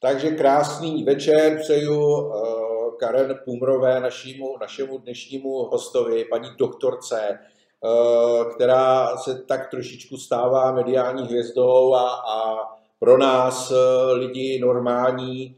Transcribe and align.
Takže 0.00 0.30
krásný 0.30 1.04
večer 1.04 1.58
přeju 1.60 2.00
uh, 2.00 2.96
Karen 2.98 3.40
Pumrové, 3.44 4.00
našímu, 4.00 4.58
našemu 4.60 4.98
dnešnímu 4.98 5.50
hostovi, 5.50 6.24
paní 6.24 6.48
doktorce, 6.58 7.38
uh, 7.80 8.54
která 8.54 9.16
se 9.16 9.42
tak 9.48 9.70
trošičku 9.70 10.16
stává 10.16 10.72
mediální 10.72 11.26
hvězdou 11.26 11.94
a, 11.94 12.10
a 12.10 12.56
pro 12.98 13.18
nás 13.18 13.70
uh, 13.70 13.76
lidi 14.12 14.60
normální 14.60 15.56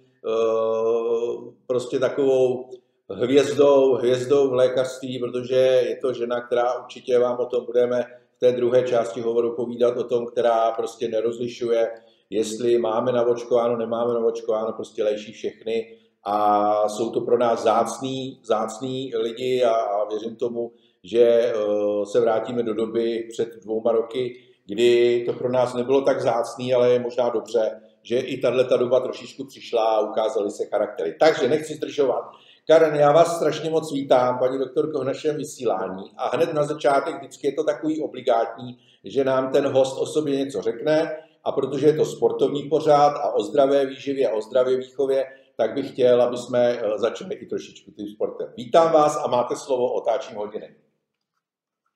prostě 1.66 1.98
takovou 1.98 2.70
hvězdou, 3.10 3.94
hvězdou 3.94 4.50
v 4.50 4.54
lékařství, 4.54 5.18
protože 5.18 5.54
je 5.88 5.96
to 5.96 6.12
žena, 6.12 6.40
která 6.40 6.78
určitě 6.78 7.18
vám 7.18 7.38
o 7.40 7.46
tom 7.46 7.64
budeme 7.64 8.04
v 8.36 8.38
té 8.38 8.52
druhé 8.52 8.82
části 8.82 9.20
hovoru 9.20 9.56
povídat 9.56 9.96
o 9.96 10.04
tom, 10.04 10.26
která 10.26 10.70
prostě 10.70 11.08
nerozlišuje 11.08 11.88
jestli 12.30 12.78
máme 12.78 13.12
navočkováno, 13.12 13.76
nemáme 13.76 14.14
navočkováno, 14.14 14.72
prostě 14.72 15.04
léčí 15.04 15.32
všechny 15.32 15.96
a 16.24 16.88
jsou 16.88 17.10
to 17.10 17.20
pro 17.20 17.38
nás 17.38 17.62
zácný, 17.62 18.40
zácný 18.42 19.12
lidi 19.16 19.64
a, 19.64 19.72
a 19.72 20.08
věřím 20.08 20.36
tomu, 20.36 20.72
že 21.04 21.52
uh, 21.54 22.04
se 22.04 22.20
vrátíme 22.20 22.62
do 22.62 22.74
doby 22.74 23.28
před 23.32 23.48
dvouma 23.62 23.92
roky, 23.92 24.40
kdy 24.66 25.22
to 25.26 25.32
pro 25.32 25.52
nás 25.52 25.74
nebylo 25.74 26.02
tak 26.02 26.20
zácný, 26.20 26.74
ale 26.74 26.92
je 26.92 26.98
možná 26.98 27.28
dobře, 27.28 27.80
že 28.02 28.18
i 28.18 28.40
tahle 28.40 28.64
doba 28.64 29.00
trošičku 29.00 29.44
přišla 29.44 29.84
a 29.84 30.00
ukázaly 30.00 30.50
se 30.50 30.66
charaktery. 30.66 31.16
Takže 31.20 31.48
nechci 31.48 31.74
zdržovat. 31.74 32.24
Karen, 32.68 32.94
já 32.94 33.12
vás 33.12 33.36
strašně 33.36 33.70
moc 33.70 33.92
vítám, 33.92 34.38
paní 34.38 34.58
doktorko, 34.58 35.00
v 35.00 35.04
našem 35.04 35.36
vysílání. 35.36 36.12
A 36.16 36.36
hned 36.36 36.54
na 36.54 36.64
začátek 36.64 37.14
vždycky 37.14 37.46
je 37.46 37.52
to 37.52 37.64
takový 37.64 38.02
obligátní, 38.02 38.78
že 39.04 39.24
nám 39.24 39.52
ten 39.52 39.66
host 39.66 40.00
o 40.00 40.06
sobě 40.06 40.36
něco 40.36 40.62
řekne 40.62 41.16
a 41.44 41.52
protože 41.52 41.86
je 41.86 41.96
to 41.96 42.04
sportovní 42.04 42.68
pořád 42.68 43.16
a 43.16 43.32
o 43.32 43.42
zdravé 43.42 43.86
výživě 43.86 44.28
a 44.28 44.34
o 44.34 44.40
zdravé 44.40 44.76
výchově, 44.76 45.26
tak 45.56 45.74
bych 45.74 45.92
chtěl, 45.92 46.22
aby 46.22 46.36
jsme 46.36 46.78
eh, 46.78 46.98
začali 46.98 47.34
i 47.34 47.46
trošičku 47.46 47.90
tím 47.90 48.08
sportem. 48.08 48.52
Vítám 48.56 48.92
vás 48.92 49.24
a 49.24 49.28
máte 49.28 49.56
slovo, 49.56 49.92
otáčím 49.92 50.36
hodiny. 50.36 50.74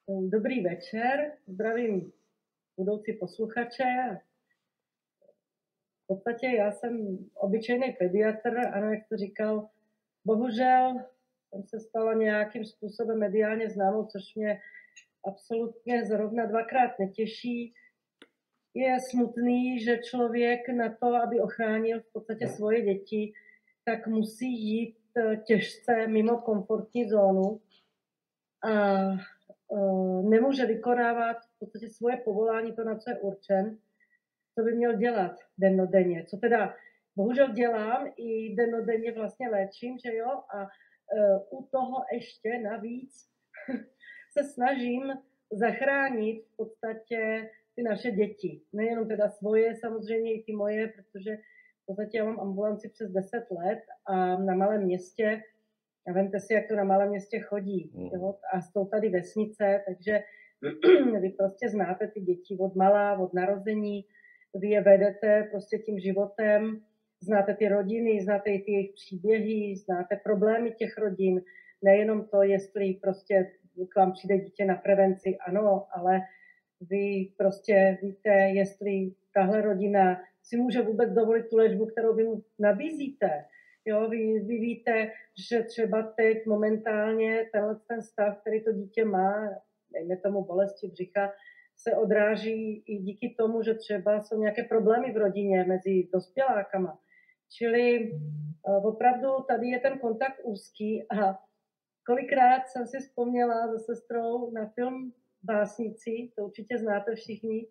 Dobrý 0.09 0.63
večer, 0.63 1.33
zdravím 1.47 2.13
budoucí 2.77 3.13
posluchače. 3.13 4.19
V 6.05 6.07
podstatě 6.07 6.47
já 6.47 6.73
jsem 6.73 7.19
obyčejný 7.35 7.97
pediatr, 7.99 8.49
ano, 8.73 8.91
jak 8.91 9.09
to 9.09 9.17
říkal, 9.17 9.69
bohužel 10.25 10.95
jsem 11.51 11.63
se 11.63 11.81
stala 11.81 12.15
nějakým 12.15 12.65
způsobem 12.65 13.19
mediálně 13.19 13.71
známou, 13.71 14.07
což 14.07 14.35
mě 14.35 14.61
absolutně 15.25 16.05
zrovna 16.05 16.47
dvakrát 16.47 16.99
netěší 16.99 17.75
je 18.75 18.97
smutný, 19.11 19.81
že 19.81 19.99
člověk 19.99 20.69
na 20.69 20.95
to, 20.95 21.15
aby 21.15 21.41
ochránil 21.41 22.01
v 22.01 22.13
podstatě 22.13 22.49
svoje 22.49 22.83
děti, 22.83 23.33
tak 23.85 24.07
musí 24.07 24.53
jít 24.53 24.97
eh, 25.17 25.37
těžce 25.37 26.07
mimo 26.07 26.39
komfortní 26.39 27.09
zónu 27.09 27.61
a 28.63 28.71
eh, 29.13 30.23
nemůže 30.23 30.67
vykonávat 30.67 31.37
v 31.37 31.59
podstatě 31.59 31.89
svoje 31.89 32.17
povolání, 32.17 32.75
to, 32.75 32.85
na 32.85 32.99
co 32.99 33.11
je 33.11 33.19
určen, 33.19 33.79
co 34.55 34.65
by 34.65 34.73
měl 34.73 34.97
dělat 34.97 35.37
dennodenně. 35.59 36.25
Co 36.25 36.37
teda 36.37 36.75
bohužel 37.17 37.53
dělám, 37.53 38.13
i 38.17 38.55
dennodenně 38.55 39.13
vlastně 39.13 39.49
léčím, 39.49 39.99
že 39.99 40.17
jo, 40.17 40.29
a 40.29 40.63
eh, 40.63 41.39
u 41.51 41.69
toho 41.71 42.05
ještě 42.13 42.59
navíc 42.59 43.11
se 44.33 44.45
snažím 44.45 45.13
zachránit 45.53 46.45
v 46.47 46.57
podstatě 46.57 47.51
ty 47.77 47.83
naše 47.83 48.11
děti. 48.11 48.63
Nejenom 48.73 49.09
teda 49.09 49.29
svoje, 49.29 49.77
samozřejmě 49.77 50.35
i 50.35 50.45
ty 50.45 50.53
moje, 50.53 50.89
protože 50.89 51.37
v 51.83 51.87
podstatě 51.87 52.19
já 52.19 52.25
mám 52.25 52.41
ambulanci 52.41 52.89
přes 52.89 53.11
10 53.11 53.47
let 53.51 53.81
a 54.07 54.37
na 54.37 54.55
malém 54.55 54.83
městě, 54.83 55.43
a 56.09 56.13
vemte 56.13 56.41
si, 56.41 56.55
jak 56.55 56.69
to 56.69 56.77
na 56.77 56.85
malém 56.85 57.09
městě 57.09 57.41
chodí. 57.41 57.91
Mm. 57.95 58.07
Jo? 58.07 58.35
A 58.55 58.61
jsou 58.61 58.85
tady 58.87 59.09
vesnice, 59.09 59.83
takže 59.87 60.23
vy 61.21 61.29
prostě 61.29 61.69
znáte 61.69 62.09
ty 62.09 62.21
děti 62.21 62.57
od 62.61 62.77
malá, 62.77 63.19
od 63.19 63.35
narození, 63.35 64.05
vy 64.55 64.69
je 64.69 64.81
vedete 64.81 65.49
prostě 65.51 65.79
tím 65.79 65.99
životem, 65.99 66.81
znáte 67.23 67.55
ty 67.55 67.69
rodiny, 67.69 68.21
znáte 68.21 68.51
i 68.51 68.63
ty 68.63 68.73
jejich 68.73 68.93
příběhy, 68.93 69.77
znáte 69.77 70.17
problémy 70.17 70.71
těch 70.71 70.99
rodin, 70.99 71.43
nejenom 71.83 72.25
to, 72.25 72.43
jestli 72.43 72.95
prostě 72.95 73.53
k 73.89 73.97
vám 73.97 74.13
přijde 74.13 74.39
dítě 74.39 74.65
na 74.65 74.75
prevenci, 74.75 75.39
ano, 75.47 75.87
ale 75.93 76.21
vy 76.81 77.33
prostě 77.37 77.99
víte, 78.03 78.31
jestli 78.31 79.13
tahle 79.35 79.63
rodina 79.63 80.21
si 80.43 80.57
může 80.57 80.83
vůbec 80.83 81.11
dovolit 81.13 81.49
tu 81.49 81.57
léčbu, 81.57 81.87
kterou 81.87 82.15
vy 82.15 82.25
mu 82.25 82.43
nabízíte. 82.59 83.45
Jo, 83.85 84.09
vy, 84.09 84.41
vy 84.41 84.59
víte, 84.59 85.11
že 85.49 85.63
třeba 85.63 86.03
teď 86.03 86.47
momentálně 86.47 87.49
tenhle 87.53 87.77
ten 87.89 88.03
stav, 88.03 88.41
který 88.41 88.65
to 88.65 88.73
dítě 88.73 89.05
má, 89.05 89.49
dejme 89.93 90.17
tomu 90.17 90.45
bolesti 90.45 90.89
břicha, 90.89 91.33
se 91.77 91.97
odráží 91.97 92.85
i 92.87 92.97
díky 92.97 93.35
tomu, 93.39 93.63
že 93.63 93.75
třeba 93.75 94.21
jsou 94.21 94.41
nějaké 94.41 94.63
problémy 94.65 95.13
v 95.13 95.17
rodině 95.17 95.65
mezi 95.65 96.09
dospělákama. 96.13 96.99
Čili 97.53 98.13
uh, 98.13 98.87
opravdu 98.87 99.29
tady 99.49 99.69
je 99.69 99.81
ten 99.81 99.99
kontakt 99.99 100.41
úzký 100.43 101.07
a 101.11 101.39
kolikrát 102.07 102.69
jsem 102.69 102.87
si 102.87 102.99
vzpomněla 102.99 103.69
se 103.69 103.79
sestrou 103.85 104.51
na 104.51 104.67
film 104.67 105.13
básnici, 105.43 106.33
to 106.37 106.45
určitě 106.45 106.79
znáte 106.79 107.15
všichni. 107.15 107.67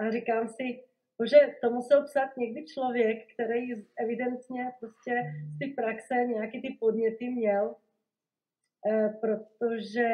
A 0.00 0.10
říkám 0.10 0.48
si, 0.48 0.84
že 1.24 1.54
to 1.62 1.70
musel 1.70 2.04
psát 2.04 2.36
někdy 2.36 2.66
člověk, 2.66 3.34
který 3.34 3.86
evidentně 3.96 4.72
prostě 4.80 5.12
z 5.54 5.58
ty 5.58 5.66
praxe 5.66 6.14
nějaký 6.14 6.62
ty 6.62 6.76
podněty 6.80 7.28
měl, 7.28 7.76
eh, 8.90 9.08
protože 9.20 10.08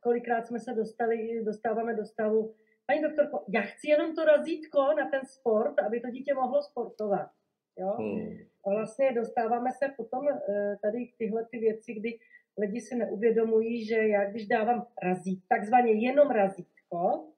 kolikrát 0.00 0.46
jsme 0.46 0.60
se 0.60 0.74
dostali, 0.74 1.44
dostáváme 1.44 1.94
do 1.94 2.04
stavu, 2.04 2.54
paní 2.86 3.02
doktorko, 3.02 3.44
já 3.54 3.62
chci 3.62 3.88
jenom 3.90 4.14
to 4.14 4.24
razítko 4.24 4.80
na 4.80 5.10
ten 5.10 5.20
sport, 5.26 5.78
aby 5.78 6.00
to 6.00 6.10
dítě 6.10 6.34
mohlo 6.34 6.62
sportovat. 6.62 7.30
Jo? 7.78 7.88
Hmm. 7.88 8.38
A 8.66 8.70
vlastně 8.70 9.12
dostáváme 9.12 9.70
se 9.72 9.88
potom 9.96 10.28
eh, 10.28 10.76
tady 10.82 11.12
tyhle 11.18 11.46
ty 11.50 11.58
věci, 11.58 11.94
kdy 11.94 12.18
lidi 12.58 12.80
si 12.80 12.96
neuvědomují, 12.96 13.84
že 13.84 14.08
já 14.08 14.30
když 14.30 14.46
dávám 14.46 14.86
razít, 15.02 15.44
takzvaně 15.48 15.92
jenom 15.92 16.30
razítko, 16.30 17.28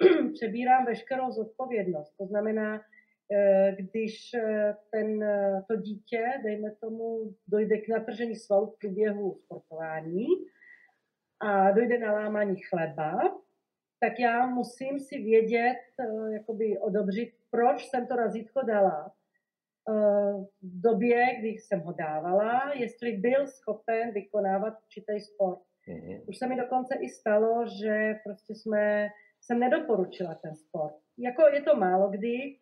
přebírám 0.34 0.84
veškerou 0.84 1.30
zodpovědnost. 1.30 2.16
To 2.16 2.26
znamená, 2.26 2.80
eh, 3.32 3.76
když 3.78 4.34
eh, 4.34 4.76
ten, 4.90 5.24
to 5.68 5.76
dítě, 5.76 6.24
dejme 6.42 6.70
tomu, 6.70 7.34
dojde 7.48 7.78
k 7.78 7.88
natržení 7.88 8.36
svalů 8.36 8.66
v 8.66 8.78
průběhu 8.78 9.34
sportování 9.34 10.26
a 11.40 11.70
dojde 11.70 11.98
na 11.98 12.12
lámání 12.12 12.56
chleba, 12.56 13.40
tak 14.00 14.18
já 14.18 14.46
musím 14.46 15.00
si 15.00 15.18
vědět, 15.18 15.78
jakoby 16.32 16.78
odobřit, 16.78 17.34
proč 17.50 17.88
jsem 17.88 18.06
to 18.06 18.16
razítko 18.16 18.62
dala, 18.62 19.12
v 20.62 20.80
době, 20.80 21.36
kdy 21.40 21.48
jsem 21.48 21.80
ho 21.80 21.92
dávala, 21.92 22.72
jestli 22.74 23.12
byl 23.12 23.46
schopen 23.46 24.12
vykonávat 24.12 24.74
určitý 24.84 25.20
sport. 25.20 25.58
Mm-hmm. 25.88 26.20
Už 26.26 26.38
se 26.38 26.46
mi 26.46 26.56
dokonce 26.56 26.94
i 27.00 27.08
stalo, 27.08 27.66
že 27.82 28.14
prostě 28.24 28.54
jsme, 28.54 29.08
jsem 29.40 29.58
nedoporučila 29.58 30.34
ten 30.34 30.54
sport. 30.54 30.94
Jako 31.18 31.46
je 31.46 31.62
to 31.62 31.76
málo 31.76 32.10
kdy, 32.10 32.58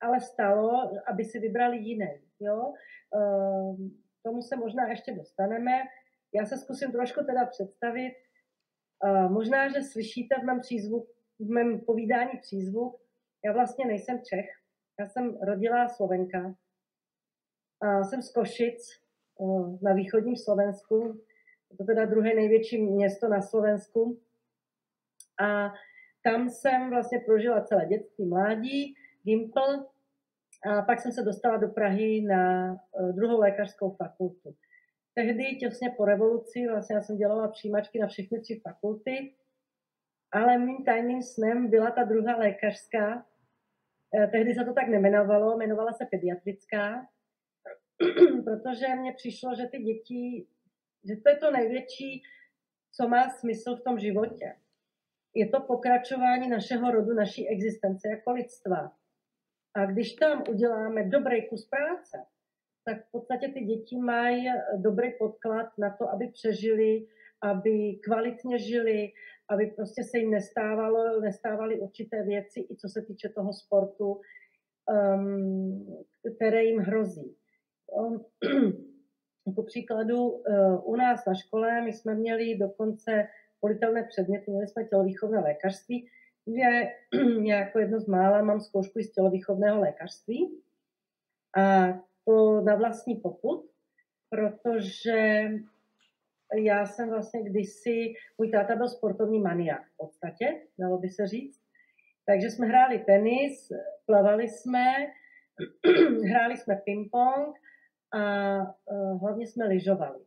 ale 0.00 0.20
stalo, 0.20 0.90
aby 1.06 1.24
si 1.24 1.38
vybrali 1.38 1.78
jiný. 1.78 2.20
Jo? 2.40 2.74
Uh, 3.14 3.76
tomu 4.22 4.42
se 4.42 4.56
možná 4.56 4.88
ještě 4.88 5.14
dostaneme. 5.14 5.72
Já 6.34 6.46
se 6.46 6.56
zkusím 6.56 6.92
trošku 6.92 7.24
teda 7.24 7.46
představit. 7.46 8.14
Uh, 9.04 9.32
možná, 9.32 9.68
že 9.68 9.82
slyšíte 9.82 10.34
v 10.40 10.44
mém, 10.44 10.60
přízvuk, 10.60 11.08
v 11.38 11.50
mém 11.50 11.80
povídání 11.80 12.38
přízvuk. 12.40 13.00
Já 13.44 13.52
vlastně 13.52 13.84
nejsem 13.84 14.20
Čech, 14.24 14.46
já 15.00 15.06
jsem 15.06 15.38
rodilá 15.42 15.88
Slovenka. 15.88 16.54
A 17.80 18.04
jsem 18.04 18.22
z 18.22 18.32
Košic 18.32 19.00
na 19.82 19.92
východním 19.92 20.36
Slovensku. 20.36 21.20
Je 21.70 21.76
to 21.76 21.84
teda 21.84 22.04
druhé 22.04 22.34
největší 22.34 22.82
město 22.82 23.28
na 23.28 23.42
Slovensku. 23.42 24.20
A 25.40 25.72
tam 26.22 26.50
jsem 26.50 26.90
vlastně 26.90 27.20
prožila 27.20 27.64
celé 27.64 27.86
dětství, 27.86 28.24
mládí, 28.24 28.94
Gimpl. 29.22 29.86
A 30.70 30.82
pak 30.82 31.00
jsem 31.00 31.12
se 31.12 31.22
dostala 31.22 31.56
do 31.56 31.68
Prahy 31.68 32.20
na 32.20 32.74
e, 32.74 33.12
druhou 33.12 33.40
lékařskou 33.40 33.90
fakultu. 33.90 34.54
Tehdy, 35.14 35.56
těsně 35.56 35.90
po 35.96 36.04
revoluci, 36.04 36.66
vlastně 36.70 36.96
já 36.96 37.02
jsem 37.02 37.16
dělala 37.16 37.48
přijímačky 37.48 37.98
na 37.98 38.06
všechny 38.06 38.40
tři 38.40 38.60
fakulty, 38.68 39.34
ale 40.32 40.58
mým 40.58 40.84
tajným 40.84 41.22
snem 41.22 41.70
byla 41.70 41.90
ta 41.90 42.04
druhá 42.04 42.36
lékařská, 42.36 43.26
Eh, 43.26 43.35
tehdy 44.32 44.54
se 44.54 44.64
to 44.64 44.72
tak 44.72 44.88
nemenovalo, 44.88 45.54
jmenovala 45.54 45.92
se 45.92 46.06
pediatrická, 46.10 47.08
protože 48.44 48.94
mně 48.94 49.12
přišlo, 49.12 49.54
že 49.54 49.66
ty 49.66 49.78
děti 49.78 50.46
Že 51.08 51.16
to 51.16 51.28
je 51.28 51.36
to 51.36 51.50
největší, 51.50 52.22
co 52.92 53.08
má 53.08 53.28
smysl 53.28 53.76
v 53.76 53.84
tom 53.84 53.98
životě. 53.98 54.56
Je 55.34 55.48
to 55.48 55.60
pokračování 55.60 56.48
našeho 56.48 56.90
rodu, 56.90 57.14
naší 57.14 57.48
existence 57.48 58.08
jako 58.08 58.32
lidstva. 58.32 58.92
A 59.74 59.86
když 59.86 60.14
tam 60.14 60.44
uděláme 60.48 61.04
dobrý 61.04 61.48
kus 61.48 61.68
práce, 61.68 62.26
tak 62.84 63.06
v 63.06 63.10
podstatě 63.10 63.48
ty 63.48 63.60
děti 63.60 63.96
mají 63.98 64.46
dobrý 64.76 65.12
podklad 65.18 65.78
na 65.78 65.96
to, 65.96 66.10
aby 66.10 66.28
přežili, 66.28 67.06
aby 67.42 68.00
kvalitně 68.04 68.58
žili, 68.58 69.12
aby 69.48 69.66
prostě 69.66 70.04
se 70.04 70.18
jim 70.18 70.30
nestávalo, 70.30 71.20
nestávaly 71.20 71.80
určité 71.80 72.22
věci, 72.22 72.60
i 72.70 72.76
co 72.76 72.88
se 72.88 73.02
týče 73.02 73.28
toho 73.28 73.52
sportu, 73.52 74.20
um, 75.14 76.04
které 76.36 76.64
jim 76.64 76.78
hrozí. 76.78 77.36
Um, 77.96 78.24
jako 79.46 79.62
příkladu, 79.62 80.28
uh, 80.28 80.88
u 80.88 80.96
nás 80.96 81.26
na 81.26 81.34
škole 81.34 81.82
my 81.82 81.92
jsme 81.92 82.14
měli 82.14 82.58
dokonce 82.58 83.28
volitelné 83.62 84.04
předměty, 84.04 84.50
měli 84.50 84.68
jsme 84.68 84.84
tělovýchovné 84.84 85.40
lékařství, 85.40 86.08
že 86.46 86.60
já 87.52 87.58
jako 87.58 87.78
jedno 87.78 88.00
z 88.00 88.06
mála 88.06 88.42
mám 88.42 88.60
zkoušku 88.60 89.00
z 89.00 89.10
tělovýchovného 89.10 89.80
lékařství 89.80 90.60
a 91.56 91.92
to 92.24 92.60
na 92.60 92.74
vlastní 92.74 93.14
poput, 93.14 93.70
protože 94.30 95.48
já 96.54 96.86
jsem 96.86 97.10
vlastně 97.10 97.42
kdysi, 97.42 98.14
můj 98.38 98.50
táta 98.50 98.76
byl 98.76 98.88
sportovní 98.88 99.40
maniak 99.40 99.86
v 99.86 99.96
podstatě, 99.96 100.62
dalo 100.78 100.98
by 100.98 101.08
se 101.08 101.26
říct. 101.26 101.60
Takže 102.26 102.50
jsme 102.50 102.66
hráli 102.66 102.98
tenis, 102.98 103.68
plavali 104.06 104.48
jsme, 104.48 104.84
hráli 106.30 106.56
jsme 106.56 106.74
ping-pong 106.74 107.52
a 108.12 108.56
uh, 108.60 109.20
hlavně 109.20 109.46
jsme 109.46 109.66
lyžovali. 109.66 110.20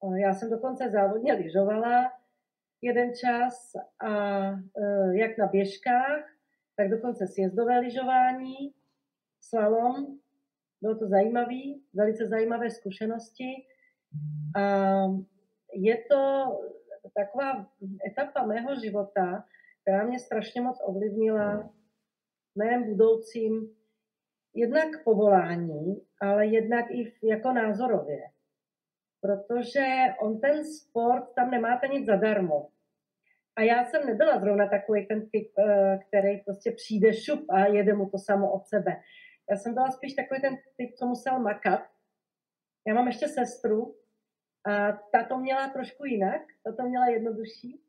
Uh, 0.00 0.18
já 0.18 0.34
jsem 0.34 0.50
dokonce 0.50 0.90
závodně 0.90 1.32
lyžovala 1.32 2.12
jeden 2.82 3.14
čas 3.14 3.72
a 4.00 4.50
uh, 4.50 5.16
jak 5.16 5.38
na 5.38 5.46
běžkách, 5.46 6.38
tak 6.76 6.88
dokonce 6.88 7.26
sjezdové 7.26 7.78
lyžování, 7.78 8.74
slalom. 9.40 10.18
Bylo 10.82 10.98
to 10.98 11.08
zajímavé, 11.08 11.62
velice 11.94 12.26
zajímavé 12.26 12.70
zkušenosti. 12.70 13.66
A 14.56 14.62
je 15.74 16.04
to 16.10 16.44
taková 17.14 17.66
etapa 18.10 18.46
mého 18.46 18.80
života, 18.80 19.44
která 19.82 20.04
mě 20.04 20.18
strašně 20.18 20.60
moc 20.60 20.78
ovlivnila 20.84 21.70
mém 22.58 22.84
budoucím 22.84 23.76
jednak 24.54 25.04
povolání, 25.04 26.02
ale 26.20 26.46
jednak 26.46 26.90
i 26.90 27.12
jako 27.22 27.52
názorově. 27.52 28.20
Protože 29.20 29.86
on 30.20 30.40
ten 30.40 30.64
sport, 30.64 31.34
tam 31.34 31.50
nemáte 31.50 31.88
nic 31.88 32.06
zadarmo. 32.06 32.68
A 33.56 33.62
já 33.62 33.84
jsem 33.84 34.06
nebyla 34.06 34.40
zrovna 34.40 34.68
takový 34.68 35.06
ten 35.06 35.30
typ, 35.30 35.52
eh, 35.58 35.98
který 36.08 36.40
prostě 36.40 36.72
přijde 36.72 37.14
šup 37.14 37.50
a 37.50 37.66
jede 37.66 37.94
mu 37.94 38.08
to 38.10 38.18
samo 38.18 38.52
od 38.52 38.66
sebe. 38.66 38.96
Já 39.50 39.56
jsem 39.56 39.74
byla 39.74 39.90
spíš 39.90 40.14
takový 40.14 40.40
ten 40.40 40.56
typ, 40.76 40.94
co 40.94 41.06
musel 41.06 41.40
makat. 41.40 41.80
Já 42.88 42.94
mám 42.94 43.06
ještě 43.06 43.28
sestru, 43.28 43.94
a 44.66 44.92
ta 44.92 45.24
to 45.28 45.38
měla 45.38 45.68
trošku 45.68 46.04
jinak, 46.04 46.42
ta 46.64 46.72
to 46.72 46.82
měla 46.82 47.06
jednodušší. 47.06 47.80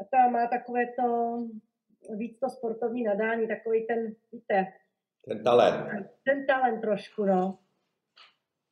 A 0.00 0.04
ta 0.04 0.28
má 0.28 0.46
takové 0.46 0.86
to, 0.86 1.38
víc 2.16 2.38
to 2.38 2.48
sportovní 2.48 3.04
nadání, 3.04 3.48
takový 3.48 3.86
ten, 3.86 4.14
víte. 4.32 4.66
Ten 5.28 5.44
talent. 5.44 6.10
Ten 6.24 6.46
talent 6.46 6.80
trošku, 6.80 7.24
no. 7.24 7.58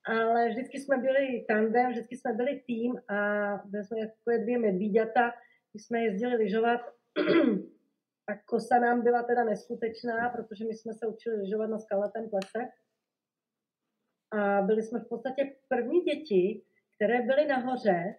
Ale 0.05 0.49
vždycky 0.49 0.81
jsme 0.81 0.97
byli 0.97 1.45
tandem, 1.49 1.91
vždycky 1.91 2.17
jsme 2.17 2.33
byli 2.33 2.63
tým 2.67 2.99
a 3.09 3.17
byli 3.65 3.85
jsme 3.85 4.01
jako 4.01 4.43
dvě 4.43 4.59
medvíďata, 4.59 5.33
když 5.73 5.87
jsme 5.87 6.01
jezdili 6.01 6.37
lyžovat. 6.37 6.81
a 8.29 8.37
kosa 8.47 8.79
nám 8.79 9.03
byla 9.03 9.23
teda 9.23 9.45
neskutečná, 9.45 10.29
protože 10.29 10.65
my 10.65 10.75
jsme 10.75 10.95
se 10.95 11.07
učili 11.07 11.37
lyžovat 11.37 11.67
na 11.67 11.79
skalatém 11.79 12.31
plese. 12.31 12.69
A 14.33 14.63
byli 14.63 14.83
jsme 14.83 14.99
v 15.01 15.09
podstatě 15.09 15.53
první 15.69 16.01
děti, 16.01 16.63
které 16.97 17.23
byly 17.23 17.47
nahoře 17.47 18.15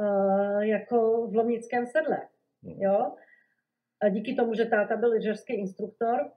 uh, 0.00 0.60
jako 0.60 1.26
v 1.26 1.36
Lomnickém 1.36 1.86
sedle. 1.86 2.28
Hmm. 2.62 2.82
Jo? 2.82 3.14
A 4.02 4.08
díky 4.08 4.34
tomu, 4.34 4.54
že 4.54 4.64
táta 4.64 4.96
byl 4.96 5.10
lyžařský 5.10 5.54
instruktor, 5.54 6.30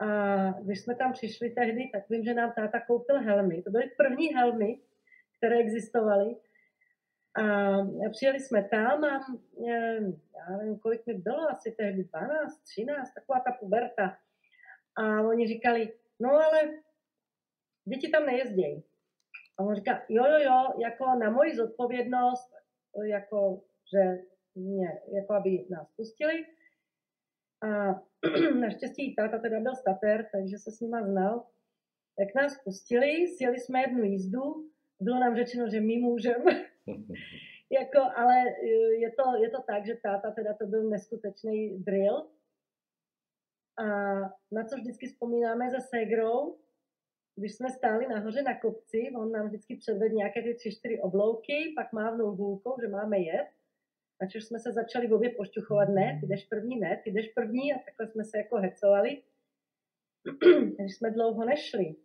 a 0.00 0.06
když 0.50 0.80
jsme 0.80 0.94
tam 0.94 1.12
přišli 1.12 1.50
tehdy, 1.50 1.90
tak 1.92 2.08
vím, 2.08 2.24
že 2.24 2.34
nám 2.34 2.52
táta 2.52 2.80
koupil 2.80 3.20
helmy. 3.20 3.62
To 3.62 3.70
byly 3.70 3.90
první 3.96 4.34
helmy, 4.34 4.80
které 5.36 5.58
existovaly. 5.58 6.36
A 7.34 8.08
přijeli 8.10 8.40
jsme 8.40 8.64
tam 8.64 9.04
a 9.04 9.20
eh, 9.68 10.00
já 10.36 10.56
nevím, 10.56 10.78
kolik 10.78 11.06
mi 11.06 11.14
bylo, 11.14 11.50
asi 11.50 11.72
tehdy 11.72 12.04
12, 12.04 12.58
13, 12.62 13.14
taková 13.14 13.40
ta 13.40 13.52
puberta. 13.52 14.16
A 14.96 15.22
oni 15.22 15.46
říkali, 15.46 15.92
no 16.20 16.30
ale 16.30 16.60
děti 17.84 18.08
tam 18.08 18.26
nejezdějí. 18.26 18.84
A 19.58 19.62
on 19.62 19.74
říká, 19.74 20.02
jo, 20.08 20.24
jo, 20.24 20.38
jo, 20.38 20.80
jako 20.82 21.04
na 21.04 21.30
moji 21.30 21.56
zodpovědnost, 21.56 22.50
jako, 23.04 23.62
že 23.94 24.18
mě, 24.54 25.00
jako 25.12 25.34
aby 25.34 25.66
nás 25.70 25.92
pustili. 25.96 26.46
A 27.62 28.00
naštěstí 28.60 29.14
táta 29.14 29.38
teda 29.38 29.60
byl 29.60 29.74
stater, 29.74 30.28
takže 30.32 30.58
se 30.58 30.70
s 30.70 30.80
nima 30.80 31.02
znal. 31.02 31.46
Tak 32.18 32.34
nás 32.34 32.62
pustili, 32.64 33.28
sjeli 33.28 33.60
jsme 33.60 33.80
jednu 33.80 34.04
jízdu, 34.04 34.70
bylo 35.00 35.20
nám 35.20 35.36
řečeno, 35.36 35.68
že 35.68 35.80
my 35.80 35.98
můžeme. 35.98 36.52
jako, 37.70 37.98
ale 38.16 38.34
je 38.98 39.10
to, 39.10 39.42
je 39.42 39.50
to 39.50 39.62
tak, 39.62 39.86
že 39.86 39.94
táta 40.02 40.30
teda 40.30 40.54
to 40.54 40.66
byl 40.66 40.88
neskutečný 40.88 41.78
drill. 41.78 42.30
A 43.78 43.84
na 44.52 44.64
co 44.64 44.76
vždycky 44.76 45.06
vzpomínáme 45.06 45.70
se 45.70 45.80
Segrou, 45.80 46.58
když 47.36 47.54
jsme 47.54 47.70
stáli 47.70 48.08
nahoře 48.08 48.42
na 48.42 48.60
kopci, 48.60 49.10
on 49.16 49.32
nám 49.32 49.46
vždycky 49.46 49.76
předvedl 49.76 50.14
nějaké 50.14 50.42
ty 50.42 50.54
tři, 50.54 50.72
čtyři 50.72 51.00
oblouky, 51.00 51.72
pak 51.76 51.92
mávnul 51.92 52.30
hůlkou, 52.30 52.76
že 52.80 52.88
máme 52.88 53.18
jet. 53.18 53.48
Načež 54.22 54.44
jsme 54.44 54.58
se 54.58 54.72
začali 54.72 55.06
v 55.06 55.12
obě 55.12 55.30
pošťuchovat, 55.30 55.88
ne, 55.88 56.18
ty 56.20 56.26
jdeš 56.26 56.44
první, 56.44 56.80
ne, 56.80 57.00
ty 57.04 57.10
jdeš 57.10 57.28
první 57.28 57.72
a 57.72 57.78
takhle 57.78 58.06
jsme 58.06 58.24
se 58.24 58.38
jako 58.38 58.56
hecovali. 58.56 59.22
Když 60.78 60.96
jsme 60.96 61.10
dlouho 61.10 61.44
nešli, 61.44 61.96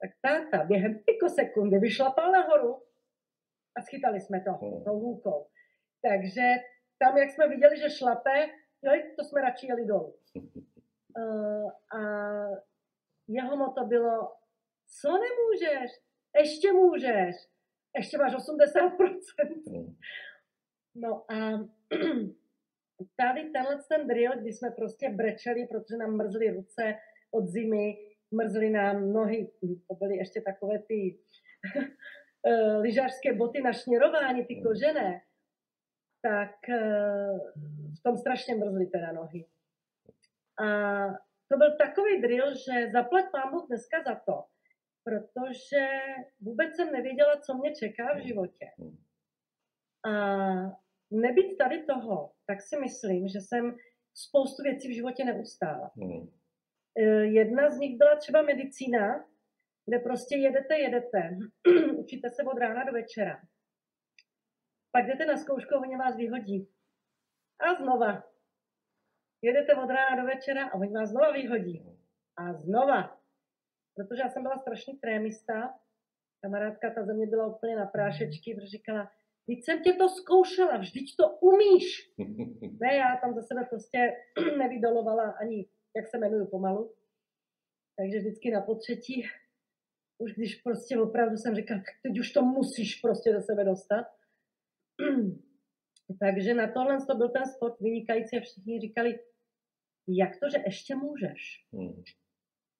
tak 0.00 0.10
táta 0.22 0.64
během 0.64 0.98
pikosekundy 0.98 1.78
vyšlapal 1.78 2.32
nahoru 2.32 2.82
a 3.76 3.82
schytali 3.82 4.20
jsme 4.20 4.40
to 4.40 4.52
hmm. 4.52 4.84
tou 4.84 4.98
hůlkou. 4.98 5.46
Takže 6.02 6.42
tam, 6.98 7.16
jak 7.16 7.30
jsme 7.30 7.48
viděli, 7.48 7.76
že 7.76 7.90
šlape, 7.90 8.46
jo, 8.82 8.92
to 9.16 9.24
jsme 9.24 9.40
radši 9.40 9.66
jeli 9.66 9.86
dolů. 9.86 10.14
Uh, 11.18 11.70
a 11.98 12.00
jeho 13.28 13.56
moto 13.56 13.84
bylo, 13.84 14.32
co 15.00 15.08
nemůžeš, 15.12 15.90
ještě 16.38 16.72
můžeš, 16.72 17.36
ještě 17.96 18.18
máš 18.18 18.34
80%. 18.34 19.18
Hmm. 19.66 19.96
No 20.94 21.24
a 21.32 21.50
tady 23.16 23.50
tenhle 23.50 23.78
ten 23.88 24.06
drill, 24.06 24.32
kdy 24.40 24.52
jsme 24.52 24.70
prostě 24.70 25.10
brečeli, 25.10 25.66
protože 25.66 25.96
nám 25.96 26.16
mrzly 26.16 26.50
ruce 26.50 26.94
od 27.30 27.46
zimy, 27.46 27.96
mrzly 28.30 28.70
nám 28.70 29.12
nohy, 29.12 29.50
to 29.88 29.94
byly 29.94 30.16
ještě 30.16 30.40
takové 30.40 30.78
ty 30.78 31.18
eh, 32.46 32.76
lyžařské 32.76 33.34
boty 33.34 33.62
na 33.62 33.72
šněrování, 33.72 34.44
ty 34.44 34.54
hmm. 34.54 34.62
kožené, 34.62 35.20
tak 36.22 36.68
eh, 36.68 37.38
v 37.98 38.02
tom 38.02 38.16
strašně 38.16 38.54
mrzly 38.54 38.86
teda 38.86 39.12
nohy. 39.12 39.46
A 40.64 40.66
to 41.48 41.56
byl 41.58 41.76
takový 41.76 42.22
drill, 42.22 42.54
že 42.54 42.90
zaplať 42.92 43.24
Bůh 43.50 43.66
dneska 43.66 44.02
za 44.02 44.14
to, 44.14 44.44
protože 45.04 45.88
vůbec 46.40 46.76
jsem 46.76 46.92
nevěděla, 46.92 47.40
co 47.40 47.54
mě 47.54 47.74
čeká 47.74 48.14
v 48.14 48.26
životě. 48.26 48.66
A 50.06 50.10
nebyt 51.10 51.56
tady 51.58 51.82
toho, 51.82 52.32
tak 52.46 52.62
si 52.62 52.76
myslím, 52.76 53.28
že 53.28 53.40
jsem 53.40 53.76
spoustu 54.14 54.62
věcí 54.62 54.88
v 54.88 54.94
životě 54.94 55.24
neustála. 55.24 55.90
Hmm. 55.96 56.30
E, 56.98 57.02
jedna 57.24 57.70
z 57.70 57.78
nich 57.78 57.98
byla 57.98 58.16
třeba 58.16 58.42
medicína, 58.42 59.24
kde 59.86 59.98
prostě 59.98 60.36
jedete, 60.36 60.78
jedete, 60.78 61.38
učíte 61.96 62.30
se 62.30 62.42
od 62.42 62.58
rána 62.58 62.84
do 62.84 62.92
večera. 62.92 63.40
Pak 64.92 65.06
jdete 65.06 65.26
na 65.26 65.36
zkoušku 65.36 65.74
a 65.74 65.80
oni 65.80 65.96
vás 65.96 66.16
vyhodí. 66.16 66.68
A 67.60 67.74
znova 67.74 68.33
jedete 69.44 69.74
od 69.74 69.90
rána 69.90 70.22
do 70.22 70.26
večera 70.26 70.68
a 70.68 70.74
oni 70.74 70.92
vás 70.92 71.10
znova 71.10 71.32
vyhodí. 71.32 71.86
A 72.36 72.52
znova. 72.52 73.20
Protože 73.94 74.22
já 74.22 74.28
jsem 74.28 74.42
byla 74.42 74.58
strašný 74.58 74.98
trémista, 74.98 75.74
kamarádka 76.40 76.90
ta 76.90 77.04
ze 77.04 77.14
mě 77.14 77.26
byla 77.26 77.46
úplně 77.46 77.76
na 77.76 77.86
prášečky, 77.86 78.54
protože 78.54 78.66
říkala, 78.66 79.10
Vždyť 79.46 79.64
jsem 79.64 79.82
tě 79.82 79.92
to 79.92 80.08
zkoušela, 80.08 80.76
vždyť 80.76 81.16
to 81.16 81.28
umíš. 81.28 82.12
Ne, 82.80 82.94
já 82.96 83.16
tam 83.16 83.34
za 83.34 83.42
sebe 83.42 83.66
prostě 83.70 84.16
nevydolovala 84.58 85.30
ani, 85.30 85.68
jak 85.96 86.06
se 86.06 86.16
jmenuju 86.16 86.46
pomalu. 86.46 86.94
Takže 87.96 88.18
vždycky 88.18 88.50
na 88.50 88.60
potřetí 88.60 89.24
už 90.18 90.34
když 90.34 90.54
prostě 90.54 90.98
opravdu 90.98 91.36
jsem 91.36 91.54
říkala, 91.54 91.82
teď 92.02 92.18
už 92.18 92.32
to 92.32 92.42
musíš 92.42 93.00
prostě 93.00 93.32
do 93.32 93.40
sebe 93.40 93.64
dostat. 93.64 94.06
Takže 96.20 96.54
na 96.54 96.72
tohle 96.72 96.98
to 97.06 97.14
byl 97.14 97.28
ten 97.28 97.46
sport 97.46 97.80
vynikající 97.80 98.36
a 98.36 98.40
všichni 98.40 98.80
říkali, 98.80 99.18
jak 100.08 100.30
to, 100.40 100.48
že 100.48 100.58
ještě 100.66 100.94
můžeš. 100.94 101.66
Hmm. 101.72 102.02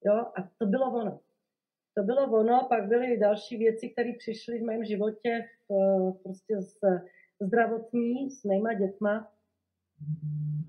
Jo, 0.05 0.13
a 0.13 0.49
to 0.59 0.65
bylo 0.65 0.85
ono. 0.85 1.19
To 1.97 2.03
bylo 2.03 2.23
ono, 2.23 2.65
pak 2.69 2.87
byly 2.87 3.17
další 3.17 3.57
věci, 3.57 3.89
které 3.89 4.09
přišly 4.19 4.59
v 4.59 4.63
mém 4.63 4.85
životě 4.85 5.45
v, 5.69 5.73
prostě 6.23 6.61
s 6.61 6.79
zdravotní, 7.41 8.31
s 8.31 8.43
mýma 8.43 8.73
dětma. 8.73 9.27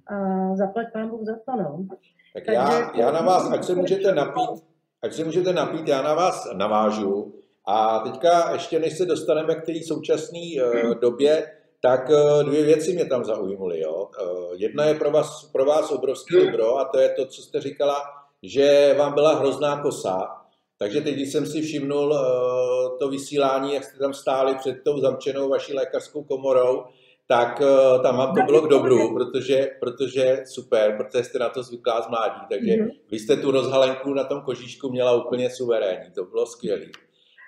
A 0.07 0.17
zaplať 0.57 0.93
pán 0.93 1.09
Bůh 1.09 1.25
za 1.25 1.37
to, 1.37 1.63
no. 1.63 1.87
Tak 1.89 1.99
Takže, 2.45 2.53
já, 2.53 2.97
já 2.97 3.11
na 3.11 3.21
vás, 3.21 3.53
ať 3.53 3.65
se 3.65 3.75
můžete 3.75 4.15
napít, 4.15 4.65
ať 5.03 5.13
se 5.13 5.25
můžete 5.25 5.53
napít, 5.53 5.89
já 5.89 6.03
na 6.03 6.15
vás 6.15 6.53
navážu. 6.57 7.35
A 7.69 7.99
teďka 7.99 8.53
ještě 8.53 8.79
než 8.79 8.99
se 8.99 9.07
dostaneme 9.07 9.55
k 9.55 9.67
té 9.67 9.73
současné 9.87 10.41
uh, 10.85 10.95
době, 10.95 11.56
tak 11.83 12.11
uh, 12.11 12.42
dvě 12.42 12.62
věci 12.62 12.92
mě 12.92 13.04
tam 13.04 13.25
zaujímaly. 13.25 13.80
Jo. 13.80 14.09
Uh, 14.23 14.54
jedna 14.54 14.85
je 14.85 14.95
pro 14.95 15.11
vás, 15.11 15.50
pro 15.52 15.64
vás 15.64 15.90
obrovský 15.90 16.47
dobro 16.47 16.76
a 16.78 16.85
to 16.85 16.99
je 16.99 17.09
to, 17.09 17.26
co 17.26 17.42
jste 17.42 17.61
říkala, 17.61 18.02
že 18.42 18.95
vám 18.99 19.14
byla 19.14 19.35
hrozná 19.35 19.83
kosa. 19.83 20.28
Takže 20.78 21.00
teď, 21.00 21.14
když 21.14 21.33
jsem 21.33 21.47
si 21.47 21.62
všimnul 21.62 22.12
uh, 22.12 22.99
to 22.99 23.09
vysílání, 23.09 23.75
jak 23.75 23.85
jste 23.85 23.99
tam 23.99 24.14
stáli 24.14 24.54
před 24.54 24.76
tou 24.85 25.00
zamčenou 25.00 25.49
vaší 25.49 25.75
lékařskou 25.75 26.23
komorou, 26.23 26.85
tak 27.28 27.62
tam 28.02 28.16
vám 28.16 28.35
to 28.35 28.42
bylo 28.47 28.61
k 28.61 28.68
dobru, 28.68 29.14
protože, 29.14 29.71
protože 29.80 30.42
super, 30.47 30.97
protože 30.97 31.25
jste 31.25 31.38
na 31.38 31.49
to 31.49 31.62
zvyklá 31.62 32.02
z 32.02 32.09
mládí. 32.09 32.40
Takže 32.50 32.73
mm-hmm. 32.73 32.90
vy 33.11 33.18
jste 33.18 33.37
tu 33.37 33.50
rozhalenku 33.50 34.14
na 34.14 34.25
tom 34.25 34.40
kožíšku 34.40 34.90
měla 34.90 35.25
úplně 35.25 35.50
suverénní, 35.50 36.11
to 36.14 36.25
bylo 36.25 36.47
skvělé. 36.47 36.87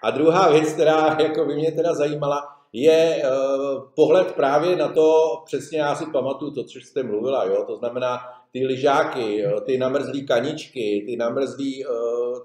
A 0.05 0.11
druhá 0.11 0.51
věc, 0.51 0.73
která 0.73 1.17
jako 1.21 1.45
by 1.45 1.55
mě 1.55 1.73
teda 1.73 1.95
zajímala, 1.95 2.58
je 2.73 3.23
uh, 3.25 3.83
pohled 3.95 4.33
právě 4.33 4.77
na 4.77 4.89
to, 4.89 5.13
přesně 5.45 5.79
já 5.79 5.95
si 5.95 6.07
pamatuju 6.07 6.51
to, 6.51 6.65
co 6.65 6.79
jste 6.79 7.03
mluvila, 7.03 7.45
jo? 7.45 7.65
to 7.67 7.77
znamená 7.77 8.19
ty 8.53 8.67
lyžáky, 8.67 9.45
ty 9.67 9.79
namrzlý 9.79 10.27
kaničky, 10.27 11.05
ty 11.07 11.17
namrzlý 11.17 11.87
uh, 11.87 11.93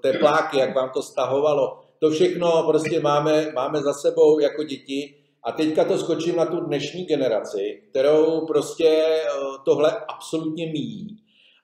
tepláky, 0.02 0.60
jak 0.60 0.76
vám 0.76 0.90
to 0.94 1.02
stahovalo, 1.02 1.80
to 2.00 2.10
všechno 2.10 2.64
prostě 2.68 3.00
máme, 3.00 3.52
máme 3.56 3.82
za 3.82 3.94
sebou 3.94 4.40
jako 4.40 4.64
děti 4.64 5.16
a 5.44 5.52
teďka 5.52 5.86
to 5.86 5.98
skočím 5.98 6.36
na 6.36 6.46
tu 6.46 6.60
dnešní 6.60 7.06
generaci, 7.06 7.82
kterou 7.90 8.46
prostě 8.46 9.06
uh, 9.24 9.56
tohle 9.66 9.92
absolutně 10.08 10.66
míjí. 10.66 11.23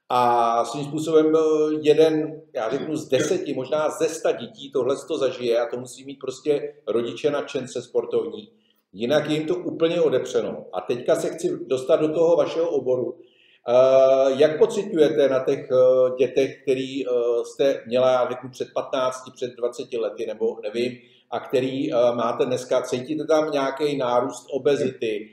A 0.10 0.66
svým 0.66 0.86
způsobem 0.86 1.38
jeden, 1.82 2.42
já 2.54 2.70
řeknu 2.70 2.96
z 2.96 3.08
deseti, 3.08 3.54
možná 3.54 3.90
ze 3.90 4.10
sta 4.10 4.32
dětí 4.32 4.72
tohle 4.72 4.96
to 5.08 5.18
zažije 5.18 5.60
a 5.60 5.70
to 5.70 5.78
musí 5.78 6.06
mít 6.06 6.20
prostě 6.20 6.76
rodiče 6.88 7.32
nadšence 7.32 7.82
sportovní. 7.82 8.52
Jinak 8.94 9.30
je 9.30 9.36
jim 9.38 9.48
to 9.48 9.56
úplně 9.56 10.02
odepřeno. 10.02 10.66
A 10.74 10.82
teďka 10.82 11.16
se 11.16 11.30
chci 11.30 11.60
dostat 11.68 11.96
do 11.96 12.14
toho 12.14 12.36
vašeho 12.36 12.70
oboru. 12.70 13.20
Eh, 13.68 14.32
jak 14.38 14.58
pocitujete 14.58 15.30
na 15.30 15.44
těch 15.44 15.70
eh, 15.72 16.16
dětech, 16.18 16.62
který 16.62 17.08
eh, 17.08 17.12
jste 17.44 17.84
měla, 17.88 18.12
já 18.12 18.30
řeknu, 18.30 18.50
před 18.50 18.68
15, 18.74 19.24
před 19.36 19.56
20 19.56 19.94
lety, 19.94 20.26
nebo 20.26 20.60
nevím, 20.64 20.98
a 21.32 21.40
který 21.40 21.90
máte 22.14 22.46
dneska, 22.46 22.82
cítíte 22.82 23.26
tam 23.26 23.52
nějaký 23.52 23.98
nárůst 23.98 24.48
obezity, 24.52 25.30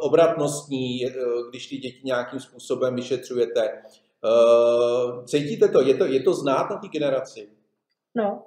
obratnostní, 0.00 1.06
eh, 1.06 1.12
když 1.50 1.66
ty 1.66 1.76
děti 1.76 2.00
nějakým 2.04 2.40
způsobem 2.40 2.96
vyšetřujete. 2.96 3.82
Eh, 4.24 5.24
cítíte 5.24 5.68
to? 5.68 5.80
Je 5.80 5.94
to, 5.94 6.06
je 6.06 6.22
to 6.22 6.34
znát 6.34 6.70
na 6.70 6.76
té 6.76 6.88
generaci? 6.88 7.48
No, 8.14 8.46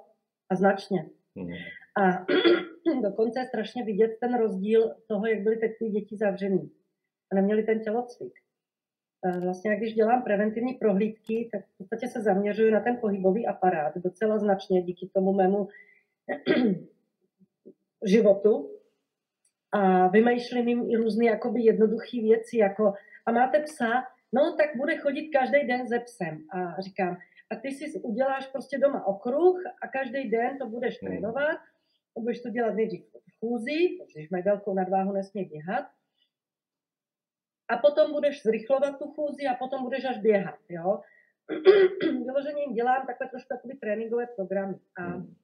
a 0.50 0.54
značně. 0.54 1.10
Hmm. 1.36 1.48
A 1.96 2.26
dokonce 3.02 3.40
je 3.40 3.46
strašně 3.46 3.84
vidět 3.84 4.16
ten 4.20 4.38
rozdíl 4.38 4.94
toho, 5.08 5.26
jak 5.26 5.40
byly 5.40 5.56
teď 5.56 5.70
ty 5.78 5.88
děti 5.88 6.16
zavřený 6.16 6.70
a 7.32 7.34
neměli 7.34 7.62
ten 7.62 7.80
tělocvik. 7.80 8.32
Vlastně, 9.44 9.76
když 9.76 9.94
dělám 9.94 10.22
preventivní 10.22 10.74
prohlídky, 10.74 11.48
tak 11.52 11.64
v 11.64 11.78
podstatě 11.78 12.08
se 12.08 12.22
zaměřuju 12.22 12.70
na 12.70 12.80
ten 12.80 12.96
pohybový 13.00 13.46
aparát 13.46 13.92
docela 13.96 14.38
značně 14.38 14.82
díky 14.82 15.10
tomu 15.14 15.32
mému 15.32 15.68
životu, 18.04 18.73
a 19.74 20.08
vymýšlím 20.08 20.68
jim 20.68 20.90
i 20.90 20.96
různé 20.96 21.24
jakoby 21.24 21.62
jednoduché 21.62 22.20
věci, 22.22 22.58
jako 22.58 22.92
a 23.26 23.32
máte 23.32 23.60
psa, 23.60 23.90
no 24.34 24.56
tak 24.56 24.76
bude 24.76 24.96
chodit 24.96 25.28
každý 25.28 25.66
den 25.66 25.86
ze 25.86 25.98
psem. 25.98 26.44
A 26.52 26.80
říkám, 26.80 27.16
a 27.50 27.56
ty 27.56 27.70
si 27.70 28.00
uděláš 28.00 28.46
prostě 28.46 28.78
doma 28.78 29.06
okruh 29.06 29.56
a 29.82 29.88
každý 29.88 30.30
den 30.30 30.58
to 30.58 30.66
budeš 30.66 31.02
hmm. 31.02 31.10
trénovat, 31.10 31.58
to 32.14 32.20
budeš 32.20 32.40
to 32.42 32.50
dělat 32.50 32.74
nejdřív 32.74 33.04
v 33.04 33.38
chůzi, 33.38 33.78
protože 33.98 34.18
když 34.18 34.30
mají 34.30 34.44
velkou 34.44 34.74
nadváhu, 34.74 35.12
nesmí 35.12 35.44
běhat, 35.44 35.84
a 37.68 37.76
potom 37.76 38.12
budeš 38.12 38.42
zrychlovat 38.42 38.98
tu 38.98 39.04
chůzi 39.04 39.46
a 39.46 39.54
potom 39.54 39.82
budeš 39.82 40.04
až 40.04 40.18
běhat, 40.18 40.58
jo. 40.68 41.00
Vyloženě 42.24 42.62
jim 42.62 42.74
dělám 42.74 43.06
takhle 43.06 43.28
trošku 43.28 43.48
takový 43.48 43.78
tréninkové 43.78 44.26
programy. 44.36 44.78
A 44.98 45.02
hmm. 45.02 45.34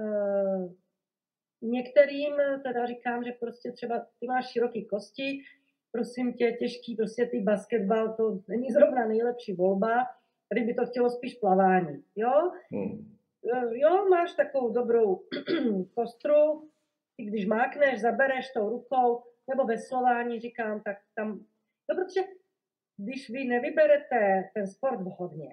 uh, 0.00 0.72
Některým 1.62 2.34
teda 2.62 2.86
říkám, 2.86 3.24
že 3.24 3.32
prostě 3.32 3.72
třeba 3.72 4.06
ty 4.20 4.26
máš 4.26 4.52
široký 4.52 4.84
kosti, 4.84 5.42
prosím 5.92 6.32
tě, 6.32 6.52
těžký, 6.52 6.96
prostě 6.96 7.26
ty 7.26 7.40
basketbal, 7.40 8.14
to 8.16 8.40
není 8.48 8.70
zrovna 8.70 9.06
nejlepší 9.06 9.52
volba, 9.52 10.04
tady 10.48 10.60
by 10.64 10.74
to 10.74 10.86
chtělo 10.86 11.10
spíš 11.10 11.34
plavání, 11.34 12.04
jo? 12.16 12.52
Hmm. 12.72 13.16
E, 13.54 13.78
jo, 13.78 14.08
máš 14.10 14.34
takovou 14.34 14.72
dobrou 14.72 15.20
kostru, 15.94 16.68
ty 17.16 17.24
když 17.24 17.46
mákneš, 17.46 18.00
zabereš 18.00 18.52
tou 18.52 18.68
rukou, 18.68 19.22
nebo 19.50 19.64
veslování, 19.64 20.40
říkám, 20.40 20.80
tak 20.80 20.96
tam, 21.14 21.28
no 21.90 22.04
protože 22.04 22.20
když 22.96 23.30
vy 23.30 23.44
nevyberete 23.44 24.50
ten 24.54 24.66
sport 24.66 25.00
vhodně, 25.00 25.50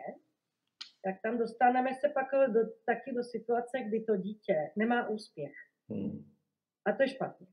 tak 1.04 1.16
tam 1.24 1.38
dostaneme 1.38 1.94
se 1.94 2.10
pak 2.10 2.28
do, 2.52 2.60
taky 2.86 3.14
do 3.14 3.24
situace, 3.24 3.80
kdy 3.80 4.04
to 4.04 4.16
dítě 4.16 4.72
nemá 4.76 5.10
úspěch. 5.10 5.54
Hmm. 5.90 6.26
A 6.86 6.92
to 6.92 7.04
je 7.04 7.10
špatně. 7.10 7.48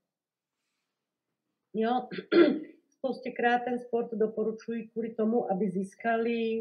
Jo, 1.75 2.09
spoustěkrát 2.89 3.65
ten 3.65 3.79
sport 3.79 4.11
doporučuji 4.13 4.89
kvůli 4.89 5.15
tomu, 5.15 5.53
aby 5.53 5.71
získali, 5.71 6.59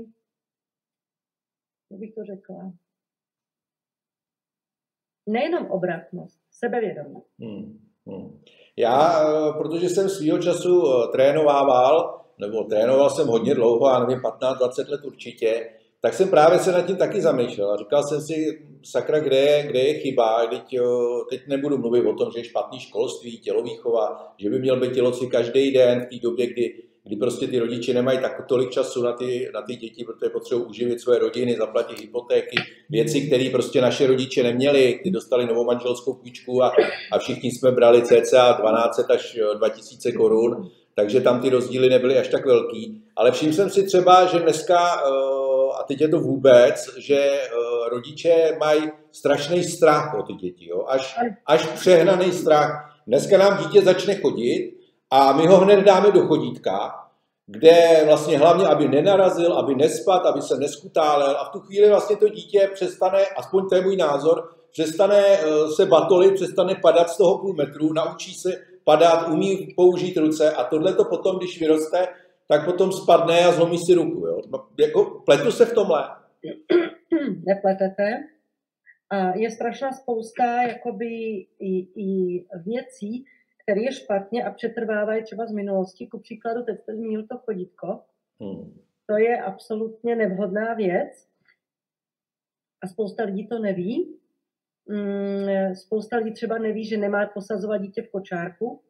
jak 1.91 1.99
bych 1.99 2.13
to 2.15 2.23
řekla, 2.23 2.73
nejenom 5.29 5.71
obratnost, 5.71 6.39
sebevědomí. 6.51 7.21
Hmm. 7.39 7.79
Hmm. 8.07 8.41
Já, 8.77 9.23
protože 9.57 9.89
jsem 9.89 10.09
svýho 10.09 10.39
času 10.39 10.83
eh, 10.87 11.11
trénovával, 11.11 12.21
nebo 12.37 12.63
trénoval 12.63 13.09
jsem 13.09 13.27
hodně 13.27 13.55
dlouho, 13.55 13.89
já 13.89 13.99
nevím, 13.99 14.23
15-20 14.23 14.89
let 14.89 15.05
určitě, 15.05 15.79
tak 16.05 16.13
jsem 16.13 16.29
právě 16.29 16.59
se 16.59 16.71
nad 16.71 16.81
tím 16.81 16.95
taky 16.95 17.21
zamýšlel 17.21 17.71
a 17.71 17.77
říkal 17.77 18.03
jsem 18.03 18.21
si, 18.21 18.59
sakra, 18.83 19.19
kde 19.19 19.37
je, 19.37 19.67
kde 19.67 19.79
je 19.79 19.93
chyba, 19.93 20.45
teď, 20.45 20.75
teď 21.29 21.41
nebudu 21.47 21.77
mluvit 21.77 22.05
o 22.05 22.13
tom, 22.13 22.31
že 22.31 22.39
je 22.39 22.43
špatný 22.43 22.79
školství, 22.79 23.37
tělovýchova, 23.37 24.33
že 24.37 24.49
by 24.49 24.59
měl 24.59 24.79
být 24.79 24.93
tělocvik 24.93 25.31
každý 25.31 25.71
den 25.71 26.01
v 26.01 26.05
té 26.05 26.15
době, 26.23 26.47
kdy, 26.47 26.83
kdy 27.03 27.15
prostě 27.15 27.47
ty 27.47 27.59
rodiče 27.59 27.93
nemají 27.93 28.19
tak 28.19 28.45
tolik 28.47 28.69
času 28.69 29.03
na 29.03 29.13
ty, 29.13 29.49
na 29.53 29.61
ty 29.61 29.75
děti, 29.75 30.03
protože 30.03 30.29
potřebují 30.29 30.67
uživit 30.69 31.01
své 31.01 31.19
rodiny, 31.19 31.55
zaplatit 31.55 31.99
hypotéky, 31.99 32.57
věci, 32.89 33.21
které 33.21 33.49
prostě 33.51 33.81
naše 33.81 34.07
rodiče 34.07 34.43
neměli, 34.43 34.99
ty 35.03 35.11
dostali 35.11 35.45
novou 35.45 35.65
manželskou 35.65 36.13
půjčku 36.13 36.63
a, 36.63 36.71
a 37.11 37.19
všichni 37.19 37.51
jsme 37.51 37.71
brali 37.71 38.01
cca 38.01 38.51
12 38.51 38.99
až 39.09 39.39
2000 39.57 40.11
korun, 40.11 40.71
takže 40.95 41.21
tam 41.21 41.41
ty 41.41 41.49
rozdíly 41.49 41.89
nebyly 41.89 42.17
až 42.17 42.27
tak 42.27 42.45
velký. 42.45 43.01
Ale 43.15 43.31
všiml 43.31 43.53
jsem 43.53 43.69
si 43.69 43.83
třeba, 43.83 44.25
že 44.25 44.39
dneska 44.39 44.77
a 45.79 45.83
teď 45.83 46.01
je 46.01 46.09
to 46.09 46.19
vůbec, 46.19 46.89
že 46.97 47.15
eh, 47.15 47.49
rodiče 47.89 48.57
mají 48.59 48.91
strašný 49.11 49.63
strach 49.63 50.13
o 50.19 50.23
ty 50.23 50.33
děti, 50.33 50.69
jo? 50.69 50.85
Až, 50.87 51.19
až 51.45 51.67
přehnaný 51.67 52.31
strach. 52.31 52.99
Dneska 53.07 53.37
nám 53.37 53.57
dítě 53.57 53.81
začne 53.81 54.15
chodit 54.15 54.77
a 55.11 55.33
my 55.33 55.47
ho 55.47 55.57
hned 55.57 55.81
dáme 55.81 56.11
do 56.11 56.27
chodítka, 56.27 57.05
kde 57.47 58.03
vlastně 58.05 58.37
hlavně, 58.37 58.67
aby 58.67 58.87
nenarazil, 58.87 59.53
aby 59.53 59.75
nespat, 59.75 60.25
aby 60.25 60.41
se 60.41 60.57
neskutálel 60.57 61.37
a 61.39 61.45
v 61.45 61.49
tu 61.49 61.59
chvíli 61.59 61.89
vlastně 61.89 62.15
to 62.15 62.29
dítě 62.29 62.69
přestane, 62.73 63.25
aspoň 63.25 63.69
to 63.69 63.75
je 63.75 63.81
můj 63.81 63.95
názor, 63.95 64.49
přestane 64.71 65.21
eh, 65.21 65.67
se 65.75 65.85
batolit, 65.85 66.33
přestane 66.33 66.75
padat 66.81 67.09
z 67.09 67.17
toho 67.17 67.37
půl 67.37 67.53
metru, 67.53 67.93
naučí 67.93 68.33
se 68.33 68.49
padat, 68.83 69.27
umí 69.27 69.73
použít 69.75 70.17
ruce 70.17 70.51
a 70.51 70.63
tohle 70.63 70.93
to 70.93 71.05
potom, 71.05 71.37
když 71.37 71.59
vyroste, 71.59 72.07
tak 72.47 72.65
potom 72.65 72.91
spadne 72.91 73.45
a 73.45 73.51
zlomí 73.51 73.77
si 73.77 73.93
ruku. 73.93 74.27
Jo? 74.27 74.41
No, 74.49 74.67
jako, 74.79 75.21
pletu 75.25 75.51
se 75.51 75.65
v 75.65 75.73
tomhle? 75.73 76.03
Nepletete. 77.45 78.23
A 79.09 79.37
je 79.37 79.51
strašná 79.51 79.91
spousta 79.91 80.61
jakoby 80.61 81.05
i, 81.59 81.87
i 81.95 82.45
věcí, 82.65 83.25
které 83.63 83.81
je 83.81 83.91
špatně 83.91 84.45
a 84.45 84.51
přetrvávají 84.51 85.23
třeba 85.23 85.45
z 85.45 85.51
minulosti. 85.51 86.07
Ku 86.07 86.19
příkladu, 86.19 86.63
teď 86.63 86.79
jste 86.79 86.95
zmínil 86.95 87.27
to 87.27 87.37
chodítko. 87.37 87.99
Hmm. 88.41 88.79
To 89.05 89.17
je 89.17 89.41
absolutně 89.41 90.15
nevhodná 90.15 90.73
věc. 90.73 91.27
A 92.83 92.87
spousta 92.87 93.23
lidí 93.23 93.47
to 93.47 93.59
neví. 93.59 94.19
Mm, 94.87 95.75
spousta 95.75 96.17
lidí 96.17 96.33
třeba 96.33 96.57
neví, 96.57 96.85
že 96.85 96.97
nemá 96.97 97.25
posazovat 97.25 97.81
dítě 97.81 98.01
v 98.01 98.11
kočárku, 98.11 98.81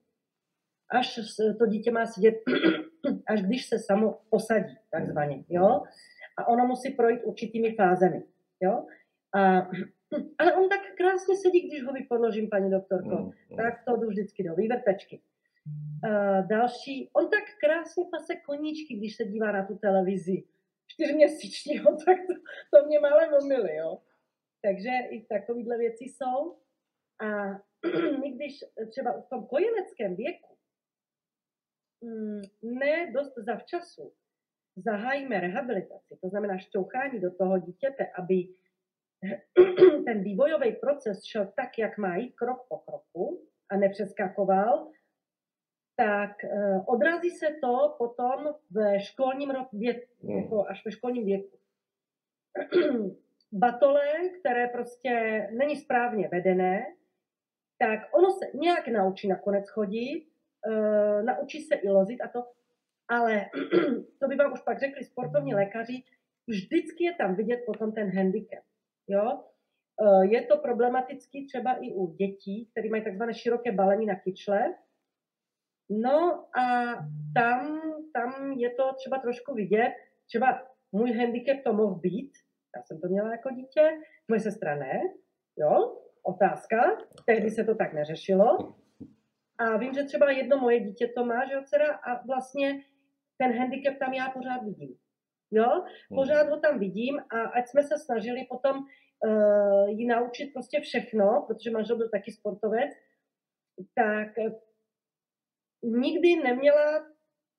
až 0.92 1.20
to 1.60 1.66
dítě 1.66 1.92
má 1.92 2.06
sedět, 2.06 2.36
až 3.28 3.42
když 3.42 3.66
se 3.66 3.80
samo 3.80 4.20
posadí, 4.30 4.78
takzvaně, 4.92 5.44
jo. 5.50 5.82
A 6.38 6.48
ono 6.48 6.68
musí 6.68 6.94
projít 6.94 7.22
určitými 7.24 7.76
fázemi, 7.76 8.24
jo. 8.62 8.86
A, 9.36 9.68
ale 10.40 10.54
on 10.54 10.70
tak 10.70 10.80
krásně 10.98 11.36
sedí, 11.38 11.68
když 11.68 11.84
ho 11.84 11.94
vypodložím, 11.94 12.50
paní 12.50 12.72
doktorko. 12.72 13.16
Mm, 13.18 13.26
mm. 13.26 13.58
Tak 13.58 13.74
to 13.86 13.96
jdu 13.96 14.08
vždycky 14.08 14.44
do 14.44 14.56
vývrtečky. 14.56 15.22
Uh, 16.08 16.48
další, 16.48 17.10
on 17.14 17.30
tak 17.30 17.44
krásně 17.60 18.04
pase 18.12 18.36
koníčky, 18.36 18.96
když 18.96 19.16
se 19.16 19.24
dívá 19.26 19.52
na 19.52 19.66
tu 19.66 19.78
televizi. 19.78 20.44
Čtyřměsíčního, 20.88 21.92
tak 22.06 22.18
to, 22.28 22.34
to 22.74 22.88
mě 22.88 23.00
malé 23.00 23.38
omily, 23.38 23.76
jo. 23.76 23.98
Takže 24.62 24.90
i 25.10 25.26
takovéhle 25.26 25.78
věci 25.78 26.04
jsou. 26.04 26.56
A 27.20 27.28
my 28.22 28.32
když 28.32 28.60
třeba 28.90 29.22
v 29.22 29.30
tom 29.30 29.46
kojeneckém 29.46 30.16
věku 30.16 30.55
ne 32.62 33.12
dost 33.12 33.34
zavčasu 33.38 34.14
zahájíme 34.76 35.40
rehabilitaci, 35.40 36.18
to 36.22 36.30
znamená 36.30 36.58
šťouchání 36.58 37.20
do 37.20 37.32
toho 37.36 37.58
dítěte, 37.58 38.08
aby 38.20 38.36
ten 40.06 40.24
vývojový 40.24 40.72
proces 40.72 41.24
šel 41.24 41.46
tak, 41.56 41.78
jak 41.78 41.98
má 41.98 42.16
jít, 42.16 42.34
krok 42.36 42.66
po 42.70 42.78
kroku 42.78 43.48
a 43.70 43.78
nepřeskakoval, 43.78 44.92
tak 45.98 46.44
eh, 46.44 46.80
odrazí 46.86 47.30
se 47.30 47.48
to 47.62 47.96
potom 47.98 48.56
ve 48.72 49.00
školním 49.00 49.54
věku, 49.74 50.28
hmm. 50.28 50.38
jako 50.38 50.66
až 50.68 50.86
ve 50.86 50.92
školním 50.92 51.26
věku. 51.26 51.58
Batole, 53.52 54.30
které 54.40 54.68
prostě 54.68 55.48
není 55.52 55.76
správně 55.76 56.28
vedené, 56.28 56.86
tak 57.80 58.00
ono 58.12 58.32
se 58.32 58.58
nějak 58.58 58.88
naučí 58.88 59.28
nakonec 59.28 59.70
chodit, 59.70 60.28
uh, 60.68 61.24
naučí 61.24 61.62
se 61.62 61.76
i 61.76 61.90
lozit 61.90 62.22
a 62.22 62.28
to, 62.28 62.44
ale 63.10 63.46
to 64.20 64.28
by 64.28 64.36
vám 64.36 64.54
už 64.54 64.62
pak 64.62 64.80
řekli 64.80 65.04
sportovní 65.04 65.56
lékaři, 65.56 66.04
vždycky 66.48 67.04
je 67.04 67.14
tam 67.14 67.36
vidět 67.36 67.60
potom 67.66 67.92
ten 67.92 68.16
handicap. 68.16 68.64
Jo? 69.08 69.44
Uh, 70.02 70.24
je 70.24 70.42
to 70.46 70.58
problematický 70.58 71.48
třeba 71.48 71.74
i 71.74 71.92
u 71.94 72.16
dětí, 72.16 72.70
které 72.72 72.90
mají 72.90 73.04
takzvané 73.04 73.34
široké 73.34 73.72
balení 73.72 74.06
na 74.06 74.16
kyčle, 74.16 74.76
No 75.90 76.46
a 76.60 76.96
tam, 77.34 77.82
tam 78.14 78.52
je 78.52 78.70
to 78.70 78.94
třeba 78.94 79.18
trošku 79.18 79.54
vidět, 79.54 79.94
třeba 80.28 80.68
můj 80.92 81.14
handicap 81.14 81.64
to 81.64 81.74
mohl 81.74 81.96
být, 81.96 82.32
já 82.76 82.84
jsem 82.84 83.02
to 83.02 83.08
měla 83.08 83.32
jako 83.32 83.50
dítě, 83.50 83.92
moje 84.28 84.40
sestra 84.40 84.76
ne, 84.76 85.02
jo, 85.58 85.98
otázka, 86.24 86.78
tehdy 87.26 87.50
se 87.50 87.64
to 87.64 87.76
tak 87.76 87.94
neřešilo. 87.94 88.76
A 89.58 89.78
vím, 89.78 89.94
že 89.94 90.04
třeba 90.04 90.32
jedno 90.32 90.58
moje 90.58 90.80
dítě 90.80 91.08
to 91.16 91.26
má, 91.26 91.46
že 91.46 91.54
jo, 91.54 91.62
dcera, 91.66 91.96
a 91.96 92.26
vlastně 92.26 92.82
ten 93.38 93.58
handicap 93.58 93.98
tam 94.00 94.14
já 94.14 94.30
pořád 94.30 94.64
vidím. 94.64 94.96
Jo, 95.52 95.70
hmm. 95.72 96.16
pořád 96.16 96.50
ho 96.50 96.60
tam 96.60 96.80
vidím 96.80 97.20
a 97.20 97.42
ať 97.42 97.68
jsme 97.68 97.84
se 97.84 97.98
snažili 97.98 98.48
potom 98.50 98.78
uh, 98.78 99.90
ji 99.90 100.08
naučit 100.08 100.54
prostě 100.54 100.82
všechno, 100.82 101.46
protože 101.48 101.72
manžel 101.72 101.98
byl 101.98 102.10
taky 102.10 102.32
sportovec, 102.32 102.92
tak 103.96 104.28
nikdy 105.84 106.36
neměla 106.36 107.06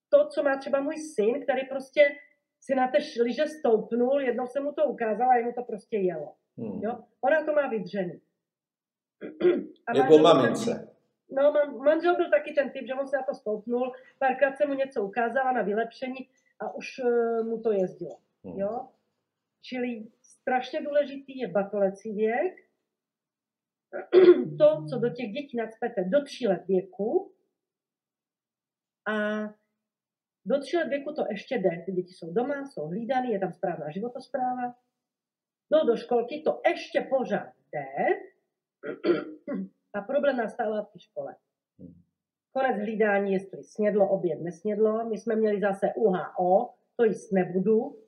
to, 0.09 0.29
co 0.29 0.43
má 0.43 0.57
třeba 0.57 0.81
můj 0.81 0.97
syn, 0.97 1.43
který 1.43 1.67
prostě 1.67 2.01
si 2.61 2.75
na 2.75 2.89
té 2.89 2.99
liže 3.23 3.47
stoupnul, 3.47 4.21
jednou 4.21 4.47
se 4.47 4.61
mu 4.61 4.73
to 4.73 4.85
ukázala 4.85 5.33
a 5.33 5.37
jemu 5.37 5.53
to 5.53 5.63
prostě 5.63 5.97
jelo. 5.97 6.35
Hmm. 6.59 6.81
Jo? 6.83 7.05
Ona 7.25 7.45
to 7.45 7.53
má 7.53 7.69
vydřený. 7.69 8.21
A 9.87 9.97
jako 9.97 10.19
mamince. 10.19 10.96
No, 11.31 11.53
manžel 11.85 12.17
byl 12.17 12.31
taky 12.31 12.53
ten 12.53 12.71
typ, 12.71 12.87
že 12.87 12.95
on 12.95 13.09
se 13.09 13.17
na 13.17 13.23
to 13.23 13.35
stoupnul, 13.35 13.93
párkrát 14.19 14.57
se 14.57 14.67
mu 14.67 14.75
něco 14.75 15.05
ukázala 15.05 15.53
na 15.53 15.63
vylepšení 15.63 16.29
a 16.61 16.75
už 16.75 16.99
uh, 16.99 17.47
mu 17.47 17.63
to 17.63 17.73
jezdilo. 17.73 18.19
Hmm. 18.45 18.59
Jo? 18.59 18.89
Čili 19.63 20.07
strašně 20.23 20.83
důležitý 20.83 21.39
je 21.39 21.49
batolecí 21.49 22.13
věk. 22.13 22.55
to, 24.59 24.87
co 24.91 24.99
do 24.99 25.09
těch 25.09 25.33
dětí 25.33 25.57
nadspete 25.57 26.05
do 26.05 26.25
tří 26.25 26.49
let 26.49 26.67
věku, 26.69 27.33
a 29.07 29.41
do 30.45 30.61
tří 30.61 30.77
let 30.77 30.89
věku 30.89 31.13
to 31.13 31.25
ještě 31.31 31.59
jde. 31.59 31.83
Ty 31.87 31.93
děti 31.93 32.13
jsou 32.13 32.33
doma, 32.33 32.67
jsou 32.67 32.87
hlídané, 32.87 33.31
je 33.31 33.39
tam 33.39 33.53
správná 33.53 33.91
životospráva. 33.91 34.75
No 35.71 35.87
do 35.87 35.97
školky 35.97 36.43
to 36.45 36.61
ještě 36.67 37.01
pořád 37.01 37.53
jde. 37.73 37.87
A 39.97 40.01
problém 40.01 40.37
nastává 40.37 40.83
v 40.83 40.93
té 40.93 40.99
škole. 40.99 41.37
Konec 42.53 42.77
hlídání, 42.77 43.33
jestli 43.33 43.65
snědlo, 43.65 44.09
oběd, 44.09 44.41
nesnědlo. 44.41 45.09
My 45.09 45.19
jsme 45.19 45.37
měli 45.37 45.61
zase 45.61 45.87
UHO, 45.97 46.75
to 46.97 47.05
jíst 47.05 47.33
nebudu. 47.33 48.03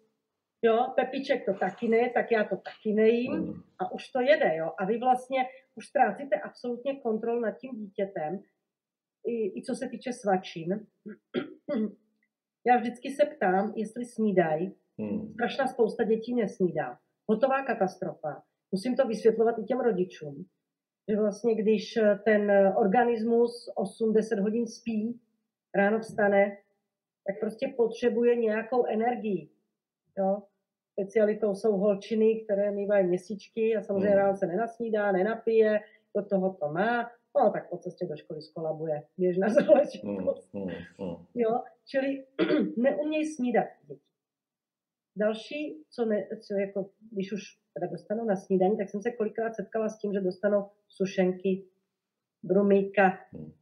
Jo, 0.63 0.93
Pepiček 0.97 1.45
to 1.45 1.55
taky 1.55 1.89
ne, 1.89 2.11
tak 2.11 2.33
já 2.33 2.45
to 2.45 2.57
taky 2.57 2.93
nejím. 2.95 3.33
Hmm. 3.33 3.63
A 3.79 3.93
už 3.93 4.09
to 4.09 4.21
jede, 4.21 4.57
jo. 4.57 4.73
A 4.79 4.85
vy 4.85 4.99
vlastně 4.99 5.39
už 5.75 5.87
ztrácíte 5.87 6.37
absolutně 6.37 7.01
kontrol 7.01 7.41
nad 7.41 7.51
tím 7.51 7.77
dítětem, 7.77 8.41
i, 9.27 9.59
i 9.59 9.63
co 9.63 9.75
se 9.75 9.89
týče 9.89 10.13
svačin. 10.13 10.87
Já 12.67 12.77
vždycky 12.77 13.11
se 13.11 13.27
ptám, 13.27 13.73
jestli 13.77 14.05
snídají. 14.05 14.77
Hmm. 14.99 15.33
Strašná 15.33 15.67
spousta 15.67 16.05
dětí 16.05 16.35
nesnídá. 16.35 16.99
Hotová 17.27 17.65
katastrofa. 17.65 18.43
Musím 18.73 18.97
to 18.97 19.07
vysvětlovat 19.07 19.59
i 19.59 19.65
těm 19.65 19.81
rodičům. 19.81 20.47
Že 21.09 21.17
vlastně, 21.17 21.55
když 21.55 21.99
ten 22.25 22.51
organismus 22.77 23.71
8-10 23.77 24.41
hodin 24.41 24.67
spí, 24.67 25.21
ráno 25.75 26.01
vstane, 26.01 26.57
tak 27.27 27.41
prostě 27.41 27.75
potřebuje 27.77 28.37
nějakou 28.37 28.87
energii. 28.87 29.49
Jo? 30.19 30.43
Specialitou 30.93 31.55
jsou 31.55 31.77
holčiny, 31.77 32.41
které 32.41 32.71
mývají 32.71 33.07
měsíčky 33.07 33.77
a 33.77 33.83
samozřejmě 33.83 34.09
hmm. 34.09 34.19
ráno 34.19 34.37
se 34.37 34.47
nenasnídá, 34.47 35.13
nenapije, 35.13 35.81
do 36.17 36.25
toho 36.25 36.53
to 36.55 36.73
má 36.73 37.11
no 37.39 37.51
tak 37.51 37.69
po 37.71 37.79
cestě 37.79 38.07
do 38.07 38.17
školy 38.17 38.43
skolabuje 38.43 39.03
běžná 39.19 39.49
záležitost. 39.49 40.49
Mm, 40.55 40.65
mm, 40.65 40.71
mm. 40.99 41.17
Jo, 41.35 41.63
čili 41.87 42.25
neumějí 42.77 43.27
snídat 43.27 43.67
děti. 43.87 44.01
Další, 45.17 45.85
co, 45.91 46.05
ne, 46.05 46.29
co 46.41 46.55
jako, 46.55 46.91
když 47.13 47.33
už 47.33 47.43
teda 47.79 47.91
dostanou 47.91 48.25
na 48.25 48.37
snídaní, 48.37 48.77
tak 48.77 48.89
jsem 48.89 49.03
se 49.03 49.11
kolikrát 49.11 49.55
setkala 49.55 49.89
s 49.89 49.99
tím, 49.99 50.13
že 50.13 50.21
dostanou 50.21 50.67
sušenky, 50.89 51.65
brumíka. 52.43 53.19
Hmm. 53.33 53.53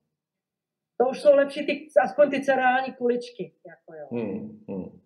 To 1.00 1.08
už 1.08 1.20
jsou 1.20 1.34
lepší 1.34 1.66
ty, 1.66 1.88
aspoň 2.02 2.30
ty 2.30 2.44
cereální 2.44 2.92
kuličky. 2.94 3.52
Jako 3.66 3.94
jo. 3.94 4.06
Hmm, 4.10 4.64
hmm. 4.68 5.00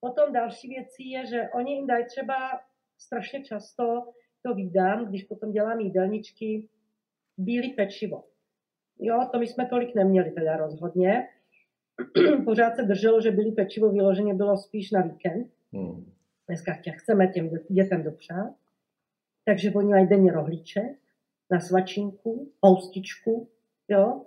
Potom 0.00 0.32
další 0.32 0.68
věcí 0.68 1.10
je, 1.10 1.26
že 1.26 1.48
oni 1.54 1.74
jim 1.74 1.86
dají 1.86 2.04
třeba 2.06 2.34
strašně 2.98 3.44
často, 3.44 4.12
to 4.42 4.54
vídám, 4.54 5.06
když 5.06 5.24
potom 5.24 5.52
dělám 5.52 5.80
jídelníčky, 5.80 6.68
bílý 7.38 7.72
pečivo. 7.72 8.24
Jo, 8.98 9.28
to 9.32 9.38
my 9.38 9.46
jsme 9.46 9.66
tolik 9.66 9.94
neměli 9.94 10.30
teda 10.30 10.56
rozhodně. 10.56 11.28
Pořád 12.44 12.76
se 12.76 12.82
drželo, 12.82 13.20
že 13.20 13.30
bílý 13.30 13.52
pečivo 13.52 13.90
vyloženě 13.90 14.34
bylo 14.34 14.56
spíš 14.56 14.90
na 14.90 15.00
víkend. 15.00 15.50
Hmm. 15.72 16.12
Dneska 16.48 16.72
chceme 16.90 17.26
těm 17.26 17.50
dětem 17.68 18.02
dopřát. 18.02 18.54
Takže 19.44 19.72
oni 19.72 19.90
mají 19.90 20.06
denně 20.06 20.32
rohlíček 20.32 20.98
na 21.50 21.60
svačinku, 21.60 22.52
houstičku, 22.62 23.48
jo. 23.88 24.22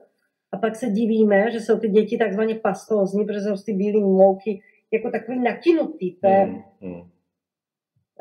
A 0.52 0.58
pak 0.58 0.76
se 0.76 0.90
divíme, 0.90 1.52
že 1.52 1.60
jsou 1.60 1.80
ty 1.80 1.90
děti 1.90 2.18
takzvaně 2.18 2.56
pastózní, 2.56 3.26
protože 3.26 3.40
jsou 3.40 3.64
ty 3.66 3.74
bílé 3.74 4.02
mouky 4.02 4.62
jako 4.92 5.12
takový 5.12 5.40
nakinutý. 5.40 6.16
To 6.16 6.28
je, 6.28 6.44
hmm. 6.44 6.64
hmm. 6.82 7.10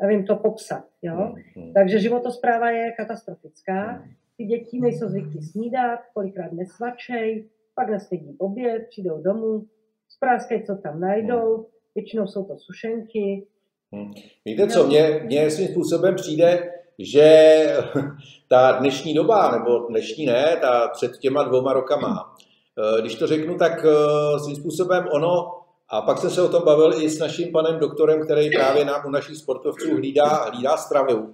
nevím 0.01 0.25
to 0.25 0.35
popsat, 0.35 0.89
jo. 1.01 1.15
Hmm. 1.15 1.35
hmm. 1.55 1.73
Takže 1.73 1.99
životospráva 1.99 2.69
je 2.69 2.91
katastrofická. 2.91 3.91
Hmm 3.91 4.13
ty 4.37 4.45
děti 4.45 4.79
nejsou 4.79 5.07
zvyklí 5.07 5.43
snídat, 5.43 5.99
kolikrát 6.13 6.51
nesvačej, 6.51 7.49
pak 7.75 7.89
nesnědí 7.89 8.35
oběd, 8.37 8.87
přijdou 8.89 9.21
domů, 9.21 9.65
zpráskají, 10.09 10.63
co 10.63 10.75
tam 10.75 10.99
najdou, 10.99 11.67
většinou 11.95 12.27
jsou 12.27 12.45
to 12.45 12.57
sušenky. 12.57 13.47
Hmm. 13.93 14.13
Víte 14.45 14.67
co, 14.67 14.87
mně, 14.87 15.21
mně 15.25 15.51
svým 15.51 15.67
způsobem 15.67 16.15
přijde, 16.15 16.71
že 16.99 17.77
ta 18.47 18.71
dnešní 18.71 19.13
doba, 19.13 19.51
nebo 19.51 19.79
dnešní 19.89 20.25
ne, 20.25 20.57
ta 20.61 20.87
před 20.87 21.17
těma 21.17 21.43
dvouma 21.43 21.73
rokama, 21.73 22.35
eh, 22.97 23.01
když 23.01 23.15
to 23.15 23.27
řeknu, 23.27 23.57
tak 23.57 23.85
eh, 23.85 24.39
svým 24.39 24.55
způsobem 24.55 25.07
ono, 25.11 25.53
a 25.89 26.01
pak 26.01 26.17
jsem 26.17 26.29
se 26.29 26.41
o 26.41 26.49
tom 26.49 26.63
bavil 26.65 27.01
i 27.01 27.09
s 27.09 27.19
naším 27.19 27.51
panem 27.51 27.79
doktorem, 27.79 28.25
který 28.25 28.49
právě 28.49 28.85
nám 28.85 29.05
u 29.07 29.09
našich 29.09 29.37
sportovců 29.37 29.95
hlídá, 29.95 30.27
hlídá 30.27 30.77
stravu, 30.77 31.33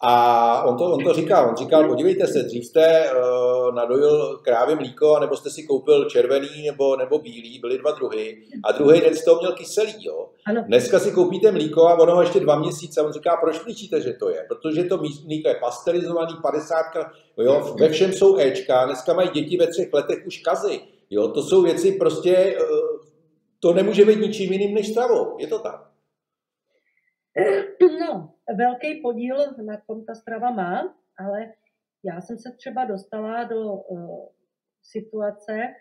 A 0.00 0.62
on 0.62 0.76
to, 0.76 0.84
on 0.84 1.04
to 1.04 1.12
říkal, 1.12 1.48
on 1.48 1.56
říkal, 1.56 1.88
podívejte 1.88 2.26
se, 2.26 2.42
dřív 2.42 2.64
jste 2.64 3.10
uh, 3.10 3.74
nadojil 3.74 4.38
krávě 4.42 4.76
mlíko, 4.76 5.18
nebo 5.20 5.36
jste 5.36 5.50
si 5.50 5.62
koupil 5.62 6.04
červený 6.04 6.62
nebo, 6.66 6.96
nebo 6.96 7.18
bílý, 7.18 7.58
byly 7.58 7.78
dva 7.78 7.90
druhy, 7.90 8.42
a 8.64 8.72
druhý 8.72 9.00
den 9.00 9.16
jste 9.16 9.30
ho 9.30 9.38
měl 9.38 9.52
kyselý, 9.52 9.94
jo. 10.00 10.28
Ano. 10.46 10.64
Dneska 10.66 10.98
si 10.98 11.10
koupíte 11.10 11.52
mlíko 11.52 11.86
a 11.88 11.98
ono 11.98 12.20
ještě 12.20 12.40
dva 12.40 12.58
měsíce, 12.58 13.02
on 13.02 13.12
říká, 13.12 13.36
proč 13.36 13.58
klíčíte, 13.58 14.00
že 14.00 14.12
to 14.12 14.28
je? 14.30 14.44
Protože 14.48 14.84
to 14.84 14.98
mlíko 15.26 15.48
je 15.48 15.54
pasterizovaný, 15.54 16.34
50, 16.42 16.76
jo, 17.38 17.74
ve 17.80 17.88
všem 17.88 18.12
jsou 18.12 18.38
Ečka, 18.38 18.84
dneska 18.84 19.12
mají 19.12 19.28
děti 19.28 19.56
ve 19.56 19.66
třech 19.66 19.92
letech 19.92 20.26
už 20.26 20.38
kazy, 20.38 20.80
jo, 21.10 21.28
to 21.28 21.42
jsou 21.42 21.62
věci 21.62 21.92
prostě, 21.92 22.58
uh, 22.60 23.00
to 23.60 23.72
nemůže 23.72 24.04
být 24.04 24.20
ničím 24.20 24.52
jiným 24.52 24.74
než 24.74 24.88
stravou, 24.88 25.36
je 25.38 25.46
to 25.46 25.58
tak. 25.58 25.85
No, 28.00 28.34
velký 28.56 29.00
podíl 29.02 29.36
na 29.64 29.76
tom 29.86 30.04
ta 30.04 30.14
strava 30.14 30.50
má, 30.50 30.96
ale 31.18 31.52
já 32.04 32.20
jsem 32.20 32.38
se 32.38 32.52
třeba 32.56 32.84
dostala 32.84 33.44
do 33.44 33.72
uh, 33.72 34.26
situace, 34.82 35.74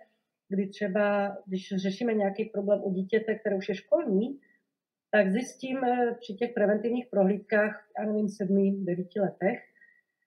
kdy 0.49 0.67
třeba, 0.67 1.37
když 1.45 1.73
řešíme 1.75 2.13
nějaký 2.13 2.45
problém 2.45 2.81
u 2.83 2.93
dítěte, 2.93 3.35
které 3.35 3.55
už 3.55 3.69
je 3.69 3.75
školní, 3.75 4.39
tak 5.11 5.31
zjistím 5.31 5.77
uh, 5.77 6.17
při 6.19 6.33
těch 6.33 6.53
preventivních 6.53 7.07
prohlídkách, 7.07 7.89
já 7.99 8.05
nevím, 8.05 8.29
sedmi, 8.29 8.71
devíti 8.71 9.19
letech, 9.19 9.59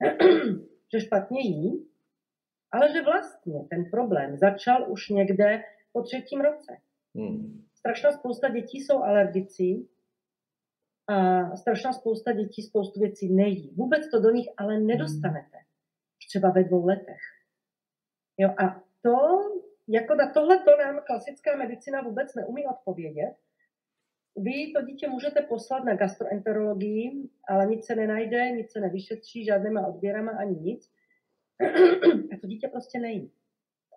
že 0.92 1.00
špatně 1.00 1.40
jí, 1.40 1.88
ale 2.72 2.92
že 2.92 3.02
vlastně 3.02 3.64
ten 3.70 3.84
problém 3.90 4.36
začal 4.36 4.92
už 4.92 5.08
někde 5.08 5.62
po 5.92 6.02
třetím 6.02 6.40
roce. 6.40 6.76
Hmm. 7.16 7.64
Strašná 7.74 8.12
spousta 8.12 8.48
dětí 8.48 8.80
jsou 8.80 9.02
alergici 9.02 9.62
a 9.62 9.97
strašná 11.56 11.92
spousta 11.92 12.32
dětí 12.32 12.62
spoustu 12.62 13.00
věcí 13.00 13.34
nejí. 13.34 13.74
Vůbec 13.76 14.10
to 14.10 14.20
do 14.20 14.30
nich 14.30 14.48
ale 14.56 14.80
nedostanete. 14.80 15.58
Třeba 16.28 16.50
ve 16.50 16.64
dvou 16.64 16.86
letech. 16.86 17.20
Jo, 18.38 18.48
a 18.48 18.82
to, 19.02 19.16
jako 19.88 20.14
na 20.14 20.32
tohle 20.32 20.58
to 20.58 20.76
nám 20.76 21.00
klasická 21.06 21.56
medicina 21.56 22.02
vůbec 22.02 22.34
neumí 22.34 22.66
odpovědět. 22.66 23.34
Vy 24.36 24.72
to 24.72 24.82
dítě 24.82 25.08
můžete 25.08 25.42
poslat 25.42 25.84
na 25.84 25.96
gastroenterologii, 25.96 27.28
ale 27.48 27.66
nic 27.66 27.86
se 27.86 27.94
nenajde, 27.94 28.50
nic 28.50 28.72
se 28.72 28.80
nevyšetří, 28.80 29.44
žádnýma 29.44 29.86
odběrama 29.86 30.32
ani 30.32 30.56
nic. 30.60 30.90
A 32.32 32.40
to 32.40 32.46
dítě 32.46 32.68
prostě 32.68 32.98
nejí. 32.98 33.32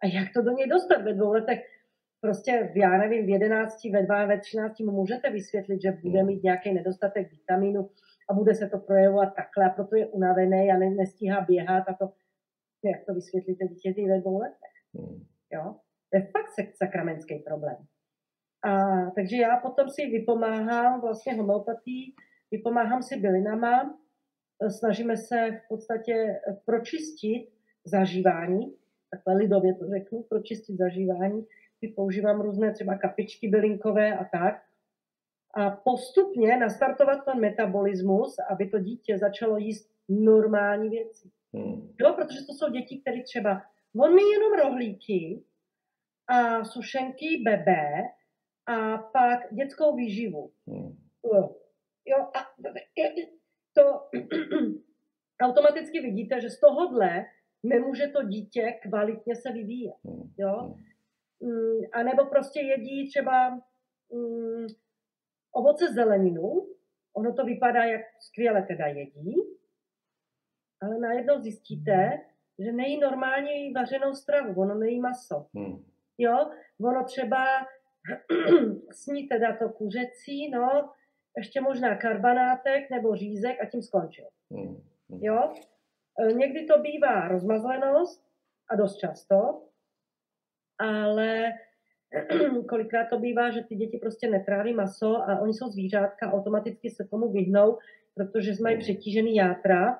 A 0.03 0.07
jak 0.07 0.33
to 0.33 0.41
do 0.41 0.51
něj 0.51 0.67
dostat 0.67 1.01
ve 1.01 1.13
dvou 1.13 1.31
letech? 1.31 1.80
Prostě, 2.21 2.69
v, 2.73 2.77
já 2.77 2.97
nevím, 2.97 3.25
v 3.25 3.29
11, 3.29 3.83
ve 3.93 4.03
2, 4.03 4.25
ve 4.25 4.39
13 4.39 4.79
mu 4.79 4.91
můžete 4.91 5.29
vysvětlit, 5.29 5.81
že 5.81 5.91
bude 5.91 6.19
hmm. 6.19 6.27
mít 6.27 6.43
nějaký 6.43 6.73
nedostatek 6.73 7.31
vitamínu 7.31 7.89
a 8.29 8.33
bude 8.33 8.55
se 8.55 8.69
to 8.69 8.77
projevovat 8.79 9.33
takhle 9.35 9.65
a 9.65 9.69
proto 9.69 9.95
je 9.95 10.07
unavený 10.07 10.71
a 10.71 10.77
ne, 10.77 10.89
nestíhá 10.89 11.41
běhat 11.41 11.83
a 11.89 11.93
to, 11.93 12.13
jak 12.83 13.05
to 13.05 13.13
vysvětlíte 13.13 13.67
dítěti 13.67 14.07
ve 14.07 14.21
dvou 14.21 14.39
letech. 14.39 14.75
Hmm. 14.95 15.25
Jo? 15.53 15.75
To 16.09 16.17
je 16.17 16.21
fakt 16.21 16.75
sakramentský 16.75 17.39
problém. 17.39 17.77
A, 18.63 18.71
takže 19.15 19.37
já 19.37 19.57
potom 19.57 19.89
si 19.89 20.05
vypomáhám 20.05 21.01
vlastně 21.01 21.33
homeopatí, 21.33 22.15
vypomáhám 22.51 23.03
si 23.03 23.17
bylinama, 23.17 23.99
snažíme 24.79 25.17
se 25.17 25.51
v 25.51 25.67
podstatě 25.69 26.39
pročistit 26.65 27.49
zažívání, 27.85 28.75
takhle 29.11 29.33
lidově 29.33 29.75
to 29.75 29.85
řeknu, 29.87 30.23
pročistit 30.29 30.77
zažívání, 30.77 31.45
používám 31.87 32.41
různé 32.41 32.73
třeba 32.73 32.97
kapičky 32.97 33.47
bylinkové 33.47 34.17
a 34.17 34.23
tak. 34.23 34.63
A 35.53 35.69
postupně 35.71 36.57
nastartovat 36.57 37.25
ten 37.25 37.39
metabolismus, 37.39 38.35
aby 38.49 38.69
to 38.69 38.79
dítě 38.79 39.17
začalo 39.17 39.57
jíst 39.57 39.91
normální 40.09 40.89
věci. 40.89 41.31
Hmm. 41.53 41.93
Jo, 42.01 42.13
protože 42.13 42.39
to 42.47 42.53
jsou 42.53 42.71
děti, 42.71 43.01
které 43.01 43.23
třeba, 43.23 43.61
on 43.99 44.15
mi 44.15 44.21
jenom 44.21 44.53
rohlíky 44.53 45.43
a 46.27 46.63
sušenky 46.63 47.41
bebe 47.45 47.87
a 48.65 48.97
pak 48.97 49.53
dětskou 49.53 49.95
výživu. 49.95 50.51
Hmm. 50.67 50.97
Jo, 52.05 52.17
a 52.17 52.51
to 53.73 54.09
automaticky 55.41 56.01
vidíte, 56.01 56.41
že 56.41 56.49
z 56.49 56.59
tohohle 56.59 57.25
nemůže 57.63 58.07
to 58.07 58.23
dítě 58.23 58.79
kvalitně 58.81 59.35
se 59.35 59.51
vyvíjet. 59.51 59.95
Hmm. 60.05 60.33
Jo? 60.37 60.75
Mm, 61.41 61.81
a 61.93 62.03
nebo 62.03 62.25
prostě 62.25 62.61
jedí 62.61 63.09
třeba 63.09 63.49
mm, 64.13 64.67
ovoce 65.51 65.93
zeleninu, 65.93 66.67
ono 67.13 67.33
to 67.33 67.45
vypadá, 67.45 67.83
jak 67.83 68.01
skvěle 68.19 68.61
teda 68.61 68.87
jedí, 68.87 69.35
ale 70.81 70.99
najednou 70.99 71.41
zjistíte, 71.41 72.21
že 72.59 72.71
nejí 72.71 72.99
normálně 72.99 73.73
vařenou 73.73 74.13
stravu, 74.13 74.61
ono 74.61 74.75
nejí 74.75 74.99
maso. 74.99 75.45
Hmm. 75.55 75.85
Jo, 76.17 76.51
ono 76.81 77.03
třeba 77.03 77.45
sní 78.91 79.27
teda 79.27 79.57
to 79.57 79.69
kuřecí, 79.69 80.49
no, 80.49 80.89
ještě 81.37 81.61
možná 81.61 81.95
karbanátek 81.95 82.89
nebo 82.89 83.15
řízek 83.15 83.57
a 83.61 83.65
tím 83.65 83.81
skončil. 83.81 84.27
Hmm. 84.51 84.81
hmm. 85.09 85.19
Jo, 85.23 85.53
e, 86.19 86.33
někdy 86.33 86.65
to 86.65 86.81
bývá 86.81 87.27
rozmazlenost 87.27 88.25
a 88.69 88.75
dost 88.75 88.97
často, 88.97 89.61
ale 90.81 91.53
kolikrát 92.69 93.05
to 93.09 93.19
bývá, 93.19 93.51
že 93.51 93.63
ty 93.63 93.75
děti 93.75 93.97
prostě 93.97 94.29
netráví 94.29 94.73
maso 94.73 95.17
a 95.17 95.39
oni 95.39 95.53
jsou 95.53 95.67
zvířátka, 95.67 96.33
automaticky 96.33 96.89
se 96.89 97.03
tomu 97.03 97.31
vyhnou, 97.31 97.77
protože 98.15 98.51
mají 98.63 98.77
přetížený 98.77 99.35
játra 99.35 99.99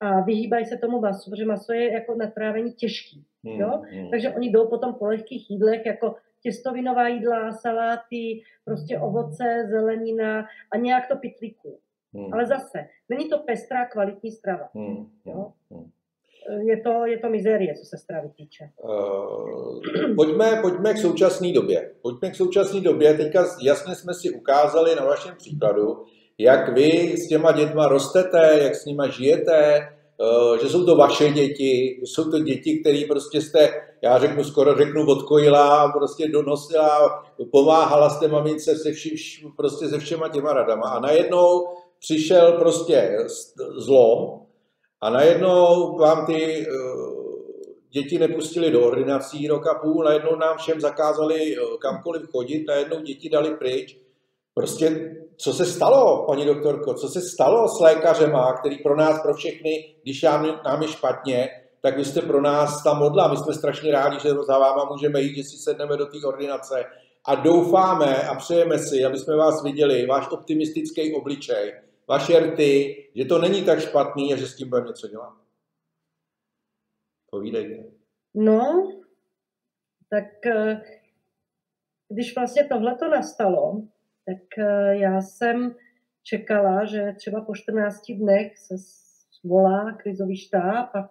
a 0.00 0.20
vyhýbají 0.20 0.66
se 0.66 0.76
tomu 0.76 1.00
masu, 1.00 1.30
protože 1.30 1.44
maso 1.44 1.72
je 1.72 1.92
jako 1.92 2.14
na 2.14 2.26
trávení 2.26 2.72
těžký. 2.72 3.24
Jo? 3.44 3.82
Hmm. 3.90 4.10
Takže 4.10 4.30
oni 4.30 4.50
jdou 4.50 4.68
potom 4.68 4.94
po 4.94 5.06
lehkých 5.06 5.50
jídlech, 5.50 5.86
jako 5.86 6.16
těstovinová 6.42 7.08
jídla, 7.08 7.52
saláty, 7.52 8.42
prostě 8.64 8.98
ovoce, 8.98 9.66
zelenina 9.70 10.46
a 10.70 10.76
nějak 10.76 11.08
to 11.08 11.16
pitlíku. 11.16 11.78
Hmm. 12.14 12.34
Ale 12.34 12.46
zase, 12.46 12.88
není 13.08 13.28
to 13.28 13.38
pestrá 13.38 13.86
kvalitní 13.86 14.32
strava. 14.32 14.70
Jo? 15.26 15.52
Je 16.66 16.76
to, 16.80 17.06
je 17.06 17.18
to 17.18 17.28
mizérie, 17.28 17.74
co 17.74 17.86
se 17.86 17.96
stravy 17.96 18.28
týče. 18.36 18.64
Uh, 18.82 19.80
pojďme, 20.16 20.58
pojďme 20.62 20.94
k 20.94 20.98
současné 20.98 21.52
době. 21.52 21.90
Pojďme 22.02 22.30
k 22.30 22.36
současné 22.36 22.80
době. 22.80 23.14
Teďka 23.14 23.44
jasně 23.62 23.94
jsme 23.94 24.14
si 24.14 24.30
ukázali 24.30 24.94
na 24.94 25.04
vašem 25.04 25.34
příkladu, 25.38 26.04
jak 26.38 26.74
vy 26.74 27.16
s 27.16 27.28
těma 27.28 27.52
dětma 27.52 27.88
rostete, 27.88 28.58
jak 28.62 28.74
s 28.74 28.84
nima 28.84 29.08
žijete, 29.08 29.88
uh, 30.18 30.58
že 30.62 30.68
jsou 30.68 30.84
to 30.84 30.96
vaše 30.96 31.30
děti, 31.30 32.00
jsou 32.04 32.30
to 32.30 32.38
děti, 32.38 32.78
které 32.80 33.02
prostě 33.08 33.40
jste, 33.40 33.70
já 34.02 34.18
řeknu, 34.18 34.44
skoro 34.44 34.76
řeknu, 34.76 35.06
odkojila, 35.06 35.92
prostě 35.92 36.28
donosila, 36.28 37.24
pomáhala 37.52 38.10
jste 38.10 38.28
mamince 38.28 38.76
se, 38.76 38.92
vši, 38.92 39.16
prostě 39.56 39.88
se 39.88 39.98
všema 39.98 40.28
těma 40.28 40.52
radama. 40.52 40.88
A 40.88 41.00
najednou 41.00 41.66
přišel 42.00 42.52
prostě 42.52 43.16
zlom, 43.78 44.47
a 45.00 45.10
najednou 45.10 45.96
vám 45.98 46.26
ty 46.26 46.66
eh, 46.66 46.72
děti 47.90 48.18
nepustili 48.18 48.70
do 48.70 48.86
ordinací 48.86 49.48
rok 49.48 49.66
a 49.66 49.74
půl, 49.74 50.04
najednou 50.04 50.36
nám 50.36 50.56
všem 50.58 50.80
zakázali 50.80 51.56
eh, 51.56 51.60
kamkoliv 51.80 52.30
chodit, 52.30 52.64
najednou 52.68 53.00
děti 53.00 53.28
dali 53.28 53.50
pryč. 53.50 53.98
Prostě, 54.54 55.16
co 55.36 55.52
se 55.52 55.66
stalo, 55.66 56.24
paní 56.26 56.44
doktorko, 56.44 56.94
co 56.94 57.08
se 57.08 57.20
stalo 57.20 57.68
s 57.68 57.80
lékařema, 57.80 58.52
který 58.52 58.78
pro 58.78 58.96
nás, 58.96 59.22
pro 59.22 59.34
všechny, 59.34 59.94
když 60.02 60.22
nám 60.64 60.82
je 60.82 60.88
špatně, 60.88 61.48
tak 61.80 61.96
vy 61.96 62.04
jste 62.04 62.20
pro 62.22 62.40
nás 62.40 62.82
ta 62.82 62.94
modla. 62.94 63.28
My 63.28 63.36
jsme 63.36 63.54
strašně 63.54 63.92
rádi, 63.92 64.20
že 64.20 64.30
za 64.46 64.58
váma 64.58 64.84
můžeme 64.90 65.20
jít, 65.20 65.36
že 65.36 65.42
si 65.42 65.56
sedneme 65.56 65.96
do 65.96 66.06
té 66.06 66.26
ordinace 66.26 66.84
a 67.24 67.34
doufáme 67.34 68.16
a 68.16 68.34
přejeme 68.34 68.78
si, 68.78 69.04
aby 69.04 69.18
jsme 69.18 69.36
vás 69.36 69.62
viděli, 69.62 70.06
váš 70.06 70.28
optimistický 70.30 71.14
obličej, 71.14 71.72
vaše 72.08 72.40
rty, 72.40 72.96
že 73.16 73.24
to 73.24 73.38
není 73.38 73.64
tak 73.64 73.80
špatný 73.80 74.34
a 74.34 74.36
že 74.36 74.46
s 74.46 74.56
tím 74.56 74.68
budeme 74.68 74.88
něco 74.88 75.08
dělat? 75.08 75.34
Povídejte. 77.30 77.84
No, 78.34 78.92
tak 80.10 80.46
eh, 80.46 80.82
když 82.08 82.34
vlastně 82.36 82.64
tohle 82.64 82.94
to 82.94 83.08
nastalo, 83.08 83.82
tak 84.26 84.58
eh, 84.58 84.96
já 84.96 85.20
jsem 85.20 85.74
čekala, 86.22 86.84
že 86.84 87.14
třeba 87.16 87.40
po 87.40 87.54
14 87.54 88.02
dnech 88.12 88.58
se 88.58 88.74
zvolá 89.42 89.92
krizový 89.92 90.36
štáb 90.36 90.96
a 90.96 91.10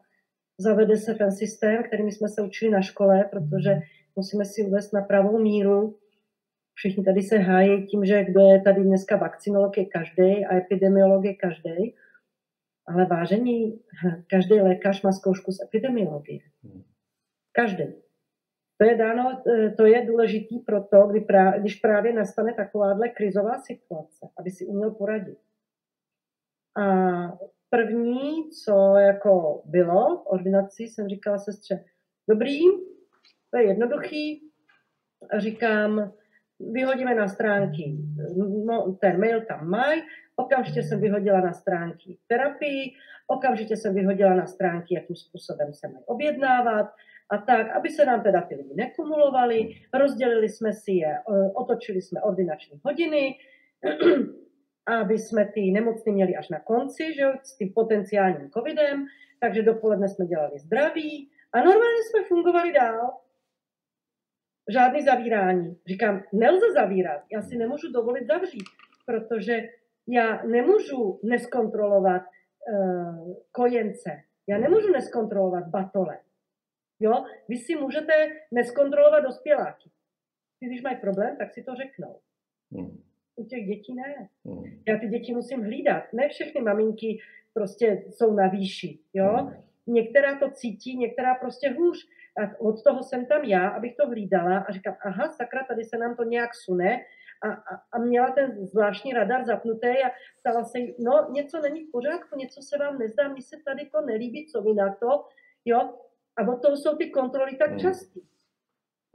zavede 0.57 0.97
se 0.97 1.13
ten 1.13 1.31
systém, 1.31 1.83
kterým 1.83 2.11
jsme 2.11 2.27
se 2.29 2.41
učili 2.41 2.71
na 2.71 2.81
škole, 2.81 3.29
protože 3.31 3.79
musíme 4.15 4.45
si 4.45 4.63
uvést 4.63 4.91
na 4.93 5.01
pravou 5.01 5.39
míru, 5.39 5.99
Všichni 6.77 7.03
tady 7.03 7.21
se 7.21 7.37
hájí 7.37 7.87
tím, 7.87 8.05
že 8.05 8.23
kdo 8.23 8.41
je 8.41 8.61
tady 8.61 8.83
dneska 8.83 9.15
vakcinolog 9.15 9.77
je 9.77 9.85
každý 9.85 10.45
a 10.45 10.55
epidemiolog 10.55 11.25
je 11.25 11.35
každý. 11.35 11.95
Ale 12.87 13.05
vážení, 13.05 13.79
každý 14.29 14.61
lékař 14.61 15.01
má 15.01 15.11
zkoušku 15.11 15.51
z 15.51 15.63
epidemiologie. 15.63 16.39
Každý. 17.51 17.83
To 18.77 18.85
je 18.85 18.97
dáno, 18.97 19.43
to 19.77 19.85
je 19.85 20.05
důležitý 20.05 20.59
proto, 20.59 21.07
kdy 21.07 21.21
právě, 21.21 21.59
když 21.59 21.75
právě 21.75 22.13
nastane 22.13 22.53
takováhle 22.53 23.09
krizová 23.09 23.59
situace, 23.59 24.29
aby 24.39 24.51
si 24.51 24.65
uměl 24.65 24.91
poradit. 24.91 25.37
A 26.75 26.83
první, 27.69 28.49
co 28.49 28.95
jako 28.97 29.61
bylo 29.65 30.17
v 30.17 30.27
ordinaci, 30.27 30.83
jsem 30.83 31.07
říkala 31.07 31.37
sestře, 31.37 31.83
dobrý, 32.29 32.59
to 33.51 33.57
je 33.57 33.67
jednoduchý, 33.67 34.51
říkám, 35.37 36.13
vyhodíme 36.59 37.15
na 37.15 37.27
stránky, 37.27 37.97
no, 38.65 38.97
ten 39.01 39.19
mail 39.19 39.41
tam 39.41 39.69
mají, 39.69 40.01
okamžitě 40.35 40.83
jsem 40.83 41.01
vyhodila 41.01 41.41
na 41.41 41.53
stránky 41.53 42.17
terapii, 42.27 42.91
okamžitě 43.27 43.77
jsem 43.77 43.95
vyhodila 43.95 44.33
na 44.33 44.45
stránky, 44.45 44.95
jakým 44.95 45.15
způsobem 45.15 45.73
se 45.73 45.87
mají 45.87 46.05
objednávat 46.05 46.85
a 47.29 47.37
tak, 47.37 47.69
aby 47.75 47.89
se 47.89 48.05
nám 48.05 48.23
teda 48.23 48.41
ty 48.41 48.55
lidi 48.55 48.73
nekumulovali, 48.75 49.69
rozdělili 49.93 50.49
jsme 50.49 50.73
si 50.73 50.91
je, 50.91 51.17
otočili 51.53 52.01
jsme 52.01 52.21
ordinační 52.21 52.79
hodiny, 52.83 53.35
aby 54.85 55.19
jsme 55.19 55.45
ty 55.45 55.71
nemocny 55.71 56.11
měli 56.11 56.35
až 56.35 56.49
na 56.49 56.59
konci, 56.59 57.13
že 57.13 57.25
s 57.43 57.57
tím 57.57 57.73
potenciálním 57.73 58.49
covidem, 58.49 59.05
takže 59.39 59.61
dopoledne 59.61 60.09
jsme 60.09 60.25
dělali 60.25 60.59
zdraví 60.59 61.29
a 61.53 61.57
normálně 61.57 62.03
jsme 62.03 62.23
fungovali 62.27 62.73
dál 62.73 63.17
žádný 64.69 65.01
zavírání. 65.01 65.77
Říkám, 65.87 66.23
nelze 66.33 66.65
zavírat, 66.73 67.21
já 67.31 67.41
si 67.41 67.57
nemůžu 67.57 67.91
dovolit 67.91 68.27
zavřít, 68.27 68.63
protože 69.05 69.69
já 70.07 70.43
nemůžu 70.43 71.19
neskontrolovat 71.23 72.21
uh, 72.21 73.33
kojence, 73.51 74.09
já 74.47 74.57
nemůžu 74.57 74.91
neskontrolovat 74.91 75.67
batole. 75.67 76.19
Jo? 76.99 77.25
Vy 77.49 77.57
si 77.57 77.75
můžete 77.75 78.13
neskontrolovat 78.51 79.23
dospěláky. 79.23 79.89
Když 80.59 80.81
mají 80.81 80.97
problém, 80.97 81.37
tak 81.37 81.53
si 81.53 81.63
to 81.63 81.75
řeknou. 81.75 82.19
Hmm. 82.71 83.03
U 83.35 83.45
těch 83.45 83.65
dětí 83.65 83.95
ne. 83.95 84.29
Hmm. 84.45 84.63
Já 84.87 84.99
ty 84.99 85.07
děti 85.07 85.33
musím 85.33 85.63
hlídat. 85.63 86.03
Ne 86.13 86.29
všechny 86.29 86.61
maminky 86.61 87.19
prostě 87.53 88.03
jsou 88.09 88.33
na 88.33 88.47
výši. 88.47 88.99
Jo? 89.13 89.33
Hmm. 89.33 89.66
Některá 89.87 90.39
to 90.39 90.51
cítí, 90.51 90.97
některá 90.97 91.35
prostě 91.35 91.69
hůř. 91.69 92.07
A 92.37 92.59
od 92.59 92.83
toho 92.83 93.03
jsem 93.03 93.25
tam 93.25 93.43
já, 93.43 93.69
abych 93.69 93.95
to 93.95 94.07
hlídala 94.07 94.59
a 94.59 94.71
říkám, 94.71 94.95
aha, 95.05 95.29
sakra, 95.29 95.63
tady 95.67 95.83
se 95.83 95.97
nám 95.97 96.15
to 96.15 96.23
nějak 96.23 96.49
sune. 96.55 96.97
A, 97.43 97.49
a, 97.51 97.81
a 97.91 97.99
měla 97.99 98.31
ten 98.31 98.65
zvláštní 98.65 99.13
radar 99.13 99.45
zapnutý 99.45 99.87
a 99.87 100.11
ptala 100.39 100.63
se 100.63 100.79
jí, 100.79 100.95
no 100.99 101.27
něco 101.31 101.61
není 101.61 101.83
v 101.83 101.91
pořádku, 101.91 102.37
něco 102.37 102.61
se 102.61 102.77
vám 102.77 102.97
nezdá, 102.97 103.27
mi 103.27 103.41
se 103.41 103.57
tady 103.65 103.89
to 103.89 104.01
nelíbí, 104.01 104.47
co 104.47 104.61
vy 104.61 104.73
na 104.73 104.95
to, 104.95 105.25
jo. 105.65 105.93
A 106.37 106.47
od 106.47 106.61
toho 106.61 106.77
jsou 106.77 106.95
ty 106.95 107.09
kontroly 107.09 107.57
tak 107.57 107.69
hmm. 107.69 107.79
častý. 107.79 108.21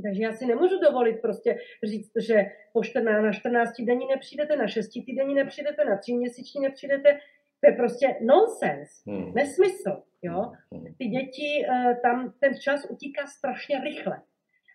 Takže 0.03 0.23
já 0.23 0.33
si 0.33 0.47
nemůžu 0.47 0.81
dovolit 0.81 1.21
prostě 1.23 1.59
říct, 1.85 2.13
že 2.21 2.45
po 2.73 2.85
14, 2.85 3.23
na 3.23 3.33
14 3.33 3.81
denní 3.81 4.07
nepřijdete, 4.07 4.57
na 4.57 4.67
6 4.67 4.89
týdenní 5.07 5.35
nepřijdete, 5.35 5.85
na 5.85 5.97
3 5.97 6.13
měsíční 6.13 6.61
nepřijdete. 6.61 7.19
To 7.65 7.71
je 7.71 7.77
prostě 7.77 8.07
nonsens, 8.21 8.89
hmm. 9.07 9.35
nesmysl. 9.35 10.03
Jo? 10.23 10.53
Hmm. 10.73 10.95
Ty 10.99 11.05
děti, 11.05 11.67
eh, 11.69 11.97
tam 12.03 12.33
ten 12.41 12.53
čas 12.61 12.87
utíká 12.91 13.27
strašně 13.27 13.81
rychle. 13.81 14.23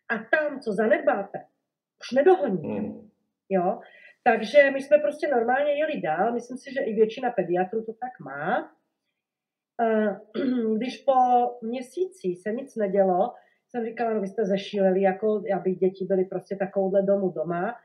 A 0.10 0.16
tam, 0.38 0.60
co 0.60 0.72
zanedbáte, 0.72 1.40
už 2.02 2.12
nedohoníte. 2.16 2.68
Hmm. 2.68 3.10
Jo? 3.50 3.80
Takže 4.24 4.72
my 4.72 4.82
jsme 4.82 4.98
prostě 4.98 5.28
normálně 5.28 5.72
jeli 5.72 6.02
dál. 6.02 6.34
Myslím 6.34 6.58
si, 6.58 6.74
že 6.74 6.82
i 6.82 6.94
většina 6.94 7.32
pediatrů 7.32 7.86
to 7.86 7.94
tak 7.94 8.20
má. 8.20 8.72
Eh, 9.82 10.20
když 10.78 11.04
po 11.04 11.14
měsíci 11.62 12.36
se 12.42 12.52
nic 12.52 12.76
nedělo, 12.76 13.34
jsem 13.70 13.86
říkala, 13.86 14.14
no 14.14 14.22
vy 14.22 14.28
jste 14.28 14.46
zešíleli, 14.46 15.02
jako 15.02 15.42
aby 15.56 15.76
děti 15.76 16.06
byly 16.06 16.26
prostě 16.26 16.56
takovouhle 16.56 17.02
domu 17.02 17.30
doma. 17.30 17.76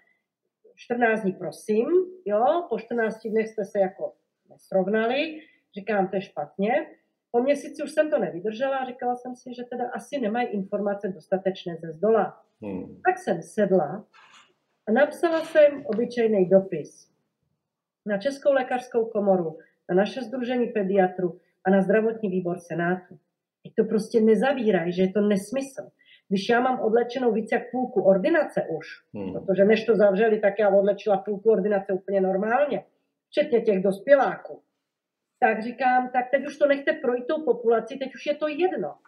14 0.77 1.23
dní 1.23 1.33
prosím, 1.33 1.87
jo, 2.27 2.67
po 2.69 2.79
14 2.79 3.27
dnech 3.27 3.49
jste 3.49 3.65
se 3.65 3.79
jako 3.81 4.13
nesrovnali, 4.53 5.41
říkám, 5.75 6.09
to 6.09 6.17
je 6.17 6.23
špatně. 6.23 6.73
Po 7.31 7.43
měsíci 7.43 7.83
už 7.83 7.93
jsem 7.93 8.11
to 8.11 8.19
nevydržela 8.19 8.77
a 8.77 8.87
říkala 8.87 9.17
jsem 9.17 9.37
si, 9.37 9.55
že 9.55 9.63
teda 9.71 9.91
asi 9.95 10.21
nemají 10.21 10.49
informace 10.49 11.09
dostatečné 11.09 11.77
ze 11.77 11.93
zdola. 11.93 12.43
Hmm. 12.63 13.01
Tak 13.07 13.19
jsem 13.19 13.43
sedla 13.43 14.07
a 14.89 14.93
napsala 14.93 15.45
jsem 15.45 15.87
obyčejný 15.87 16.49
dopis 16.49 17.13
na 18.07 18.19
Českou 18.19 18.53
lékařskou 18.53 19.05
komoru, 19.05 19.59
na 19.89 19.97
naše 19.97 20.23
združení 20.23 20.67
pediatru 20.67 21.41
a 21.65 21.71
na 21.71 21.83
zdravotní 21.83 22.29
výbor 22.29 22.59
Senátu. 22.59 23.19
Teď 23.63 23.73
to 23.75 23.85
prostě 23.85 24.21
nezavírají, 24.21 24.93
že 24.93 25.03
je 25.03 25.13
to 25.13 25.21
nesmysl. 25.21 25.91
Když 26.29 26.49
já 26.49 26.61
mám 26.61 26.81
odlečenou 26.81 27.33
více 27.33 27.55
jak 27.55 27.71
půlku 27.71 28.03
ordinace 28.03 28.67
už, 28.79 28.87
hmm. 29.15 29.33
protože 29.33 29.65
než 29.65 29.85
to 29.85 29.97
zavřeli, 29.97 30.41
tak 30.41 30.59
já 30.59 30.69
odlečila 30.69 31.17
půlku 31.17 31.51
ordinace 31.51 31.93
úplně 31.93 32.21
normálně, 32.21 32.85
včetně 33.33 33.61
těch 33.61 33.83
dospěláků 33.83 34.63
tak 35.43 35.63
říkám, 35.63 36.11
tak 36.13 36.31
teď 36.31 36.47
už 36.47 36.59
to 36.59 36.67
nechte 36.67 36.93
projít 36.93 37.27
tou 37.27 37.45
populaci, 37.45 37.99
teď 37.99 38.15
už 38.15 38.27
je 38.27 38.35
to 38.35 38.49
jedno. 38.49 38.99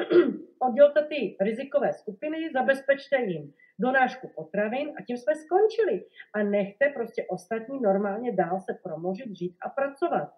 Oddělte 0.58 1.04
ty 1.04 1.36
rizikové 1.40 1.92
skupiny, 1.92 2.50
zabezpečte 2.52 3.16
jim 3.20 3.52
donášku 3.78 4.28
potravin 4.34 4.92
a 4.98 5.02
tím 5.02 5.16
jsme 5.16 5.34
skončili. 5.34 6.04
A 6.34 6.42
nechte 6.42 6.88
prostě 6.88 7.26
ostatní 7.28 7.80
normálně 7.80 8.32
dál 8.32 8.60
se 8.60 8.74
promožit, 8.82 9.36
žít 9.36 9.56
a 9.62 9.68
pracovat. 9.68 10.32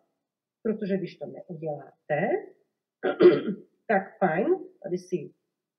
Protože 0.62 0.96
když 0.96 1.16
to 1.16 1.26
neuděláte, 1.26 2.30
tak 3.86 4.18
fajn, 4.18 4.46
tady 4.82 4.98
si 4.98 5.30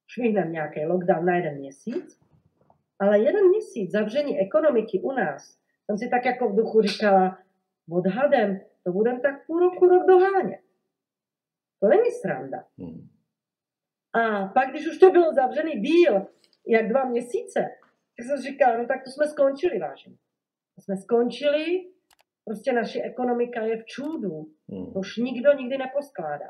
švihneme 0.08 0.52
nějaký 0.52 0.86
lockdown 0.86 1.26
na 1.26 1.36
jeden 1.36 1.58
měsíc, 1.58 2.20
ale 3.00 3.20
jeden 3.20 3.50
měsíc 3.50 3.92
zavření 3.92 4.40
ekonomiky 4.40 5.00
u 5.00 5.12
nás, 5.12 5.60
jsem 5.86 5.98
si 5.98 6.10
tak 6.10 6.26
jako 6.26 6.50
v 6.50 6.56
duchu 6.56 6.82
říkala, 6.82 7.38
odhadem 7.92 8.60
to 8.84 8.92
budeme 8.92 9.20
tak 9.20 9.46
půl 9.46 9.60
roku 9.60 9.88
rok 9.88 10.08
dohánět. 10.08 10.62
To 11.80 11.88
není 11.88 12.12
sranda. 12.22 12.64
Hmm. 12.78 13.10
A 14.14 14.48
pak, 14.48 14.70
když 14.70 14.88
už 14.88 14.98
to 14.98 15.12
bylo 15.12 15.34
zavřený 15.34 15.72
díl, 15.72 16.28
jak 16.68 16.90
dva 16.90 17.06
měsíce, 17.06 17.60
tak 18.18 18.26
jsem 18.26 18.38
říkal, 18.38 18.78
no 18.78 18.88
tak 18.88 19.04
to 19.04 19.12
jsme 19.12 19.28
skončili, 19.28 19.80
vážení. 19.80 20.18
To 20.76 20.82
jsme 20.82 20.98
skončili, 20.98 21.66
prostě 22.46 22.74
naše 22.74 23.02
ekonomika 23.02 23.62
je 23.62 23.78
v 23.78 23.86
čůdu. 23.86 24.46
Hmm. 24.70 24.94
To 24.94 25.00
už 25.00 25.18
nikdo 25.18 25.54
nikdy 25.54 25.78
neposkládá. 25.78 26.50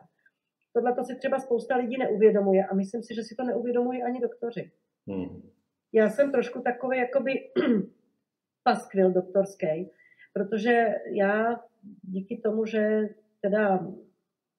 Tohle 0.74 0.96
to 0.96 1.04
si 1.04 1.16
třeba 1.16 1.40
spousta 1.40 1.76
lidí 1.76 1.98
neuvědomuje 1.98 2.66
a 2.66 2.76
myslím 2.76 3.04
si, 3.04 3.16
že 3.16 3.24
si 3.24 3.36
to 3.36 3.44
neuvědomují 3.44 4.04
ani 4.04 4.20
doktoři. 4.22 4.72
Hmm. 5.08 5.50
Já 5.94 6.10
jsem 6.10 6.32
trošku 6.32 6.62
takový 6.62 6.98
jakoby 6.98 7.32
paskvil 8.64 9.12
doktorský, 9.12 9.92
protože 10.38 10.96
já 11.14 11.62
díky 12.02 12.38
tomu, 12.38 12.66
že 12.66 13.10
teda 13.42 13.88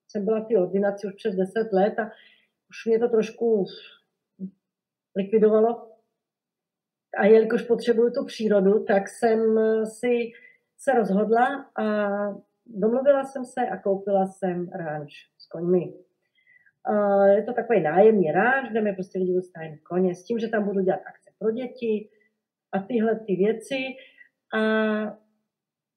jsem 0.09 0.25
byla 0.25 0.41
v 0.41 0.49
té 0.49 0.59
ordinaci 0.59 1.07
už 1.07 1.15
přes 1.15 1.35
10 1.35 1.73
let 1.73 1.99
a 1.99 2.11
už 2.71 2.87
mě 2.87 2.99
to 2.99 3.09
trošku 3.09 3.65
likvidovalo. 5.17 5.93
A 7.19 7.27
jelikož 7.27 7.63
potřebuju 7.63 8.11
tu 8.11 8.25
přírodu, 8.25 8.85
tak 8.85 9.09
jsem 9.09 9.41
si 9.85 10.31
se 10.79 10.93
rozhodla 10.93 11.71
a 11.79 11.85
domluvila 12.67 13.25
jsem 13.25 13.45
se 13.45 13.61
a 13.61 13.79
koupila 13.79 14.27
jsem 14.27 14.69
ranč 14.69 15.13
s 15.39 15.49
koňmi. 15.49 15.93
Je 17.35 17.43
to 17.43 17.53
takový 17.53 17.83
nájemní 17.83 18.33
ranč, 18.33 18.71
kde 18.71 18.81
mi 18.81 18.93
prostě 18.93 19.19
lidi 19.19 19.35
dostají 19.35 19.79
koně 19.79 20.15
s 20.15 20.25
tím, 20.25 20.39
že 20.39 20.49
tam 20.49 20.65
budu 20.65 20.81
dělat 20.81 21.01
akce 21.07 21.31
pro 21.39 21.51
děti 21.51 22.11
a 22.73 22.79
tyhle 22.79 23.21
ty 23.27 23.37
věci. 23.37 23.77
A 24.55 24.61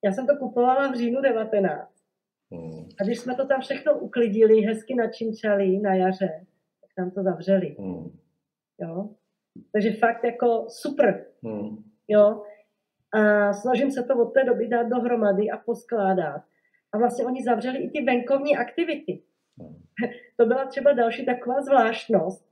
já 0.03 0.11
jsem 0.11 0.27
to 0.27 0.37
kupovala 0.37 0.91
v 0.91 0.95
říjnu 0.95 1.21
19. 1.21 1.91
Hmm. 2.51 2.89
A 2.99 3.03
když 3.03 3.19
jsme 3.19 3.35
to 3.35 3.47
tam 3.47 3.61
všechno 3.61 3.99
uklidili, 3.99 4.61
hezky 4.61 4.95
načinčali 4.95 5.79
na 5.79 5.95
jaře, 5.95 6.45
tak 6.81 6.89
tam 6.95 7.11
to 7.11 7.23
zavřeli. 7.23 7.75
Hmm. 7.79 8.11
Jo? 8.79 9.09
Takže 9.71 9.91
fakt 9.91 10.23
jako 10.23 10.65
super. 10.69 11.25
Hmm. 11.43 11.83
Jo? 12.07 12.43
A 13.13 13.53
snažím 13.53 13.91
se 13.91 14.03
to 14.03 14.17
od 14.17 14.33
té 14.33 14.43
doby 14.43 14.67
dát 14.67 14.83
dohromady 14.83 15.49
a 15.49 15.57
poskládat. 15.57 16.41
A 16.93 16.97
vlastně 16.97 17.25
oni 17.25 17.43
zavřeli 17.43 17.77
i 17.77 17.89
ty 17.89 18.01
venkovní 18.01 18.57
aktivity. 18.57 19.23
Hmm. 19.59 19.75
To 20.37 20.45
byla 20.45 20.65
třeba 20.65 20.93
další 20.93 21.25
taková 21.25 21.61
zvláštnost, 21.61 22.45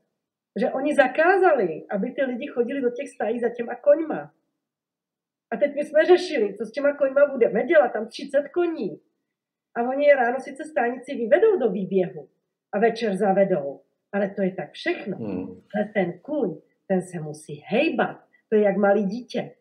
že 0.60 0.72
oni 0.72 0.96
zakázali, 0.96 1.86
aby 1.90 2.12
ty 2.12 2.24
lidi 2.24 2.48
chodili 2.48 2.82
do 2.82 2.90
těch 2.90 3.10
stají 3.10 3.40
za 3.40 3.50
těma 3.50 3.76
koňma. 3.76 4.34
A 5.52 5.58
teď 5.58 5.76
my 5.76 5.86
jsme 5.86 6.06
řešili, 6.06 6.56
co 6.56 6.66
s 6.66 6.72
těma 6.72 6.94
koňma 6.94 7.28
budeme 7.32 7.64
dělat, 7.64 7.94
tam 7.94 8.08
30 8.08 8.48
koní. 8.54 9.00
A 9.76 9.90
oni 9.90 10.06
je 10.06 10.16
ráno 10.16 10.40
sice 10.40 10.64
stánici 10.64 11.16
vyvedou 11.16 11.60
do 11.60 11.70
výběhu 11.70 12.28
a 12.72 12.80
večer 12.80 13.16
zavedou, 13.18 13.82
ale 14.12 14.30
to 14.30 14.42
je 14.42 14.52
tak 14.52 14.72
všechno. 14.72 15.18
Hmm. 15.18 15.62
Ale 15.76 15.86
ten 15.94 16.20
kůň, 16.20 16.58
ten 16.88 17.02
se 17.02 17.20
musí 17.20 17.64
hejbat. 17.68 18.18
To 18.50 18.56
je 18.56 18.62
jak 18.62 18.78
malý 18.78 19.04
dítě. 19.06 19.52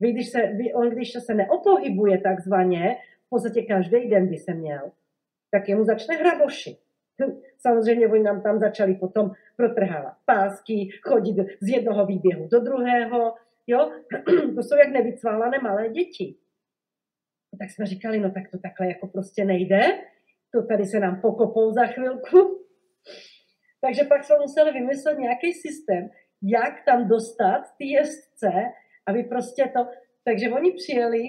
Vy, 0.00 0.12
když 0.12 0.30
se, 0.30 0.46
vy, 0.46 0.74
on, 0.74 0.90
když 0.90 1.12
se 1.12 1.34
neopohybuje 1.34 2.20
takzvaně, 2.20 2.96
v 3.26 3.28
podstatě 3.28 3.62
každý 3.62 4.08
den 4.08 4.28
by 4.28 4.36
se 4.36 4.54
měl, 4.54 4.92
tak 5.50 5.68
jemu 5.68 5.84
začne 5.84 6.16
hraboši. 6.16 6.76
Samozřejmě 7.58 8.08
oni 8.08 8.22
nám 8.22 8.42
tam 8.42 8.58
začali 8.58 8.94
potom 8.94 9.30
protrhávat 9.56 10.14
pásky, 10.24 10.88
chodit 11.02 11.36
z 11.60 11.68
jednoho 11.68 12.06
výběhu 12.06 12.48
do 12.48 12.60
druhého, 12.60 13.34
Jo? 13.66 13.78
To 14.54 14.62
jsou 14.62 14.76
jak 14.76 14.88
nevycválané 14.88 15.58
malé 15.62 15.88
děti. 15.88 16.36
Tak 17.58 17.70
jsme 17.70 17.86
říkali, 17.86 18.20
no 18.20 18.30
tak 18.30 18.50
to 18.50 18.58
takhle 18.58 18.86
jako 18.86 19.06
prostě 19.06 19.44
nejde. 19.44 19.80
to 20.52 20.66
tady 20.66 20.84
se 20.86 21.00
nám 21.00 21.20
pokopou 21.20 21.72
za 21.72 21.86
chvilku. 21.86 22.38
Takže 23.80 24.04
pak 24.04 24.24
jsme 24.24 24.36
museli 24.38 24.72
vymyslet 24.72 25.18
nějaký 25.18 25.52
systém, 25.52 26.10
jak 26.42 26.84
tam 26.84 27.08
dostat 27.08 27.62
ty 27.78 27.86
jezdce, 27.86 28.50
aby 29.06 29.22
prostě 29.22 29.72
to... 29.76 29.88
Takže 30.24 30.50
oni 30.50 30.72
přijeli, 30.72 31.22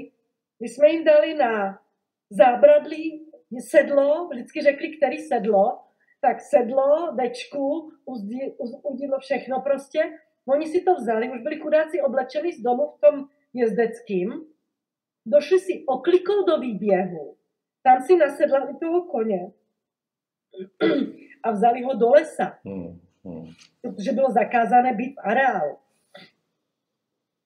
my 0.62 0.67
jsme 0.69 0.89
jim 0.89 1.04
dali 1.04 1.34
na 1.34 1.80
zábradlí 2.30 3.32
sedlo, 3.69 4.28
vždycky 4.28 4.62
řekli, 4.62 4.98
který 4.98 5.17
sedlo, 5.17 5.80
tak 6.21 6.41
sedlo, 6.41 7.15
dečku, 7.15 7.91
udilo 8.84 9.19
všechno 9.19 9.62
prostě. 9.62 10.00
Oni 10.45 10.67
si 10.67 10.81
to 10.81 10.95
vzali, 10.95 11.31
už 11.31 11.41
byli 11.41 11.60
chudáci 11.60 12.01
oblečeni 12.01 12.53
z 12.53 12.62
domu 12.62 12.88
v 12.88 12.99
tom 12.99 13.27
jezdeckým, 13.53 14.45
došli 15.25 15.60
si 15.60 15.84
oklikou 15.88 16.45
do 16.45 16.58
výběhu, 16.58 17.36
tam 17.84 18.01
si 18.01 18.17
nasedlali 18.17 18.73
toho 18.81 19.01
koně 19.01 19.51
a 21.43 21.51
vzali 21.51 21.84
ho 21.84 21.93
do 21.95 22.10
lesa, 22.10 22.58
hmm, 22.65 22.99
hmm. 23.25 23.45
protože 23.81 24.12
bylo 24.12 24.31
zakázané 24.31 24.93
být 24.93 25.13
v 25.15 25.19
areálu. 25.19 25.77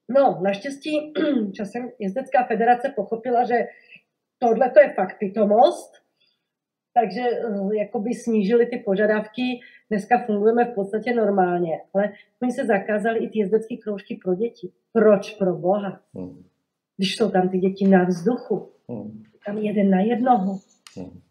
No, 0.09 0.39
naštěstí 0.43 1.13
časem 1.53 1.91
jezdecká 1.99 2.43
federace 2.43 2.93
pochopila, 2.95 3.43
že 3.43 3.67
tohle 4.39 4.71
to 4.71 4.79
je 4.79 4.93
fakt 4.93 5.19
pitomost, 5.19 5.91
takže 6.93 7.21
eh, 7.21 7.75
jakoby 7.79 8.13
snížili 8.13 8.65
ty 8.65 8.77
požadavky. 8.77 9.59
Dneska 9.89 10.23
fungujeme 10.25 10.65
v 10.65 10.75
podstatě 10.75 11.13
normálně, 11.13 11.71
ale 11.93 12.11
oni 12.41 12.51
se 12.51 12.65
zakázali 12.65 13.19
i 13.19 13.29
ty 13.29 13.39
jezdecké 13.39 13.77
kroužky 13.77 14.19
pro 14.23 14.35
děti. 14.35 14.71
Proč 14.93 15.33
pro 15.33 15.55
Boha? 15.55 15.99
Hmm. 16.15 16.43
Když 16.97 17.15
jsou 17.15 17.29
tam 17.31 17.49
ty 17.49 17.57
děti 17.57 17.87
na 17.87 18.03
vzduchu. 18.03 18.69
Hmm. 18.89 19.23
Tam 19.45 19.57
jeden 19.57 19.89
na 19.89 20.01
jednoho. 20.01 20.59
Hmm. 20.97 21.21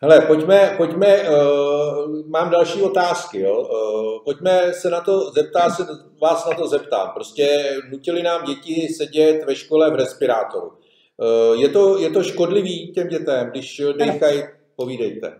Hele, 0.00 0.20
pojďme, 0.20 0.74
pojďme 0.76 1.16
uh, 1.20 2.28
mám 2.28 2.50
další 2.50 2.82
otázky, 2.82 3.40
jo. 3.40 3.60
Uh, 3.60 4.24
pojďme 4.24 4.72
se 4.72 4.90
na 4.90 5.00
to 5.00 5.30
zeptat, 5.30 5.70
se 5.70 5.82
vás 6.22 6.46
na 6.50 6.56
to 6.56 6.68
zeptám. 6.68 7.10
Prostě 7.14 7.76
nutili 7.90 8.22
nám 8.22 8.44
děti 8.44 8.88
sedět 8.88 9.44
ve 9.46 9.54
škole 9.54 9.90
v 9.90 9.94
respirátoru. 9.94 10.68
Uh, 10.68 11.60
je, 11.60 11.68
to, 11.68 11.98
je 11.98 12.10
to 12.10 12.22
škodlivý 12.22 12.92
těm 12.92 13.08
dětem, 13.08 13.50
když 13.50 13.82
dechají, 13.98 14.42
povídejte. 14.76 15.32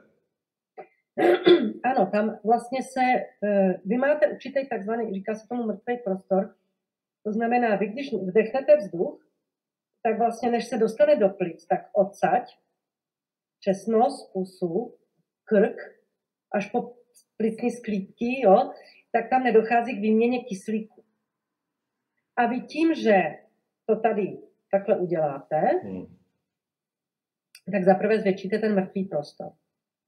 Ano, 1.85 2.07
tam 2.07 2.39
vlastně 2.45 2.83
se, 2.83 3.01
vy 3.85 3.97
máte 3.97 4.29
určitý 4.29 4.69
takzvaný, 4.69 5.15
říká 5.15 5.35
se 5.35 5.49
tomu 5.49 5.67
mrtvý 5.67 5.99
prostor, 6.05 6.55
to 7.25 7.33
znamená, 7.33 7.77
vy 7.77 7.87
když 7.87 8.13
vdechnete 8.13 8.77
vzduch, 8.77 9.27
tak 10.03 10.19
vlastně 10.19 10.51
než 10.51 10.69
se 10.69 10.79
dostane 10.79 11.17
do 11.17 11.29
plic, 11.29 11.67
tak 11.67 11.81
odsaď 11.93 12.59
přes 13.61 13.87
nos, 13.87 14.31
pusu, 14.33 14.99
krk, 15.45 15.77
až 16.53 16.71
po 16.71 16.95
plicní 17.37 17.71
sklípky, 17.71 18.41
jo, 18.41 18.73
tak 19.13 19.31
tam 19.31 19.43
nedochází 19.43 19.93
k 19.93 20.03
výměně 20.03 20.45
kyslíku. 20.45 21.05
A 22.37 22.47
vy 22.47 22.61
tím, 22.61 22.95
že 22.95 23.23
to 23.87 24.01
tady 24.01 24.39
takhle 24.71 24.99
uděláte, 24.99 25.57
hmm. 25.57 26.17
tak 27.73 27.85
zaprvé 27.85 28.21
zvětšíte 28.21 28.59
ten 28.59 28.75
mrtvý 28.75 29.05
prostor. 29.05 29.53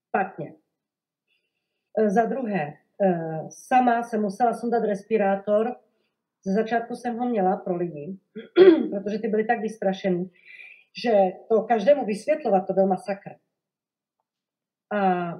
Špatně. 0.08 0.54
E, 1.98 2.10
za 2.10 2.24
druhé, 2.24 2.74
e, 3.02 3.18
sama 3.48 4.02
jsem 4.02 4.22
musela 4.22 4.54
sundat 4.54 4.84
respirátor. 4.84 5.76
Ze 6.46 6.52
začátku 6.52 6.94
jsem 6.94 7.16
ho 7.16 7.28
měla 7.28 7.56
pro 7.56 7.76
lidi, 7.76 8.18
protože 8.90 9.18
ty 9.18 9.28
byly 9.28 9.44
tak 9.44 9.60
vystrašený, 9.60 10.30
že 11.04 11.12
to 11.48 11.62
každému 11.62 12.04
vysvětlovat, 12.04 12.66
to 12.66 12.72
byl 12.72 12.86
masakr. 12.86 13.30
A 14.92 15.32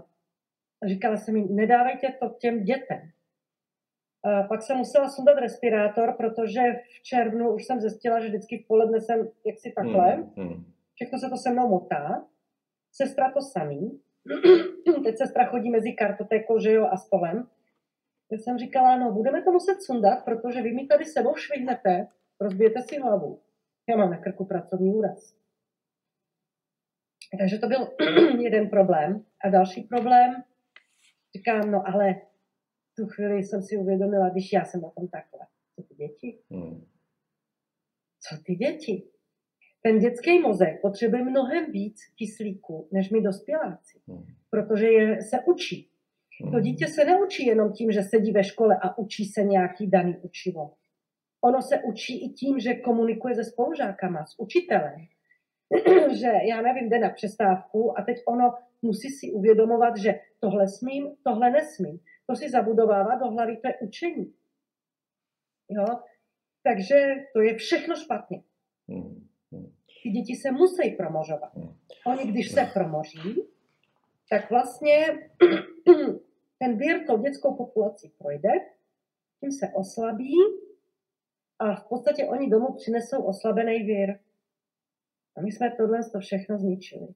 říkala 0.87 1.17
jsem 1.17 1.37
jim, 1.37 1.57
nedávejte 1.57 2.13
to 2.21 2.29
těm 2.39 2.65
dětem. 2.65 3.11
A 4.25 4.43
pak 4.43 4.63
jsem 4.63 4.77
musela 4.77 5.09
sundat 5.09 5.39
respirátor, 5.39 6.15
protože 6.17 6.61
v 7.01 7.03
červnu 7.03 7.55
už 7.55 7.65
jsem 7.65 7.81
zjistila, 7.81 8.21
že 8.21 8.29
vždycky 8.29 8.59
v 8.59 8.67
poledne 8.67 9.01
jsem 9.01 9.29
jaksi 9.47 9.73
takhle. 9.77 10.13
Hmm, 10.13 10.33
hmm. 10.37 10.65
Všechno 10.95 11.19
se 11.19 11.29
to 11.29 11.37
se 11.37 11.51
mnou 11.51 11.69
motá. 11.69 12.27
Sestra 12.93 13.31
to 13.31 13.41
samý. 13.43 14.01
Teď 15.05 15.19
sestra 15.19 15.45
chodí 15.47 15.71
mezi 15.71 15.93
kartotékou, 15.93 16.59
že 16.59 16.73
jo, 16.73 16.87
a 16.93 16.97
stolem. 16.97 17.49
Já 18.33 18.39
jsem 18.39 18.59
říkala, 18.59 18.99
no, 18.99 19.13
budeme 19.13 19.43
to 19.43 19.53
muset 19.53 19.83
sundat, 19.83 20.25
protože 20.25 20.63
vy 20.63 20.73
mi 20.73 20.87
tady 20.87 21.05
sebou 21.05 21.35
švihnete, 21.35 22.07
rozbijete 22.41 22.83
si 22.83 22.99
hlavu. 23.01 23.41
Já 23.89 23.97
mám 23.97 24.11
na 24.11 24.19
krku 24.19 24.45
pracovní 24.45 24.95
úraz. 24.95 25.37
Takže 27.39 27.59
to 27.59 27.67
byl 27.67 27.89
jeden 28.41 28.71
problém. 28.71 29.25
A 29.45 29.49
další 29.49 29.83
problém, 29.83 30.45
říkám, 31.37 31.71
no 31.71 31.83
ale 31.87 32.15
tu 32.97 33.07
chvíli 33.07 33.43
jsem 33.43 33.63
si 33.63 33.77
uvědomila, 33.77 34.29
když 34.29 34.53
já 34.53 34.65
jsem 34.65 34.81
na 34.81 34.91
tom 34.91 35.09
takhle. 35.09 35.47
Co 35.75 35.83
ty 35.83 35.95
děti? 35.95 36.39
Hmm. 36.51 36.87
Co 38.21 38.43
ty 38.47 38.55
děti? 38.55 39.14
Ten 39.87 39.99
dětský 39.99 40.39
mozek 40.39 40.81
potřebuje 40.81 41.25
mnohem 41.25 41.73
víc 41.73 42.01
kyslíku, 42.19 42.89
než 42.93 43.11
my 43.11 43.21
dospěláci, 43.21 44.01
hmm. 44.09 44.25
protože 44.51 44.87
je, 44.87 45.23
se 45.23 45.39
učí. 45.47 45.91
Hmm. 46.43 46.53
To 46.53 46.61
dítě 46.61 46.87
se 46.87 47.05
neučí 47.05 47.47
jenom 47.47 47.73
tím, 47.73 47.93
že 47.93 48.03
sedí 48.03 48.33
ve 48.33 48.45
škole 48.45 48.79
a 48.83 48.99
učí 48.99 49.25
se 49.25 49.43
nějaký 49.43 49.91
daný 49.91 50.17
učivo. 50.23 50.75
Ono 51.41 51.63
se 51.63 51.83
učí 51.83 52.25
i 52.25 52.29
tím, 52.29 52.59
že 52.59 52.75
komunikuje 52.75 53.35
se 53.35 53.45
spolužákama, 53.45 54.27
s 54.27 54.39
učitelem. 54.39 55.07
že 56.21 56.33
já 56.49 56.63
nevím, 56.63 56.89
jde 56.89 56.99
na 56.99 57.11
přestávku 57.11 57.99
a 57.99 58.03
teď 58.03 58.17
ono 58.27 58.55
musí 58.83 59.09
si 59.09 59.33
uvědomovat, 59.33 59.97
že 59.97 60.21
tohle 60.41 60.69
smím, 60.69 61.17
tohle 61.23 61.51
nesmím. 61.51 62.01
To 62.27 62.37
si 62.37 62.51
zabudovává 62.51 63.15
do 63.15 63.31
hlavy, 63.31 63.57
to 63.57 63.69
je 63.69 63.75
učení. 63.81 64.35
Jo? 65.69 65.87
Takže 66.63 67.15
to 67.33 67.41
je 67.41 67.55
všechno 67.55 67.97
špatně. 67.97 68.43
Hmm, 68.89 69.03
hmm. 69.03 69.24
Ty 70.05 70.11
děti 70.11 70.37
se 70.37 70.51
musí 70.51 70.91
promožovat. 70.91 71.55
Hmm. 71.55 71.77
Oni, 72.07 72.33
když 72.33 72.53
se 72.53 72.71
promoří, 72.75 73.43
tak 74.31 74.51
vlastně 74.51 75.07
ten 76.59 76.79
vír 76.79 77.07
tou 77.07 77.23
dětskou 77.23 77.55
populací 77.55 78.13
projde, 78.19 78.51
tím 79.41 79.53
se 79.53 79.69
oslabí 79.75 80.35
a 81.59 81.75
v 81.75 81.89
podstatě 81.89 82.25
oni 82.25 82.51
domů 82.51 82.73
přinesou 82.73 83.23
oslabený 83.23 83.79
vír. 83.79 84.19
A 85.37 85.41
my 85.41 85.53
jsme 85.53 85.71
tohle 85.71 85.99
to 86.13 86.21
všechno 86.21 86.59
zničili. 86.59 87.09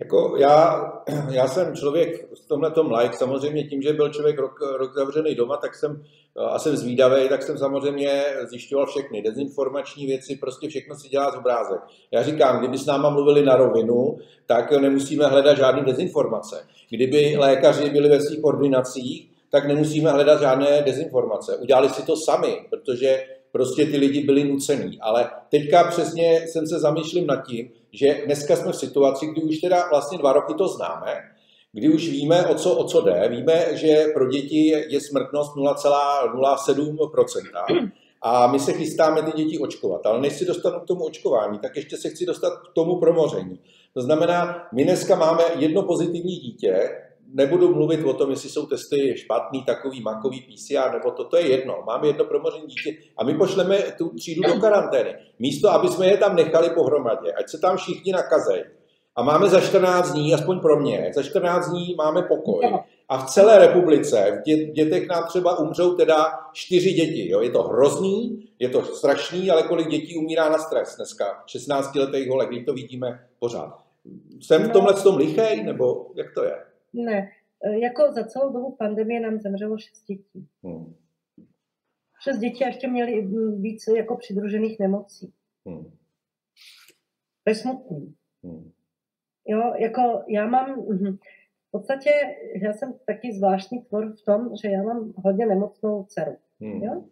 Jako 0.00 0.36
já, 0.38 0.84
já 1.30 1.48
jsem 1.48 1.76
člověk 1.76 2.34
v 2.44 2.48
tomhle 2.48 2.70
tom 2.70 2.92
like, 2.92 3.16
samozřejmě 3.16 3.64
tím, 3.64 3.82
že 3.82 3.92
byl 3.92 4.08
člověk 4.08 4.38
rok, 4.38 4.60
rok 4.76 4.94
zavřený 4.94 5.34
doma, 5.34 5.56
tak 5.56 5.74
jsem 5.74 6.04
a 6.36 6.58
jsem 6.58 6.76
zvídavý, 6.76 7.28
tak 7.28 7.42
jsem 7.42 7.58
samozřejmě 7.58 8.24
zjišťoval 8.50 8.86
všechny 8.86 9.22
dezinformační 9.22 10.06
věci, 10.06 10.36
prostě 10.36 10.68
všechno 10.68 10.94
si 10.94 11.08
dělá 11.08 11.30
z 11.30 11.36
obrázek. 11.36 11.80
Já 12.10 12.22
říkám, 12.22 12.58
kdyby 12.58 12.78
s 12.78 12.86
náma 12.86 13.10
mluvili 13.10 13.42
na 13.42 13.56
rovinu, 13.56 14.18
tak 14.46 14.72
nemusíme 14.72 15.26
hledat 15.26 15.56
žádné 15.56 15.82
dezinformace. 15.84 16.66
Kdyby 16.90 17.36
lékaři 17.38 17.90
byli 17.90 18.08
ve 18.08 18.20
svých 18.20 18.44
ordinacích, 18.44 19.28
tak 19.50 19.66
nemusíme 19.66 20.10
hledat 20.10 20.40
žádné 20.40 20.82
dezinformace. 20.82 21.56
Udělali 21.56 21.88
si 21.88 22.06
to 22.06 22.14
sami, 22.16 22.66
protože 22.70 23.24
prostě 23.52 23.86
ty 23.86 23.96
lidi 23.96 24.24
byli 24.24 24.44
nucený. 24.44 24.98
Ale 25.00 25.30
teďka 25.48 25.84
přesně 25.84 26.46
jsem 26.46 26.66
se 26.66 26.78
zamýšlím 26.78 27.26
nad 27.26 27.46
tím, 27.46 27.70
že 27.94 28.22
dneska 28.24 28.56
jsme 28.56 28.72
v 28.72 28.76
situaci, 28.76 29.26
kdy 29.26 29.42
už 29.42 29.58
teda 29.58 29.88
vlastně 29.90 30.18
dva 30.18 30.32
roky 30.32 30.54
to 30.54 30.68
známe, 30.68 31.14
kdy 31.72 31.88
už 31.88 32.08
víme, 32.08 32.46
o 32.46 32.54
co, 32.54 32.74
o 32.74 32.84
co 32.84 33.00
jde. 33.00 33.28
Víme, 33.28 33.66
že 33.72 34.06
pro 34.14 34.28
děti 34.28 34.66
je 34.66 35.00
smrtnost 35.00 35.56
0,07%. 35.56 37.90
A 38.22 38.46
my 38.46 38.58
se 38.58 38.72
chystáme 38.72 39.22
ty 39.22 39.32
děti 39.32 39.58
očkovat. 39.58 40.06
Ale 40.06 40.20
než 40.20 40.32
si 40.32 40.44
dostanu 40.44 40.80
k 40.80 40.86
tomu 40.86 41.04
očkování, 41.04 41.58
tak 41.58 41.76
ještě 41.76 41.96
se 41.96 42.08
chci 42.08 42.26
dostat 42.26 42.50
k 42.50 42.74
tomu 42.74 43.00
promoření. 43.00 43.58
To 43.94 44.02
znamená, 44.02 44.68
my 44.72 44.84
dneska 44.84 45.16
máme 45.16 45.44
jedno 45.58 45.82
pozitivní 45.82 46.36
dítě, 46.36 46.90
nebudu 47.34 47.74
mluvit 47.74 48.04
o 48.04 48.12
tom, 48.12 48.30
jestli 48.30 48.48
jsou 48.48 48.66
testy 48.66 49.14
špatný, 49.16 49.64
takový 49.64 50.00
makový 50.00 50.40
PCR, 50.40 50.92
nebo 50.92 51.10
to, 51.10 51.24
to 51.24 51.36
je 51.36 51.50
jedno. 51.50 51.82
Máme 51.86 52.06
jedno 52.06 52.24
promoření 52.24 52.66
dítě 52.66 52.96
a 53.16 53.24
my 53.24 53.34
pošleme 53.34 53.78
tu 53.78 54.08
třídu 54.08 54.42
do 54.42 54.60
karantény. 54.60 55.14
Místo, 55.38 55.70
aby 55.70 55.88
jsme 55.88 56.06
je 56.06 56.16
tam 56.16 56.36
nechali 56.36 56.70
pohromadě, 56.70 57.32
ať 57.32 57.48
se 57.48 57.58
tam 57.58 57.76
všichni 57.76 58.12
nakazejí. 58.12 58.62
A 59.16 59.22
máme 59.22 59.48
za 59.48 59.60
14 59.60 60.12
dní, 60.12 60.34
aspoň 60.34 60.60
pro 60.60 60.80
mě, 60.80 61.10
za 61.14 61.22
14 61.22 61.70
dní 61.70 61.94
máme 61.98 62.22
pokoj. 62.22 62.78
A 63.08 63.18
v 63.18 63.30
celé 63.30 63.58
republice, 63.58 64.38
v 64.40 64.42
dě, 64.42 64.64
dětech 64.64 65.08
nám 65.08 65.24
třeba 65.28 65.58
umřou 65.58 65.94
teda 65.94 66.24
čtyři 66.52 66.92
děti. 66.92 67.30
Jo? 67.30 67.40
Je 67.40 67.50
to 67.50 67.62
hrozný, 67.62 68.48
je 68.58 68.68
to 68.68 68.82
strašný, 68.82 69.50
ale 69.50 69.62
kolik 69.62 69.88
dětí 69.88 70.16
umírá 70.16 70.48
na 70.48 70.58
stres 70.58 70.96
dneska. 70.96 71.42
16 71.46 71.94
letých 71.94 72.28
holek, 72.28 72.48
když 72.48 72.64
to 72.64 72.72
vidíme 72.72 73.26
pořád. 73.38 73.78
Jsem 74.40 74.62
v 74.62 74.72
tomhle 74.72 74.94
tom 74.94 75.16
lichej, 75.16 75.64
nebo 75.64 76.06
jak 76.16 76.26
to 76.34 76.44
je? 76.44 76.73
Ne, 76.94 77.32
e, 77.64 77.78
jako 77.78 78.12
za 78.12 78.24
celou 78.24 78.52
dobu 78.52 78.76
pandemie 78.76 79.20
nám 79.20 79.40
zemřelo 79.40 79.78
šest 79.78 80.04
dětí. 80.04 80.48
Hmm. 80.64 80.94
Šest 82.22 82.38
dětí 82.38 82.64
a 82.64 82.66
ještě 82.66 82.88
měli 82.88 83.26
víc 83.60 83.84
jako 83.96 84.16
přidružených 84.16 84.78
nemocí. 84.78 85.32
Hmm. 85.66 85.84
To 87.44 87.50
je 87.50 87.54
smutný. 87.54 88.14
Hmm. 88.44 88.72
Jo, 89.46 89.74
jako 89.78 90.24
já 90.28 90.46
mám, 90.46 90.70
mhm, 90.70 91.16
v 91.68 91.70
podstatě 91.70 92.10
já 92.62 92.72
jsem 92.72 92.94
taky 93.06 93.32
zvláštní 93.32 93.82
tvor 93.82 94.16
v 94.16 94.24
tom, 94.24 94.56
že 94.62 94.68
já 94.68 94.82
mám 94.82 95.12
hodně 95.16 95.46
nemocnou 95.46 96.04
dceru. 96.04 96.36
Hmm. 96.60 96.82
Jo? 96.82 97.04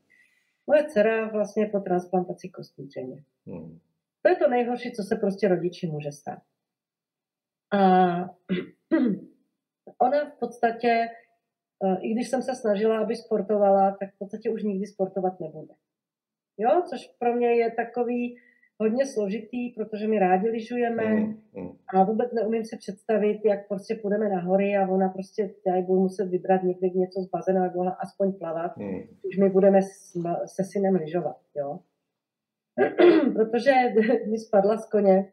Moje 0.66 0.85
dcera 0.85 1.28
vlastně 1.28 1.66
po 1.66 1.80
transplantaci 1.80 2.49
kostní 2.49 2.87
dřeně. 2.87 3.24
Hmm. 3.47 3.78
To 4.22 4.28
je 4.28 4.37
to 4.37 4.49
nejhorší, 4.49 4.93
co 4.93 5.03
se 5.03 5.16
prostě 5.16 5.49
rodiči 5.49 5.87
může 5.87 6.12
stát. 6.12 6.43
A 7.72 7.78
ona 10.03 10.30
v 10.30 10.38
podstatě, 10.38 11.09
eh, 11.84 11.96
i 12.00 12.14
když 12.14 12.28
jsem 12.28 12.42
se 12.42 12.55
snažila, 12.55 12.98
aby 12.98 13.16
sportovala, 13.16 13.96
tak 14.00 14.14
v 14.14 14.18
podstatě 14.18 14.50
už 14.50 14.62
nikdy 14.62 14.86
sportovat 14.86 15.40
nebude. 15.40 15.74
Jo, 16.59 16.82
což 16.90 17.07
pro 17.18 17.34
mě 17.34 17.55
je 17.55 17.70
takový 17.70 18.36
hodně 18.80 19.07
složitý, 19.07 19.70
protože 19.70 20.09
my 20.09 20.18
rádi 20.18 20.48
lyžujeme 20.48 21.05
mm, 21.05 21.42
mm. 21.55 21.70
a 21.94 22.05
vůbec 22.05 22.32
neumím 22.32 22.64
si 22.64 22.76
představit, 22.76 23.40
jak 23.44 23.68
prostě 23.68 23.94
půjdeme 23.94 24.28
na 24.28 24.40
hory 24.40 24.76
a 24.76 24.88
ona 24.88 25.09
prostě, 25.09 25.50
já 25.66 25.80
budu 25.80 26.00
muset 26.00 26.24
vybrat 26.24 26.62
někde 26.62 26.88
něco 26.88 27.20
z 27.20 27.30
bazénu, 27.30 27.64
jak 27.64 27.74
mohla 27.74 27.92
aspoň 27.92 28.32
plavat, 28.32 28.76
mm. 28.76 29.00
když 29.22 29.38
my 29.38 29.50
budeme 29.50 29.82
s, 29.82 30.12
se 30.46 30.64
synem 30.64 30.94
lyžovat, 30.94 31.36
jo. 31.55 31.78
protože 33.34 33.72
mi 34.30 34.38
spadla 34.38 34.76
z 34.76 34.90
koně, 34.90 35.32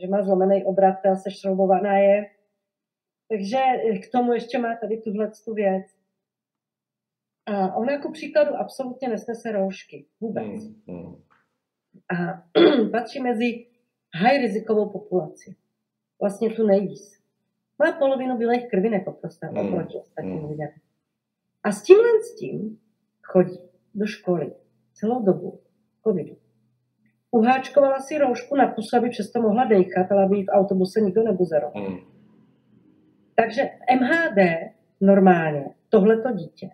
že 0.00 0.08
má 0.08 0.22
zlomený 0.22 0.64
obratel, 0.64 1.16
šroubovaná 1.28 1.98
je, 1.98 2.26
takže 3.34 3.58
k 4.02 4.10
tomu 4.12 4.32
ještě 4.32 4.58
má 4.58 4.76
tady 4.76 5.00
tuhle 5.00 5.30
tu 5.44 5.54
věc. 5.54 5.86
A 7.46 7.74
ona 7.76 7.92
jako 7.92 8.12
příkladu 8.12 8.54
absolutně 8.54 9.08
nesnese 9.08 9.52
roušky. 9.52 10.06
Vůbec. 10.20 10.46
Mm, 10.46 10.96
mm. 10.96 11.16
A 12.14 12.42
patří 12.92 13.22
mezi 13.22 13.66
high 14.14 14.40
rizikovou 14.40 14.88
populaci. 14.88 15.56
Vlastně 16.20 16.50
tu 16.50 16.66
nejvíc. 16.66 17.22
Má 17.78 17.92
polovinu 17.92 18.38
bílých 18.38 18.70
krvinek 18.70 19.06
oproti 19.06 19.36
mm, 19.50 19.58
oproti 19.58 19.98
ostatním 19.98 20.42
mm. 20.42 20.50
lidem. 20.50 20.70
A 21.64 21.72
s 21.72 21.82
tímhle 21.82 22.20
s 22.22 22.36
tím 22.36 22.78
chodí 23.22 23.58
do 23.94 24.06
školy 24.06 24.52
celou 24.92 25.22
dobu 25.22 25.60
covidu. 26.06 26.36
Uháčkovala 27.30 28.00
si 28.00 28.18
roušku 28.18 28.56
na 28.56 28.66
pusu, 28.66 28.96
aby 28.96 29.10
přesto 29.10 29.42
mohla 29.42 29.64
dejchat, 29.64 30.12
ale 30.12 30.24
aby 30.24 30.42
v 30.42 30.48
autobuse 30.48 31.00
nikdo 31.00 31.22
nebuzeroval. 31.22 31.90
Mm. 31.90 32.13
Takže 33.34 33.62
MHD 34.00 34.70
normálně, 35.00 35.64
tohleto 35.88 36.32
dítě, 36.32 36.70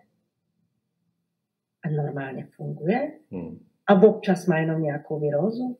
a 1.83 1.89
normálně 1.89 2.47
funguje 2.55 3.11
hmm. 3.31 3.59
a 3.87 4.01
občas 4.01 4.47
má 4.47 4.57
jenom 4.57 4.81
nějakou 4.81 5.19
virózu. 5.19 5.77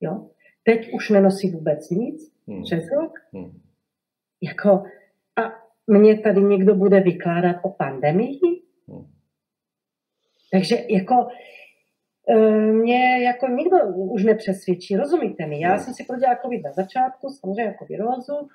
Jo? 0.00 0.30
Teď 0.64 0.92
už 0.92 1.10
nenosí 1.10 1.50
vůbec 1.50 1.90
nic 1.90 2.32
hmm. 2.48 2.62
přes 2.62 2.84
rok. 2.92 3.12
Hmm. 3.32 3.60
Jako, 4.42 4.70
a 5.36 5.52
mě 5.86 6.18
tady 6.18 6.40
někdo 6.40 6.74
bude 6.74 7.00
vykládat 7.00 7.56
o 7.62 7.70
pandemii? 7.70 8.40
Hmm. 8.88 9.06
Takže 10.52 10.76
jako 10.90 11.28
e, 12.28 12.36
mě 12.72 13.24
jako 13.24 13.46
nikdo 13.48 13.76
už 13.94 14.24
nepřesvědčí, 14.24 14.96
rozumíte 14.96 15.46
mi? 15.46 15.60
Já 15.60 15.70
hmm. 15.70 15.78
jsem 15.78 15.94
si 15.94 16.04
prodělala 16.04 16.38
covid 16.42 16.64
na 16.64 16.72
začátku, 16.72 17.28
samozřejmě 17.28 17.62
jako 17.62 17.84
virózu, 17.84 18.48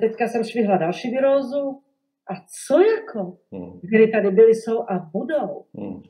teďka 0.00 0.28
jsem 0.28 0.44
švihla 0.44 0.76
další 0.76 1.10
virózu, 1.10 1.82
a 2.28 2.34
co 2.66 2.80
jako? 2.80 3.38
Hmm. 3.52 3.80
Kdy 3.82 4.08
tady 4.08 4.30
byli, 4.30 4.54
jsou 4.54 4.82
a 4.82 4.98
budou. 4.98 5.64
Hmm. 5.78 6.02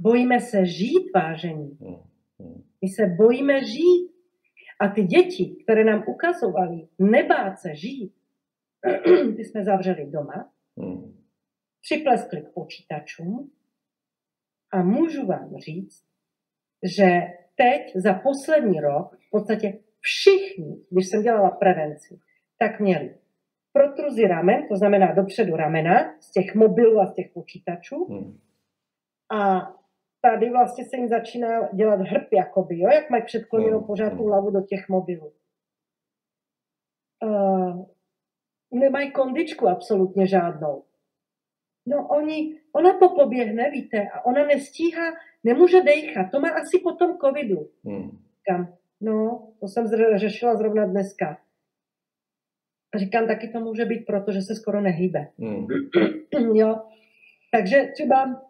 Bojíme 0.00 0.40
se 0.40 0.66
žít, 0.66 1.10
vážení. 1.14 1.78
Hmm. 1.80 1.96
hmm. 2.40 2.62
My 2.82 2.88
se 2.88 3.06
bojíme 3.06 3.64
žít. 3.64 4.12
A 4.80 4.88
ty 4.88 5.02
děti, 5.02 5.56
které 5.64 5.84
nám 5.84 6.04
ukazovali 6.08 6.88
nebát 6.98 7.58
se 7.58 7.74
žít, 7.74 8.14
ty 9.36 9.44
jsme 9.44 9.64
zavřeli 9.64 10.06
doma, 10.06 10.52
hmm. 10.78 11.16
připleskli 11.80 12.42
k 12.42 12.52
počítačům 12.54 13.50
a 14.72 14.82
můžu 14.82 15.26
vám 15.26 15.56
říct, 15.56 16.04
že 16.96 17.20
teď 17.56 17.92
za 17.96 18.14
poslední 18.14 18.80
rok 18.80 19.16
v 19.16 19.30
podstatě 19.30 19.78
všichni, 20.00 20.84
když 20.90 21.08
jsem 21.08 21.22
dělala 21.22 21.50
prevenci, 21.50 22.20
tak 22.62 22.80
měli 22.80 23.14
protruzi 23.72 24.26
ramen, 24.26 24.68
to 24.68 24.76
znamená 24.76 25.12
dopředu 25.12 25.56
ramena, 25.56 26.20
z 26.20 26.32
těch 26.32 26.54
mobilů 26.54 27.00
a 27.00 27.06
z 27.06 27.14
těch 27.14 27.30
počítačů. 27.34 28.04
Hmm. 28.04 28.38
A 29.32 29.72
tady 30.20 30.50
vlastně 30.50 30.84
se 30.84 30.96
jim 30.96 31.08
začíná 31.08 31.68
dělat 31.72 32.00
hrb, 32.00 32.32
jakoby, 32.32 32.78
jo, 32.78 32.88
jak 32.94 33.10
mají 33.10 33.22
předkloněnou 33.22 33.78
hmm. 33.78 33.86
pořád 33.86 34.10
tu 34.10 34.16
hmm. 34.16 34.26
hlavu 34.26 34.50
do 34.50 34.60
těch 34.60 34.88
mobilů. 34.88 35.32
Uh, 37.24 37.86
nemají 38.70 39.12
kondičku 39.12 39.68
absolutně 39.68 40.26
žádnou. 40.26 40.84
No 41.86 42.08
oni, 42.08 42.60
ona 42.72 42.98
to 42.98 43.08
poběhne, 43.08 43.70
víte, 43.70 44.08
a 44.14 44.26
ona 44.26 44.46
nestíhá, 44.46 45.12
nemůže 45.44 45.82
dejchat, 45.82 46.30
to 46.32 46.40
má 46.40 46.48
asi 46.48 46.78
po 46.82 46.92
tom 46.92 47.18
covidu. 47.18 47.68
Hmm. 47.84 48.18
Kam? 48.48 48.74
No, 49.00 49.48
to 49.60 49.68
jsem 49.68 49.86
řešila 50.16 50.56
zrovna 50.56 50.86
dneska. 50.86 51.41
Říkám, 52.96 53.26
taky 53.26 53.48
to 53.48 53.60
může 53.60 53.84
být 53.84 54.06
proto, 54.06 54.32
že 54.32 54.42
se 54.42 54.54
skoro 54.54 54.80
nehýbe. 54.80 55.28
Mm. 55.38 55.66
jo. 56.54 56.82
Takže 57.52 57.90
třeba 57.94 58.42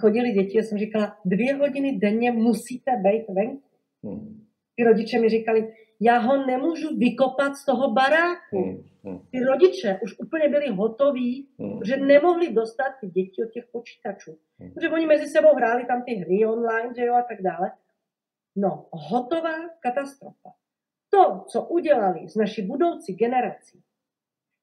chodili 0.00 0.32
děti, 0.32 0.56
já 0.56 0.62
jsem 0.62 0.78
říkala, 0.78 1.18
dvě 1.24 1.54
hodiny 1.54 1.98
denně 1.98 2.32
musíte 2.32 2.90
být 2.96 3.24
venku. 3.28 3.62
Mm. 4.02 4.46
Ty 4.76 4.84
rodiče 4.84 5.20
mi 5.20 5.28
říkali, 5.28 5.74
já 6.00 6.18
ho 6.18 6.46
nemůžu 6.46 6.96
vykopat 6.96 7.56
z 7.56 7.64
toho 7.64 7.90
baráku. 7.92 8.84
Mm. 9.02 9.18
Ty 9.30 9.40
rodiče 9.40 9.98
už 10.02 10.18
úplně 10.18 10.48
byli 10.48 10.68
hotoví, 10.68 11.48
mm. 11.58 11.80
že 11.84 11.96
nemohli 11.96 12.52
dostat 12.52 12.92
ty 13.00 13.06
děti 13.06 13.44
od 13.44 13.50
těch 13.50 13.66
počítačů. 13.72 14.38
Mm. 14.58 14.70
Protože 14.70 14.88
oni 14.88 15.06
mezi 15.06 15.26
sebou 15.26 15.54
hráli 15.54 15.84
tam 15.84 16.02
ty 16.02 16.14
hry 16.14 16.46
online, 16.46 16.94
že 16.96 17.04
jo, 17.04 17.14
a 17.14 17.22
tak 17.22 17.42
dále. 17.42 17.70
No, 18.56 18.86
hotová 18.90 19.54
katastrofa 19.80 20.50
to, 21.16 21.44
co 21.46 21.62
udělali 21.62 22.28
z 22.28 22.36
naší 22.36 22.62
budoucí 22.62 23.14
generací, 23.14 23.82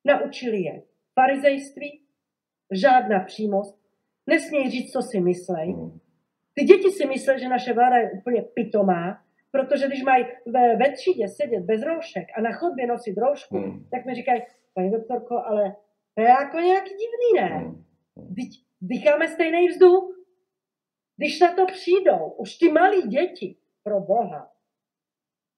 naučili 0.06 0.62
je 0.62 0.84
farizejství, 1.14 2.02
žádná 2.72 3.20
přímost, 3.20 3.80
nesmějí 4.28 4.70
říct, 4.70 4.92
co 4.92 5.02
si 5.02 5.22
myslej. 5.22 5.74
Hmm. 5.74 6.00
Ty 6.54 6.64
děti 6.64 6.92
si 6.92 7.06
myslí, 7.06 7.40
že 7.40 7.50
naše 7.50 7.74
vláda 7.74 7.98
je 7.98 8.12
úplně 8.12 8.42
pitomá, 8.42 9.22
protože 9.52 9.88
když 9.88 10.04
mají 10.04 10.26
ve, 10.46 10.76
ve 10.76 10.92
třídě 10.92 11.28
sedět 11.28 11.60
bez 11.60 11.82
roušek 11.84 12.28
a 12.38 12.42
na 12.42 12.52
chodbě 12.52 12.88
nosit 12.88 13.18
roušku, 13.18 13.58
hmm. 13.58 13.88
tak 13.92 14.06
mi 14.06 14.16
říkají, 14.16 14.42
paní 14.74 14.92
doktorko, 14.92 15.38
ale 15.46 15.76
to 16.16 16.22
je 16.22 16.28
jako 16.28 16.60
nějaký 16.60 16.90
divný, 16.90 17.42
ne? 17.42 17.58
Hmm. 17.58 17.84
Teď 18.36 18.48
dýcháme 18.82 19.28
stejný 19.28 19.68
vzduch. 19.68 20.20
Když 21.18 21.40
na 21.40 21.54
to 21.54 21.66
přijdou, 21.66 22.30
už 22.38 22.58
ty 22.58 22.72
malí 22.72 23.02
děti, 23.02 23.56
pro 23.84 24.00
Boha, 24.00 24.54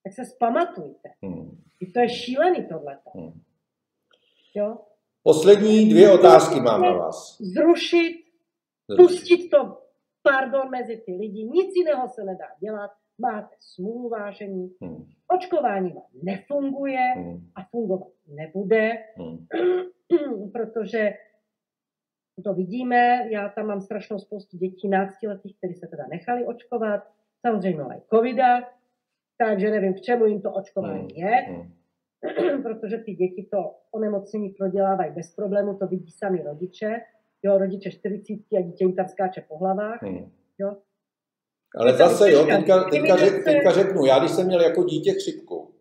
tak 0.06 0.14
se 0.14 0.26
zpamatujte. 0.26 1.10
Hmm. 1.24 1.62
I 1.80 1.92
to 1.92 2.00
je 2.00 2.10
šílený 2.10 2.68
tohleto. 2.68 3.10
Hmm. 3.16 3.42
Jo? 4.56 4.78
Poslední 5.24 5.90
dvě 5.90 6.12
otázky 6.12 6.60
mám 6.60 6.82
na 6.82 6.94
vás. 6.94 7.38
Zrušit, 7.42 8.26
pustit 8.98 9.50
to, 9.50 9.78
pardon, 10.24 10.70
mezi 10.70 10.98
ty 11.06 11.12
lidi. 11.12 11.44
Nic 11.44 11.76
jiného 11.76 12.08
se 12.08 12.24
nedá 12.24 12.46
dělat. 12.60 12.92
Máte 13.18 13.56
smůlu 13.60 14.10
vážení. 14.10 14.76
Hmm. 14.82 15.06
Očkování 15.28 15.94
vám 15.94 16.10
nefunguje 16.24 17.14
hmm. 17.18 17.52
a 17.56 17.64
fungovat 17.72 18.12
nebude, 18.28 18.92
hmm. 19.18 19.48
protože 20.52 21.14
to 22.44 22.54
vidíme. 22.54 23.28
Já 23.32 23.50
tam 23.50 23.68
mám 23.68 23.82
strašnou 23.82 24.20
spoustu 24.20 24.58
dětí 24.58 24.90
náctiletých, 24.90 25.58
kteří 25.58 25.74
se 25.74 25.88
teda 25.88 26.04
nechali 26.10 26.46
očkovat. 26.46 27.04
Samozřejmě 27.42 27.84
mají 27.84 28.02
covida, 28.14 28.75
takže 29.38 29.72
nevím, 29.72 29.94
k 29.94 30.02
čemu 30.02 30.26
jim 30.26 30.42
to 30.42 30.52
očkování 30.52 31.00
hmm, 31.00 31.28
je, 31.28 31.36
hmm. 31.48 31.72
protože 32.64 32.98
ty 32.98 33.14
děti 33.14 33.48
to 33.52 33.58
onemocnění 33.92 34.50
prodělávají 34.50 35.12
bez 35.12 35.36
problému, 35.36 35.78
to 35.78 35.88
vidí 35.88 36.12
sami 36.12 36.44
rodiče, 36.44 36.96
jo, 37.44 37.58
rodiče 37.58 37.92
40 37.92 38.34
a 38.34 38.62
dítě 38.62 38.84
jim 38.84 38.96
tam 38.96 39.08
skáče 39.08 39.42
po 39.48 39.58
hlavách, 39.58 40.02
hmm. 40.02 40.32
jo. 40.60 40.78
Ale 41.78 41.94
zase, 41.94 42.32
jo, 42.32 42.46
teďka, 42.46 42.84
teďka, 42.84 43.16
řek, 43.16 43.44
teďka 43.44 43.72
řeknu, 43.72 44.06
já 44.06 44.20
když 44.20 44.32
jsem 44.32 44.48
měl 44.48 44.62
jako 44.62 44.84
dítě 44.84 45.14
chřipku, 45.14 45.72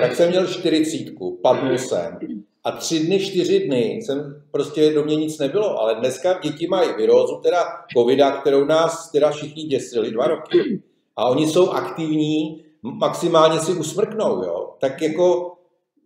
tak 0.00 0.14
jsem 0.14 0.28
měl 0.28 0.46
čtyřicítku, 0.46 1.38
padnul 1.42 1.78
jsem. 1.78 2.18
A 2.64 2.70
tři 2.72 3.06
dny, 3.06 3.18
čtyři 3.18 3.66
dny 3.66 3.82
jsem 3.82 4.42
prostě 4.50 4.92
do 4.92 5.04
mě 5.04 5.16
nic 5.16 5.38
nebylo, 5.38 5.80
ale 5.80 5.94
dneska 5.94 6.38
děti 6.42 6.66
mají 6.66 6.94
virózu, 6.96 7.36
teda 7.36 7.64
covida, 7.96 8.30
kterou 8.30 8.64
nás 8.64 9.10
teda 9.12 9.30
všichni 9.30 9.62
děsili 9.62 10.10
dva 10.10 10.26
roky. 10.26 10.82
A 11.16 11.28
oni 11.28 11.46
jsou 11.46 11.70
aktivní, 11.70 12.64
maximálně 12.82 13.60
si 13.60 13.72
usmrknou, 13.72 14.44
jo. 14.44 14.76
Tak 14.80 15.02
jako 15.02 15.56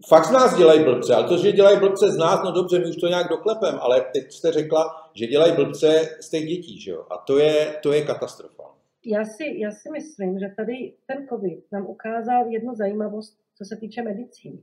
fakt 0.08 0.24
z 0.24 0.30
nás 0.30 0.56
dělají 0.56 0.84
blbce, 0.84 1.14
ale 1.14 1.28
to, 1.28 1.38
že 1.38 1.52
dělají 1.52 1.78
blbce 1.78 2.10
z 2.10 2.16
nás, 2.16 2.40
no 2.44 2.52
dobře, 2.52 2.78
my 2.78 2.88
už 2.88 2.96
to 2.96 3.08
nějak 3.08 3.28
doklepem, 3.28 3.78
ale 3.80 4.00
teď 4.00 4.32
jste 4.32 4.52
řekla, 4.52 5.10
že 5.14 5.26
dělají 5.26 5.52
blbce 5.52 6.16
z 6.20 6.30
těch 6.30 6.44
dětí, 6.44 6.80
že 6.80 6.90
jo. 6.90 7.06
A 7.10 7.16
to 7.16 7.38
je, 7.38 7.76
to 7.82 7.92
je 7.92 8.02
katastrofa. 8.02 8.62
Já 9.06 9.24
si, 9.24 9.60
já 9.60 9.70
si 9.70 9.90
myslím, 9.90 10.38
že 10.38 10.46
tady 10.56 10.94
ten 11.06 11.26
COVID 11.28 11.72
nám 11.72 11.86
ukázal 11.86 12.46
jednu 12.46 12.74
zajímavost 12.74 13.44
co 13.58 13.64
se 13.64 13.76
týče 13.76 14.02
medicíny. 14.02 14.62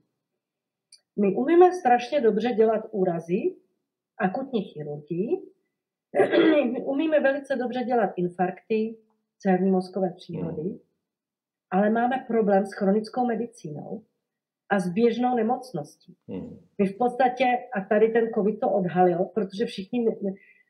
My 1.19 1.35
umíme 1.35 1.73
strašně 1.73 2.21
dobře 2.21 2.49
dělat 2.49 2.85
úrazy, 2.91 3.55
akutní 4.17 4.61
chirurgii, 4.61 5.41
umíme 6.83 7.19
velice 7.19 7.55
dobře 7.55 7.83
dělat 7.83 8.09
infarkty, 8.15 8.97
cévní 9.39 9.71
mozkové 9.71 10.13
příhody, 10.15 10.61
hmm. 10.61 10.79
Ale 11.71 11.89
máme 11.89 12.25
problém 12.27 12.65
s 12.65 12.73
chronickou 12.73 13.25
medicínou 13.25 14.03
a 14.69 14.79
s 14.79 14.89
běžnou 14.89 15.35
nemocností. 15.35 16.15
Hmm. 16.29 16.59
My 16.77 16.85
v 16.87 16.97
podstatě, 16.97 17.45
a 17.73 17.81
tady 17.81 18.09
ten 18.09 18.29
covid 18.35 18.59
to 18.59 18.69
odhalil, 18.69 19.25
protože 19.33 19.65
všichni, 19.65 20.05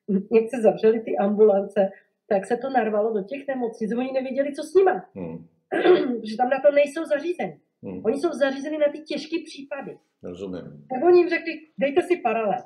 jak 0.09 0.43
se 0.55 0.61
zavřeli 0.61 0.99
ty 0.99 1.17
ambulance, 1.17 1.89
tak 2.27 2.45
se 2.45 2.57
to 2.57 2.69
narvalo 2.69 3.13
do 3.13 3.23
těch 3.23 3.47
nemocnic. 3.47 3.91
Oni 3.97 4.11
nevěděli, 4.11 4.53
co 4.53 4.63
s 4.63 4.73
nima. 4.73 5.09
Hmm. 5.15 5.47
že 6.23 6.37
tam 6.37 6.49
na 6.49 6.59
to 6.59 6.71
nejsou 6.71 7.05
zařízeni. 7.05 7.59
Hmm. 7.83 8.01
Oni 8.05 8.17
jsou 8.19 8.29
zařízeni 8.33 8.77
na 8.77 8.91
ty 8.91 8.99
těžké 8.99 9.35
případy. 9.45 9.97
Rozumím. 10.23 10.85
Tak 10.89 11.03
oni 11.03 11.19
jim 11.19 11.29
řekli, 11.29 11.53
dejte 11.77 12.01
si 12.01 12.17
paralel. 12.17 12.63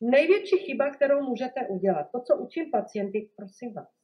Největší 0.00 0.56
chyba, 0.56 0.90
kterou 0.90 1.22
můžete 1.22 1.60
udělat, 1.68 2.08
to, 2.12 2.20
co 2.20 2.36
učím 2.36 2.70
pacienty, 2.70 3.28
prosím 3.36 3.72
vás. 3.72 4.03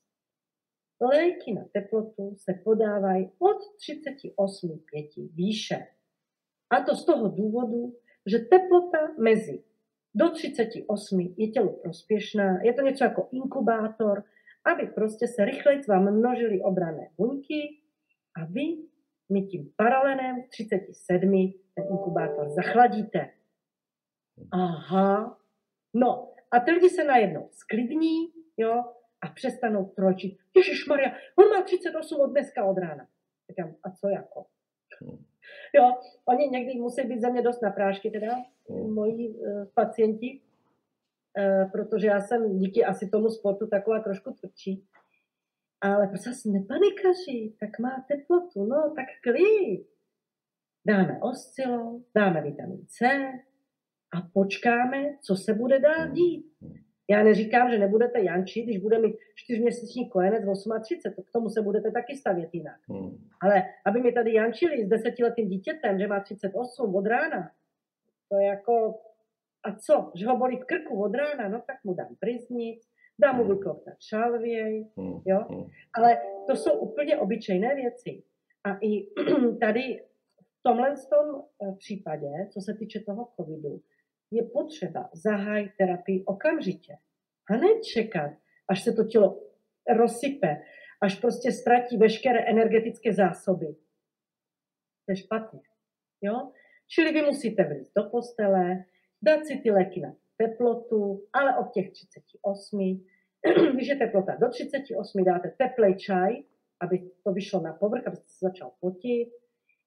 Léky 1.00 1.52
na 1.52 1.64
teplotu 1.72 2.34
se 2.36 2.54
podávají 2.64 3.30
od 3.38 3.56
38,5 3.56 5.34
výše. 5.34 5.86
A 6.70 6.80
to 6.80 6.96
z 6.96 7.04
toho 7.04 7.28
důvodu, 7.28 7.96
že 8.26 8.38
teplota 8.38 8.98
mezi 9.18 9.64
do 10.14 10.30
38 10.30 11.34
je 11.36 11.48
tělu 11.48 11.72
prospěšná, 11.82 12.62
je 12.62 12.72
to 12.72 12.82
něco 12.82 13.04
jako 13.04 13.28
inkubátor, 13.32 14.24
aby 14.64 14.86
prostě 14.86 15.26
se 15.26 15.44
rychleji 15.44 15.80
vám 15.88 16.18
množily 16.18 16.60
obrané 16.62 17.10
buňky 17.16 17.80
a 18.36 18.44
vy 18.44 18.76
mi 19.32 19.42
tím 19.42 19.72
paralenem 19.76 20.42
37 20.48 21.52
ten 21.74 21.84
inkubátor 21.90 22.48
zachladíte. 22.48 23.30
Aha, 24.52 25.38
no 25.94 26.34
a 26.50 26.60
ty 26.60 26.70
lidi 26.70 26.90
se 26.90 27.04
najednou 27.04 27.48
sklidní, 27.52 28.32
jo, 28.56 28.84
a 29.22 29.28
přestanou 29.28 29.84
tročit. 29.84 30.38
Ježíš 30.56 30.86
Maria, 30.86 31.12
on 31.36 31.48
má 31.50 31.62
38 31.62 32.20
od 32.20 32.26
dneska 32.26 32.64
od 32.64 32.78
rána. 32.78 33.06
Říkám, 33.50 33.74
a 33.82 33.90
co 33.90 34.08
jako? 34.08 34.46
Hmm. 35.00 35.24
Jo, 35.74 35.94
oni 36.24 36.48
někdy 36.48 36.74
musí 36.74 37.02
být 37.02 37.20
ze 37.20 37.30
mě 37.30 37.42
dost 37.42 37.62
na 37.62 37.70
prášky, 37.70 38.10
teda 38.10 38.34
hmm. 38.68 38.94
moji 38.94 39.28
uh, 39.28 39.64
pacienti, 39.74 40.40
uh, 41.38 41.70
protože 41.70 42.06
já 42.06 42.20
jsem 42.20 42.58
díky 42.58 42.84
asi 42.84 43.08
tomu 43.08 43.30
sportu 43.30 43.66
taková 43.66 44.00
trošku 44.00 44.32
tvrdší. 44.32 44.86
Ale 45.80 46.06
prostě 46.06 46.30
nepanikaři, 46.46 47.54
tak 47.60 47.78
má 47.78 48.04
teplotu, 48.08 48.64
no 48.64 48.92
tak 48.96 49.06
klid. 49.22 49.86
Dáme 50.86 51.20
oscilo, 51.22 52.00
dáme 52.14 52.42
vitamin 52.42 52.86
C 52.86 53.06
a 54.16 54.20
počkáme, 54.32 55.18
co 55.22 55.36
se 55.36 55.54
bude 55.54 55.80
dál 55.80 56.00
hmm. 56.00 56.14
dít. 56.14 56.46
Já 57.10 57.22
neříkám, 57.22 57.70
že 57.70 57.78
nebudete 57.78 58.22
jančit, 58.22 58.64
když 58.64 58.78
bude 58.78 58.98
mít 58.98 59.16
čtyřměsíční 59.34 60.08
kojenec 60.08 60.44
v 60.44 60.80
38, 60.80 61.14
to 61.16 61.22
k 61.22 61.30
tomu 61.30 61.48
se 61.48 61.62
budete 61.62 61.90
taky 61.90 62.16
stavět 62.16 62.50
jinak. 62.52 62.80
Hmm. 62.88 63.18
Ale 63.42 63.62
aby 63.86 64.00
mi 64.00 64.12
tady 64.12 64.34
jančili 64.34 64.84
s 64.84 64.88
desetiletým 64.88 65.48
dítětem, 65.48 65.98
že 65.98 66.06
má 66.06 66.20
38 66.20 66.94
od 66.94 67.06
rána, 67.06 67.50
to 68.28 68.38
je 68.38 68.46
jako, 68.46 68.94
a 69.64 69.76
co, 69.76 70.12
že 70.14 70.26
ho 70.26 70.36
bolí 70.36 70.56
v 70.56 70.64
krku 70.64 71.02
od 71.02 71.14
rána, 71.14 71.48
no 71.48 71.62
tak 71.66 71.76
mu 71.84 71.94
dám 71.94 72.16
priznic, 72.20 72.82
dám 73.18 73.36
mu 73.36 73.44
hmm. 73.44 73.52
vykloptat 73.52 73.94
šalvěj, 74.00 74.86
hmm. 74.96 75.22
jo. 75.26 75.38
Hmm. 75.50 75.64
Ale 75.94 76.18
to 76.46 76.56
jsou 76.56 76.72
úplně 76.72 77.18
obyčejné 77.18 77.74
věci. 77.74 78.22
A 78.64 78.78
i 78.80 79.06
tady 79.60 80.02
v 80.58 80.62
tomhle 80.62 80.94
tom 81.10 81.42
eh, 81.62 81.72
případě, 81.78 82.28
co 82.50 82.60
se 82.60 82.74
týče 82.74 83.00
toho 83.00 83.28
covidu, 83.36 83.80
je 84.30 84.42
potřeba 84.42 85.10
zahájit 85.12 85.72
terapii 85.78 86.24
okamžitě. 86.24 86.96
A 87.50 87.56
ne 87.56 87.68
čekat, 87.94 88.30
až 88.68 88.84
se 88.84 88.92
to 88.92 89.04
tělo 89.04 89.40
rozsype, 89.96 90.62
až 91.02 91.14
prostě 91.14 91.52
ztratí 91.52 91.96
veškeré 91.96 92.38
energetické 92.38 93.12
zásoby. 93.12 93.66
To 95.06 95.12
je 95.12 95.16
špatně. 95.16 95.60
Jo? 96.22 96.52
Čili 96.88 97.12
vy 97.12 97.22
musíte 97.22 97.64
vlít 97.64 97.88
do 97.96 98.02
postele, 98.10 98.84
dát 99.22 99.46
si 99.46 99.58
ty 99.58 99.70
léky 99.70 100.00
na 100.00 100.16
teplotu, 100.36 101.26
ale 101.32 101.58
od 101.58 101.72
těch 101.72 101.90
38. 101.90 103.06
Když 103.74 103.88
je 103.88 103.96
teplota 103.96 104.36
do 104.40 104.48
38, 104.48 105.24
dáte 105.24 105.54
teplej 105.58 105.96
čaj, 105.96 106.42
aby 106.80 107.10
to 107.24 107.32
vyšlo 107.32 107.60
na 107.60 107.72
povrch, 107.72 108.06
aby 108.06 108.16
se 108.16 108.46
začal 108.46 108.72
potit. 108.80 109.30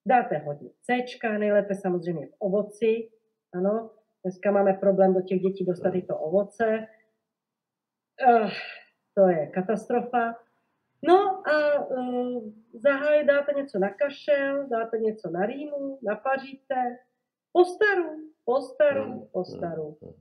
Dáte 0.05 0.37
hodně 0.37 0.69
C, 0.81 0.93
nejlépe 1.37 1.75
samozřejmě 1.75 2.27
v 2.27 2.35
ovoci, 2.39 3.09
ano, 3.53 3.89
Dneska 4.23 4.51
máme 4.51 4.73
problém 4.73 5.13
do 5.13 5.21
těch 5.21 5.41
dětí 5.41 5.65
dostat 5.65 5.95
i 5.95 6.01
to 6.01 6.17
ovoce. 6.17 6.87
Uh, 8.27 8.51
to 9.13 9.27
je 9.27 9.47
katastrofa. 9.47 10.35
No 11.07 11.47
a 11.47 11.85
uh, 11.85 12.43
zahájit 12.73 13.27
dáte 13.27 13.53
něco 13.53 13.79
na 13.79 13.89
kašel, 13.89 14.67
dáte 14.67 14.97
něco 14.97 15.29
na 15.29 15.45
rýmu, 15.45 15.99
napaříte. 16.03 16.75
Postaru, 17.51 18.09
postaru, 18.45 19.03
hmm, 19.03 19.27
postaru. 19.31 19.97
Hmm, 20.01 20.11
hmm. 20.11 20.13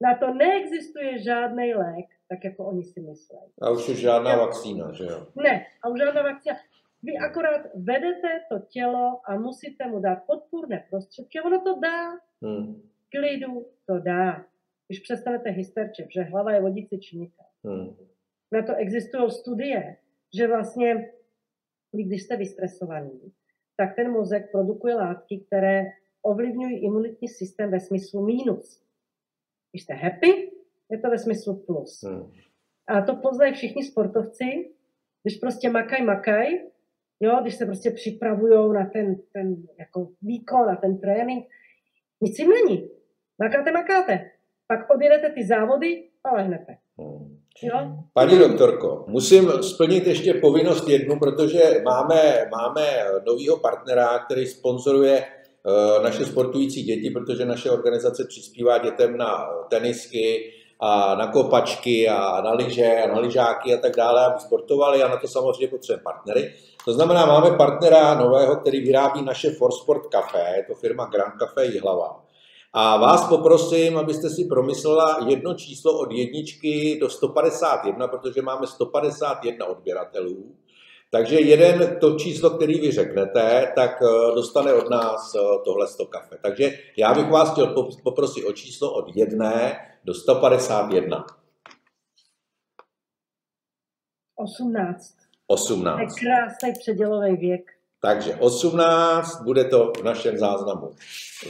Na 0.00 0.18
to 0.18 0.34
neexistuje 0.34 1.22
žádný 1.22 1.74
lék, 1.74 2.06
tak 2.28 2.44
jako 2.44 2.64
oni 2.64 2.84
si 2.84 3.00
myslí. 3.00 3.38
A 3.62 3.70
už 3.70 3.88
je 3.88 3.94
žádná 3.94 4.36
vakcína, 4.36 4.92
že 4.92 5.04
jo? 5.04 5.26
Ne, 5.42 5.66
a 5.82 5.88
už 5.88 6.00
žádná 6.00 6.22
vakcína. 6.22 6.56
Vy 7.02 7.12
akorát 7.16 7.66
vedete 7.74 8.40
to 8.48 8.58
tělo 8.58 9.20
a 9.24 9.36
musíte 9.36 9.86
mu 9.86 10.00
dát 10.00 10.18
podpůrné 10.26 10.86
prostředky 10.90 11.38
a 11.38 11.44
ono 11.44 11.60
to 11.60 11.80
dá. 11.80 12.10
Hmm 12.42 12.93
klidu 13.14 13.66
to 13.86 13.98
dá. 13.98 14.46
Když 14.88 15.00
přestanete 15.00 15.50
hysterčet, 15.50 16.06
že 16.14 16.22
hlava 16.22 16.52
je 16.52 16.60
vodící 16.60 17.00
činíka. 17.00 17.44
Hmm. 17.64 17.96
Na 18.52 18.62
to 18.62 18.74
existují 18.74 19.30
studie, 19.30 19.96
že 20.34 20.48
vlastně, 20.48 21.12
když 21.92 22.22
jste 22.22 22.36
vystresovaný, 22.36 23.32
tak 23.76 23.96
ten 23.96 24.12
mozek 24.12 24.50
produkuje 24.52 24.94
látky, 24.94 25.44
které 25.46 25.84
ovlivňují 26.22 26.84
imunitní 26.84 27.28
systém 27.28 27.70
ve 27.70 27.80
smyslu 27.80 28.24
mínus. 28.24 28.82
Když 29.72 29.82
jste 29.82 29.94
happy, 29.94 30.50
je 30.90 30.98
to 30.98 31.10
ve 31.10 31.18
smyslu 31.18 31.56
plus. 31.56 32.02
Hmm. 32.02 32.32
A 32.86 33.02
to 33.02 33.16
poznají 33.16 33.54
všichni 33.54 33.84
sportovci, 33.84 34.70
když 35.22 35.38
prostě 35.38 35.70
makaj, 35.70 36.02
makaj, 36.02 36.46
jo, 37.20 37.38
když 37.42 37.54
se 37.54 37.66
prostě 37.66 37.90
připravují 37.90 38.72
na 38.74 38.86
ten, 38.86 39.16
ten 39.32 39.56
jako 39.78 40.08
výkon, 40.22 40.66
na 40.66 40.76
ten 40.76 40.98
trénink, 40.98 41.46
nic 42.20 42.38
jim 42.38 42.50
není. 42.50 42.90
Makáte, 43.38 43.72
makáte. 43.72 44.30
Pak 44.66 44.90
odjedete 44.94 45.30
ty 45.30 45.46
závody 45.46 46.02
a 46.24 46.34
lehnete. 46.34 46.76
Hmm. 46.98 47.38
Jo? 47.62 47.74
Paní 48.12 48.38
doktorko, 48.38 49.04
musím 49.08 49.50
splnit 49.62 50.06
ještě 50.06 50.34
povinnost 50.34 50.88
jednu, 50.88 51.18
protože 51.18 51.82
máme, 51.84 52.48
máme 52.50 52.86
novýho 53.26 53.56
partnera, 53.56 54.18
který 54.18 54.46
sponzoruje 54.46 55.24
uh, 55.26 56.04
naše 56.04 56.24
sportující 56.24 56.82
děti, 56.82 57.10
protože 57.10 57.44
naše 57.44 57.70
organizace 57.70 58.24
přispívá 58.28 58.78
dětem 58.78 59.16
na 59.16 59.50
tenisky 59.68 60.52
a 60.80 61.14
na 61.14 61.26
kopačky 61.26 62.08
a 62.08 62.40
na 62.40 62.52
lyže 62.52 63.02
a 63.04 63.14
na 63.14 63.18
lyžáky 63.18 63.74
a 63.74 63.78
tak 63.78 63.96
dále, 63.96 64.26
aby 64.26 64.40
sportovali 64.40 65.02
a 65.02 65.08
na 65.08 65.16
to 65.16 65.28
samozřejmě 65.28 65.68
potřebujeme 65.68 66.02
partnery. 66.02 66.54
To 66.84 66.92
znamená, 66.92 67.26
máme 67.26 67.56
partnera 67.56 68.14
nového, 68.14 68.56
který 68.56 68.80
vyrábí 68.80 69.22
naše 69.22 69.50
Forsport 69.50 70.06
Café, 70.06 70.52
je 70.56 70.64
to 70.64 70.74
firma 70.74 71.04
Grand 71.04 71.34
Café 71.38 71.64
Jihlava. 71.64 72.23
A 72.76 72.96
vás 72.96 73.28
poprosím, 73.28 73.98
abyste 73.98 74.30
si 74.30 74.44
promyslela 74.44 75.26
jedno 75.28 75.54
číslo 75.54 75.98
od 75.98 76.12
jedničky 76.12 76.98
do 77.00 77.10
151, 77.10 78.08
protože 78.08 78.42
máme 78.42 78.66
151 78.66 79.66
odběratelů. 79.66 80.56
Takže 81.10 81.40
jeden 81.40 81.96
to 82.00 82.18
číslo, 82.18 82.50
který 82.50 82.80
vy 82.80 82.92
řeknete, 82.92 83.72
tak 83.74 84.02
eh, 84.02 84.34
dostane 84.34 84.74
od 84.74 84.90
nás 84.90 85.34
eh, 85.34 85.38
tohle 85.64 85.88
100 85.88 86.06
kafe. 86.06 86.38
Takže 86.42 86.78
já 86.96 87.14
bych 87.14 87.30
vás 87.30 87.52
chtěl 87.52 87.74
poprosit 88.02 88.44
o 88.44 88.52
číslo 88.52 88.94
od 88.94 89.16
jedné 89.16 89.76
do 90.04 90.14
151. 90.14 91.26
18. 94.34 95.16
18. 95.46 95.96
To 95.96 96.00
je 96.00 96.06
krásný 96.06 96.72
předělový 96.80 97.36
věk. 97.36 97.73
Takže 98.04 98.36
18, 98.36 99.42
bude 99.42 99.64
to 99.64 99.92
v 100.00 100.02
našem 100.02 100.38
záznamu 100.38 100.90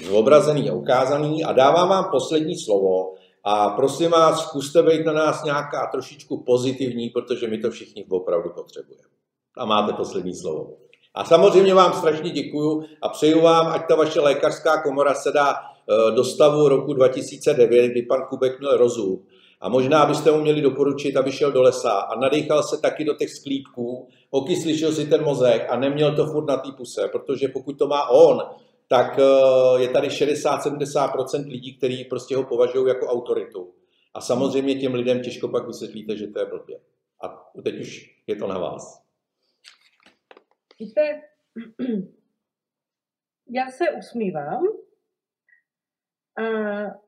zobrazený 0.07 0.71
a 0.71 0.75
ukázaný 0.75 1.45
a 1.45 1.53
dávám 1.53 1.89
vám 1.89 2.05
poslední 2.11 2.59
slovo 2.59 3.15
a 3.45 3.69
prosím 3.69 4.11
vás, 4.11 4.43
zkuste 4.43 4.83
být 4.83 5.07
na 5.07 5.13
nás 5.13 5.45
nějaká 5.45 5.87
trošičku 5.87 6.43
pozitivní, 6.47 7.11
protože 7.11 7.49
my 7.49 7.59
to 7.59 7.71
všichni 7.71 8.07
opravdu 8.11 8.51
potřebujeme. 8.51 9.09
A 9.57 9.65
máte 9.65 9.93
poslední 9.93 10.35
slovo. 10.35 10.77
A 11.15 11.25
samozřejmě 11.25 11.75
vám 11.75 11.93
strašně 11.93 12.31
děkuju 12.31 12.85
a 13.03 13.09
přeju 13.09 13.41
vám, 13.41 13.67
ať 13.67 13.89
ta 13.89 13.95
vaše 13.95 14.21
lékařská 14.21 14.83
komora 14.83 15.15
se 15.15 15.33
dá 15.33 15.55
eh, 15.55 16.15
do 16.15 16.25
stavu 16.25 16.69
roku 16.69 16.93
2009, 16.93 17.89
kdy 17.89 18.03
pan 18.03 18.23
Kubek 18.29 18.61
měl 18.61 18.77
rozum, 18.77 19.23
a 19.65 19.69
možná 19.69 20.07
byste 20.07 20.33
mu 20.33 20.41
měli 20.41 20.61
doporučit, 20.61 21.17
aby 21.17 21.33
šel 21.33 21.53
do 21.53 21.63
lesa 21.63 21.91
a 21.91 22.21
nadechal 22.21 22.63
se 22.63 22.81
taky 22.81 23.05
do 23.05 23.15
těch 23.15 23.31
sklípků, 23.31 24.09
okyslišil 24.31 24.93
si 24.93 25.07
ten 25.07 25.25
mozek 25.25 25.67
a 25.69 25.77
neměl 25.77 26.17
to 26.17 26.27
furt 26.27 26.45
na 26.45 26.57
té 26.57 26.73
puse, 26.77 27.09
protože 27.09 27.49
pokud 27.49 27.79
to 27.79 27.87
má 27.87 28.09
on, 28.09 28.43
tak 28.89 29.19
eh, 29.19 29.83
je 29.83 29.89
tady 29.89 30.09
60-70% 30.09 31.47
lidí, 31.49 31.77
kteří 31.77 32.05
prostě 32.05 32.37
ho 32.37 32.45
považují 32.45 32.89
jako 32.89 33.07
autoritu. 33.07 33.75
A 34.15 34.21
samozřejmě 34.21 34.75
těm 34.75 34.95
lidem 34.95 35.23
těžko 35.23 35.49
pak 35.49 35.67
vysvětlíte, 35.67 36.17
že 36.17 36.27
to 36.27 36.39
je 36.39 36.47
blbě. 36.47 36.81
A 37.23 37.29
teď 37.63 37.81
už 37.81 38.21
je 38.27 38.37
to 38.37 38.47
na 38.47 38.59
vás. 38.59 39.03
Víte, 40.81 41.23
já 43.51 43.71
se 43.71 43.85
usmívám 43.99 44.63
a 46.39 47.04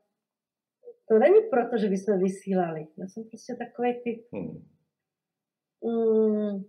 to 1.08 1.18
není 1.18 1.40
proto, 1.50 1.78
že 1.78 1.88
bychom 1.88 2.18
vysílali. 2.18 2.86
Já 2.96 3.08
jsem 3.08 3.24
prostě 3.24 3.54
takový 3.54 3.94
typ. 4.04 4.26
Hmm. 4.32 4.66
Mm, 5.84 6.64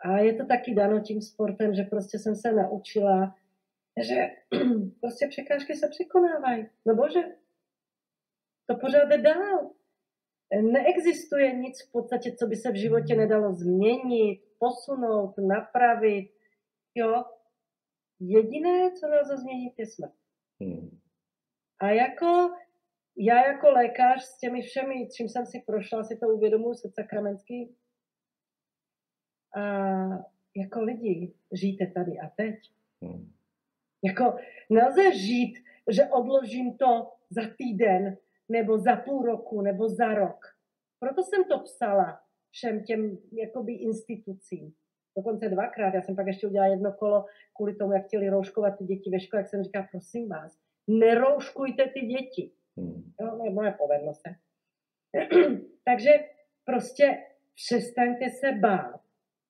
a 0.00 0.18
je 0.18 0.34
to 0.34 0.46
taky 0.46 0.74
dano 0.74 1.00
tím 1.00 1.22
sportem, 1.22 1.74
že 1.74 1.82
prostě 1.82 2.18
jsem 2.18 2.36
se 2.36 2.52
naučila, 2.52 3.34
že 4.02 4.26
prostě 5.00 5.28
překážky 5.28 5.74
se 5.74 5.88
překonávají. 5.88 6.66
No 6.86 6.94
bože, 6.94 7.20
to 8.66 8.76
pořád 8.76 9.08
jde 9.08 9.18
dál. 9.18 9.70
Neexistuje 10.62 11.54
nic 11.54 11.88
v 11.88 11.92
podstatě, 11.92 12.32
co 12.32 12.46
by 12.46 12.56
se 12.56 12.72
v 12.72 12.80
životě 12.80 13.14
nedalo 13.14 13.52
změnit, 13.52 14.42
posunout, 14.58 15.34
napravit. 15.38 16.30
Jo? 16.94 17.24
Jediné, 18.20 18.92
co 18.92 19.06
nelze 19.08 19.36
změnit, 19.36 19.74
je 19.78 19.86
smrt. 19.86 20.12
Hmm. 20.60 20.98
A 21.78 21.90
jako 21.90 22.50
já 23.18 23.46
jako 23.46 23.70
lékař 23.70 24.22
s 24.22 24.38
těmi 24.38 24.62
všemi, 24.62 25.08
čím 25.08 25.28
jsem 25.28 25.46
si 25.46 25.62
prošla, 25.66 26.04
si 26.04 26.16
to 26.16 26.26
uvědomuji, 26.26 26.74
se 26.74 26.88
sakramenský, 26.88 27.76
a 29.56 29.62
jako 30.56 30.82
lidi, 30.82 31.34
žijte 31.52 31.86
tady 31.86 32.18
a 32.18 32.28
teď. 32.36 32.54
Hmm. 33.02 33.32
Jako 34.04 34.36
nelze 34.70 35.12
žít, 35.12 35.54
že 35.90 36.06
odložím 36.06 36.76
to 36.76 37.12
za 37.30 37.42
týden, 37.58 38.16
nebo 38.48 38.78
za 38.78 38.96
půl 38.96 39.22
roku, 39.22 39.60
nebo 39.60 39.88
za 39.88 40.14
rok. 40.14 40.38
Proto 41.00 41.22
jsem 41.22 41.44
to 41.44 41.58
psala 41.58 42.20
všem 42.50 42.84
těm 42.84 43.18
jakoby 43.32 43.72
institucím. 43.72 44.74
Dokonce 45.16 45.48
dvakrát. 45.48 45.94
Já 45.94 46.02
jsem 46.02 46.16
pak 46.16 46.26
ještě 46.26 46.46
udělala 46.46 46.70
jedno 46.70 46.92
kolo 46.92 47.24
kvůli 47.56 47.74
tomu, 47.74 47.92
jak 47.92 48.06
chtěli 48.06 48.28
rouškovat 48.28 48.78
ty 48.78 48.84
děti 48.84 49.10
ve 49.10 49.20
škole, 49.20 49.40
jak 49.40 49.48
jsem 49.48 49.62
říkala, 49.62 49.88
prosím 49.90 50.28
vás, 50.28 50.58
nerouškujte 50.88 51.84
ty 51.94 52.00
děti. 52.00 52.50
Hmm. 52.78 53.12
Jo, 53.20 53.36
no, 53.36 53.44
moje 53.44 53.72
povedlo 53.72 54.14
se. 54.14 54.34
Takže 55.84 56.10
prostě 56.64 57.26
přestaňte 57.54 58.30
se 58.30 58.52
bát 58.52 59.00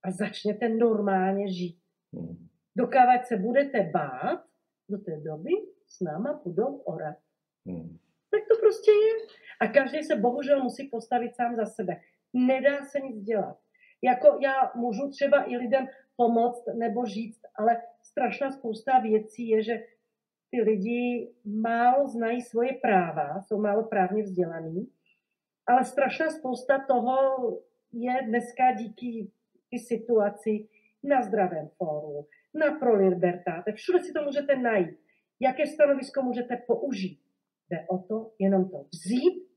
a 0.02 0.10
začněte 0.10 0.68
normálně 0.68 1.52
žít. 1.52 1.78
Hmm. 2.12 2.48
Dokávat 2.76 3.26
se 3.26 3.36
budete 3.36 3.82
bát, 3.82 4.44
do 4.88 4.98
té 4.98 5.16
doby 5.16 5.50
s 5.86 6.00
náma 6.00 6.40
budou 6.44 6.76
orat. 6.76 7.16
Hmm. 7.66 7.98
Tak 8.30 8.40
to 8.48 8.60
prostě 8.60 8.90
je. 8.90 9.36
A 9.60 9.66
každý 9.66 10.02
se 10.02 10.16
bohužel 10.16 10.62
musí 10.62 10.88
postavit 10.88 11.34
sám 11.34 11.56
za 11.56 11.66
sebe. 11.66 12.00
Nedá 12.34 12.84
se 12.84 13.00
nic 13.00 13.24
dělat. 13.24 13.58
Jako 14.02 14.38
já 14.42 14.72
můžu 14.74 15.10
třeba 15.10 15.50
i 15.50 15.56
lidem 15.56 15.88
pomoct 16.16 16.64
nebo 16.74 17.04
říct, 17.04 17.40
ale 17.54 17.82
strašná 18.02 18.50
spousta 18.50 18.98
věcí 18.98 19.48
je, 19.48 19.62
že 19.62 19.84
ty 20.50 20.62
lidi 20.62 21.32
málo 21.44 22.08
znají 22.08 22.40
svoje 22.40 22.72
práva, 22.82 23.42
jsou 23.42 23.60
málo 23.60 23.84
právně 23.84 24.22
vzdělaný, 24.22 24.88
ale 25.66 25.84
strašná 25.84 26.30
spousta 26.30 26.84
toho 26.88 27.16
je 27.92 28.14
dneska 28.26 28.72
díky 28.78 29.30
ty 29.70 29.78
situaci 29.78 30.68
na 31.04 31.22
zdravém 31.22 31.68
fóru, 31.78 32.26
na 32.54 32.78
Pro 32.78 32.96
Libertate, 32.96 33.72
všude 33.72 34.00
si 34.02 34.12
to 34.12 34.22
můžete 34.22 34.56
najít. 34.56 34.98
Jaké 35.40 35.66
stanovisko 35.66 36.22
můžete 36.22 36.56
použít? 36.66 37.20
Jde 37.70 37.86
o 37.90 37.98
to, 37.98 38.30
jenom 38.38 38.68
to 38.68 38.84
vzít 38.92 39.48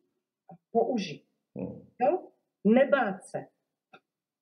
a 0.52 0.54
použít. 0.72 1.26
Hmm. 1.58 1.88
Jo? 2.02 2.28
Nebát 2.66 3.24
se. 3.24 3.46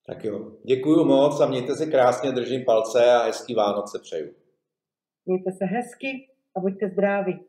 Tak 0.06 0.24
jo, 0.24 0.52
děkuji 0.64 1.06
moc 1.06 1.42
a 1.42 1.50
mějte 1.50 1.76
se 1.76 1.86
krásně, 1.86 2.32
držím 2.32 2.66
palce 2.66 3.12
a 3.12 3.24
hezký 3.24 3.56
Vánoce 3.56 4.00
přeju. 4.00 4.34
Mějte 5.26 5.52
se 5.52 5.66
hezky 5.66 6.30
a 6.58 6.60
buďte 6.60 6.90
zdraví. 6.90 7.47